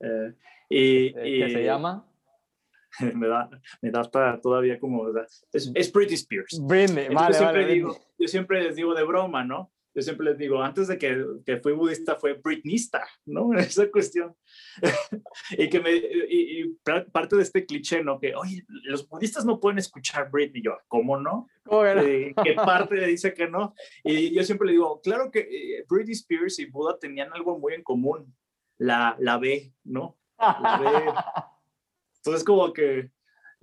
[0.00, 0.34] Eh,
[0.68, 2.06] y, ¿Qué se llama?
[3.14, 3.48] me da,
[3.80, 5.08] me da hasta todavía como,
[5.52, 6.60] es, es Britney Spears.
[6.62, 9.72] Britney, vale, yo, siempre digo, yo siempre les digo de broma, ¿no?
[9.94, 13.52] Yo siempre les digo, antes de que, que fui budista fue Britneyista, ¿no?
[13.58, 14.34] Esa cuestión.
[15.50, 16.74] y que me, y,
[17.12, 18.18] parte de este cliché, ¿no?
[18.18, 20.62] Que, oye, los budistas no pueden escuchar Britney.
[20.62, 21.48] Yo, ¿cómo no?
[21.64, 23.74] ¿Cómo eh, ¿Qué parte dice que no?
[24.02, 27.74] Y yo siempre le digo, claro que eh, Britney Spears y Buda tenían algo muy
[27.74, 28.34] en común,
[28.78, 30.18] la, la B, ¿no?
[30.38, 30.88] La B.
[32.24, 33.10] Entonces, como que,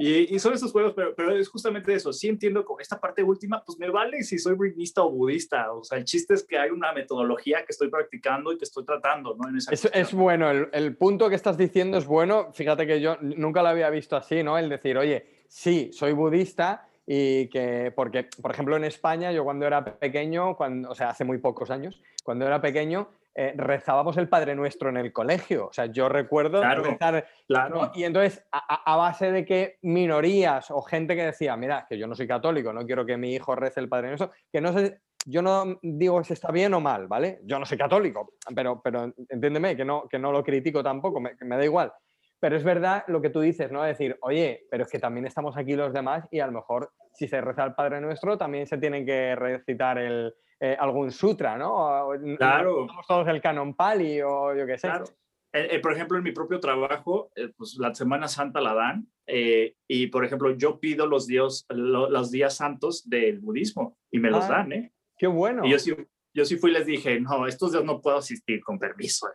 [0.02, 2.14] y, y son esos juegos, pero, pero, es justamente eso.
[2.14, 5.74] Sí entiendo con esta parte última, pues me vale si soy budista o budista.
[5.74, 8.86] O sea, el chiste es que hay una metodología que estoy practicando y que estoy
[8.86, 9.50] tratando, ¿no?
[9.50, 12.54] En esa es, es, bueno, el, el, punto que estás diciendo es bueno.
[12.54, 14.58] Fíjate que yo nunca lo había visto así, ¿no?
[14.58, 19.66] El decir, oye, sí, soy budista y que, porque, por ejemplo, en España, yo cuando
[19.66, 23.10] era pequeño, cuando, o sea, hace muy pocos años, cuando era pequeño,
[23.42, 25.68] eh, rezábamos el Padre Nuestro en el colegio.
[25.68, 27.26] O sea, yo recuerdo rezar.
[27.48, 27.90] Claro.
[27.96, 32.16] Y entonces, a, base de que minorías o gente que decía, mira, que yo no
[32.16, 35.42] soy católico, no quiero que mi hijo rece el Padre Nuestro, que no sé, yo
[35.42, 37.40] no digo si está bien o mal, ¿vale?
[37.46, 41.32] Yo no soy católico, pero, pero entiéndeme, que no, que no lo critico tampoco, me,
[41.40, 41.94] me da igual.
[42.42, 43.84] Pero es verdad lo que tú dices, ¿no?
[43.84, 47.30] Decir, oye, pero es que también estamos aquí los demás y a lo mejor si
[47.30, 52.10] se reza el Padre Nuestro también se tienen que recitar el, eh, algún sutra, ¿no?
[52.38, 52.86] Claro.
[52.88, 54.88] Somos todos el canon pali o yo qué sé.
[54.88, 55.06] Claro.
[55.54, 60.08] Eh, eh, por ejemplo, en mi propio trabajo, pues la Semana Santa la dan y,
[60.08, 64.50] por ejemplo, yo pido los, dios, los días santos del budismo y me los ah,
[64.50, 64.94] dan, ¿eh?
[65.18, 65.66] Qué bueno.
[65.66, 65.96] Y yo sí,
[66.34, 69.28] yo sí fui y les dije, no, estos días no puedo asistir con permiso.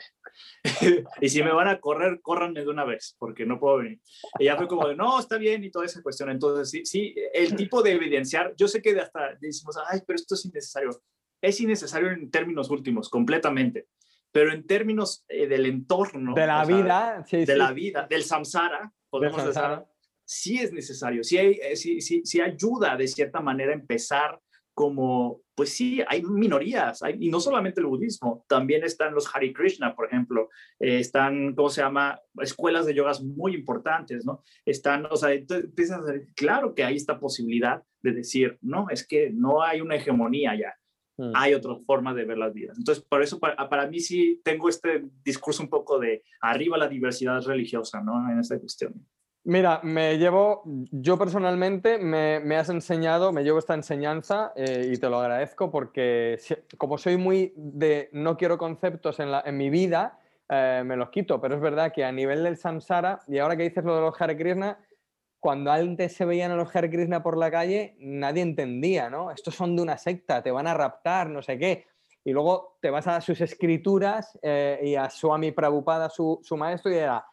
[1.20, 4.00] y si me van a correr, córranme de una vez, porque no puedo venir.
[4.38, 6.30] Y ya fue como de, no, está bien y toda esa cuestión.
[6.30, 10.34] Entonces, sí, sí, el tipo de evidenciar, yo sé que hasta decimos, ay, pero esto
[10.34, 10.90] es innecesario
[11.44, 13.88] es innecesario en términos últimos, completamente.
[14.32, 16.34] Pero en términos eh, del entorno.
[16.34, 19.62] De la vida, De la vida, del samsara, podemos decir,
[20.24, 24.40] sí es necesario, sí, hay, eh, sí, sí, sí, ayuda de cierta manera a empezar
[24.72, 29.52] como, pues sí, hay minorías, hay, y no solamente el budismo, también están los Hare
[29.52, 30.48] Krishna, por ejemplo,
[30.80, 32.20] eh, están, ¿cómo se llama?
[32.40, 34.42] Escuelas de yogas muy importantes, ¿no?
[34.64, 39.06] Están, o sea, empiezas a decir, claro que hay esta posibilidad de decir, no, es
[39.06, 40.74] que no hay una hegemonía ya,
[41.16, 41.32] Mm.
[41.34, 42.76] hay otra forma de ver las vidas.
[42.76, 46.88] Entonces, por eso para, para, mí sí tengo este discurso un poco de arriba la
[46.88, 48.30] diversidad religiosa, ¿no?
[48.30, 48.94] En esta cuestión.
[49.46, 54.96] Mira, me llevo, yo personalmente me, me has enseñado, me llevo esta enseñanza eh, y
[54.96, 56.38] te lo agradezco porque
[56.78, 60.18] como soy muy de no quiero conceptos en, la, en mi vida,
[60.48, 63.64] eh, me los quito, pero es verdad que a nivel del samsara, y ahora que
[63.64, 64.78] dices lo de los Hare Krishna,
[65.44, 69.30] cuando antes se veían a los Hare Krishna por la calle, nadie entendía, ¿no?
[69.30, 71.84] Estos son de una secta, te van a raptar, no sé qué.
[72.24, 76.90] Y luego te vas a sus escrituras eh, y a Swami Prabhupada, su, su maestro,
[76.90, 77.26] y era,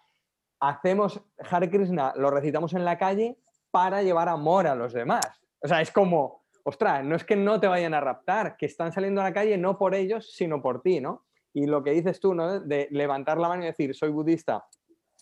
[0.60, 3.38] hacemos Hare Krishna, lo recitamos en la calle
[3.72, 5.26] para llevar amor a los demás.
[5.62, 8.92] O sea, es como, ostras, no es que no te vayan a raptar, que están
[8.92, 11.24] saliendo a la calle no por ellos, sino por ti, ¿no?
[11.54, 12.60] Y lo que dices tú, ¿no?
[12.60, 14.66] De levantar la mano y decir, soy budista,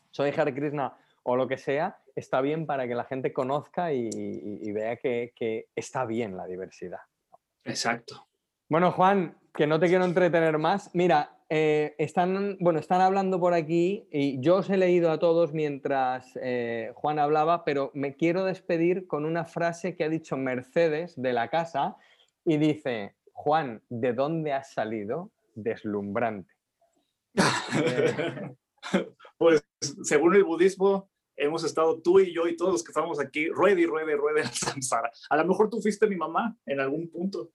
[0.09, 4.71] soy Hare Krishna o lo que sea, está bien para que la gente conozca y,
[4.71, 6.99] vea que, está bien la diversidad.
[7.63, 8.27] Exacto.
[8.69, 10.91] Bueno, Juan, que no te quiero entretener más.
[10.93, 15.53] Mira, eh, están, bueno, están hablando por aquí y yo os he leído a todos
[15.53, 21.19] mientras eh, Juan hablaba, pero me quiero despedir con una frase que ha dicho Mercedes
[21.19, 21.97] de la casa
[22.45, 25.31] y dice, Juan, ¿de dónde has salido?
[25.55, 26.53] Deslumbrante.
[29.37, 29.63] pues
[30.03, 31.09] según el budismo,
[31.39, 34.41] hemos estado tú y yo y todos los que estamos aquí, ruede y ruede, ruede
[34.41, 35.11] al samsara.
[35.29, 37.49] A lo mejor tú fuiste mi mamá en algún punto.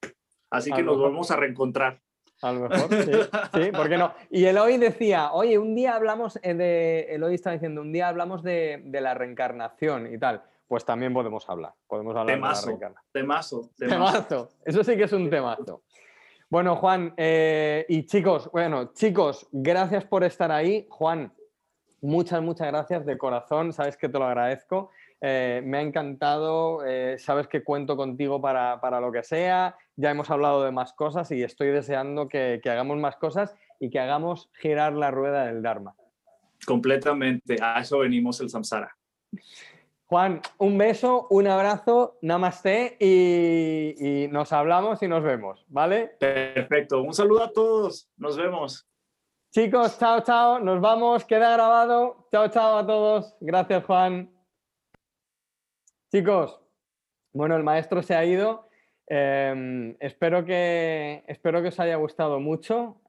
[0.49, 2.01] Así que nos vamos a reencontrar.
[2.41, 3.11] A lo mejor, sí,
[3.53, 4.13] sí, ¿por qué no?
[4.29, 8.43] Y Eloy decía, oye, un día hablamos eh, de, Eloy está diciendo, un día hablamos
[8.43, 10.43] de, la reencarnación y tal.
[10.67, 13.11] Pues también podemos hablar, podemos hablar de la reencarnación.
[13.11, 14.49] Temazo, temazo.
[14.65, 15.83] Eso sí que es un temazo.
[16.49, 20.85] Bueno, Juan, eh, y chicos, bueno, chicos, gracias por estar ahí.
[20.89, 21.33] Juan,
[22.05, 24.91] muchas, muchas gracias de corazón, sabes que te lo agradezco.
[25.21, 26.81] Eh, me ha encantado,
[27.17, 31.31] sabes que cuento contigo para, para, lo que sea, ya hemos hablado de más cosas
[31.31, 35.95] y estoy deseando que, hagamos más cosas y que hagamos girar la rueda del Dharma.
[36.65, 38.95] Completamente, a eso venimos el samsara.
[40.07, 46.15] Juan, un beso, un abrazo, namaste y, y nos hablamos y nos vemos, ¿vale?
[46.19, 48.87] Perfecto, un saludo a todos, nos vemos.
[49.55, 52.27] Chicos, chao, chao, nos vamos, queda grabado.
[52.29, 53.37] Chao, chao a todos.
[53.39, 54.29] Gracias, Juan.
[56.11, 56.59] Chicos,
[57.31, 58.67] bueno, el maestro se ha ido.
[59.07, 62.99] Em, espero, que, espero que os haya gustado mucho.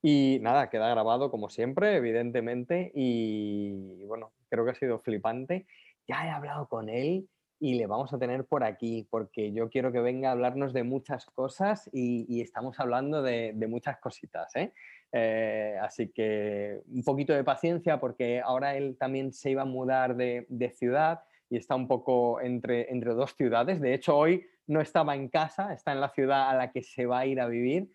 [0.00, 2.92] y nada, queda grabado como siempre, evidentemente.
[2.94, 5.66] Y, bueno, creo que ha sido flipante.
[6.06, 7.28] Ya he hablado con él
[7.60, 10.84] y le vamos a tener por aquí, porque yo quiero que venga a hablarnos de
[10.84, 14.54] muchas cosas y, estamos hablando de, muchas cositas.
[14.56, 14.72] ¿eh?
[15.12, 20.16] Eh, así que un poquito de paciencia, porque ahora él también se iba a mudar
[20.16, 21.20] de, ciudad
[21.50, 23.80] y está un poco entre, entre dos ciudades.
[23.80, 27.06] De hecho, hoy no estaba en casa, está en la ciudad a la que se
[27.06, 27.90] va a ir a vivir.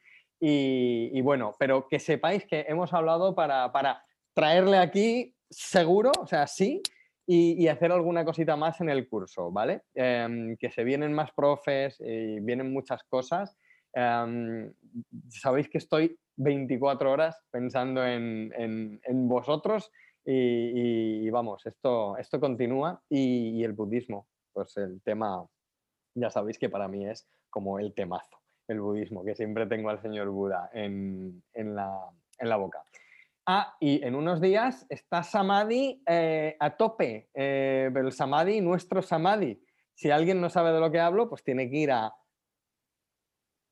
[0.46, 4.04] Y, bueno, pero que sepáis que hemos hablado para,
[4.34, 6.82] traerle aquí seguro, o sea, sí,
[7.26, 9.84] y, hacer alguna cosita más en el curso, ¿vale?
[9.94, 13.58] Em, que se vienen más profes y vienen muchas cosas.
[13.94, 14.74] Em,
[15.30, 19.92] sabéis que estoy 24 horas pensando en, vosotros
[20.26, 25.46] y, vamos, esto, esto continúa y, y, el budismo, pues el tema
[26.16, 28.38] ya sabéis que para mí es como el temazo,
[28.68, 32.84] el budismo, que siempre tengo al señor Buda en, la, boca.
[33.46, 39.62] Ah, y en unos días está Samadhi eh, a tope, eh, el Samadhi, nuestro Samadhi.
[39.96, 42.16] Si alguien no sabe de lo que hablo, pues tiene que ir a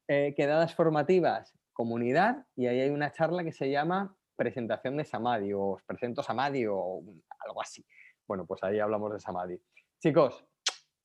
[0.10, 5.54] eh, quedadas formativas, comunidad, y ahí hay una charla que se llama presentación de Samadhi
[5.54, 7.02] o os presento Samadhi o
[7.40, 7.86] algo así.
[8.28, 9.62] Bueno, pues ahí hablamos de Samadhi.
[10.00, 10.46] Chicos,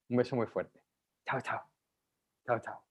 [0.09, 0.82] un beso muy fuerte.
[1.24, 1.62] Chao, chao.
[2.47, 2.85] Chao, chao.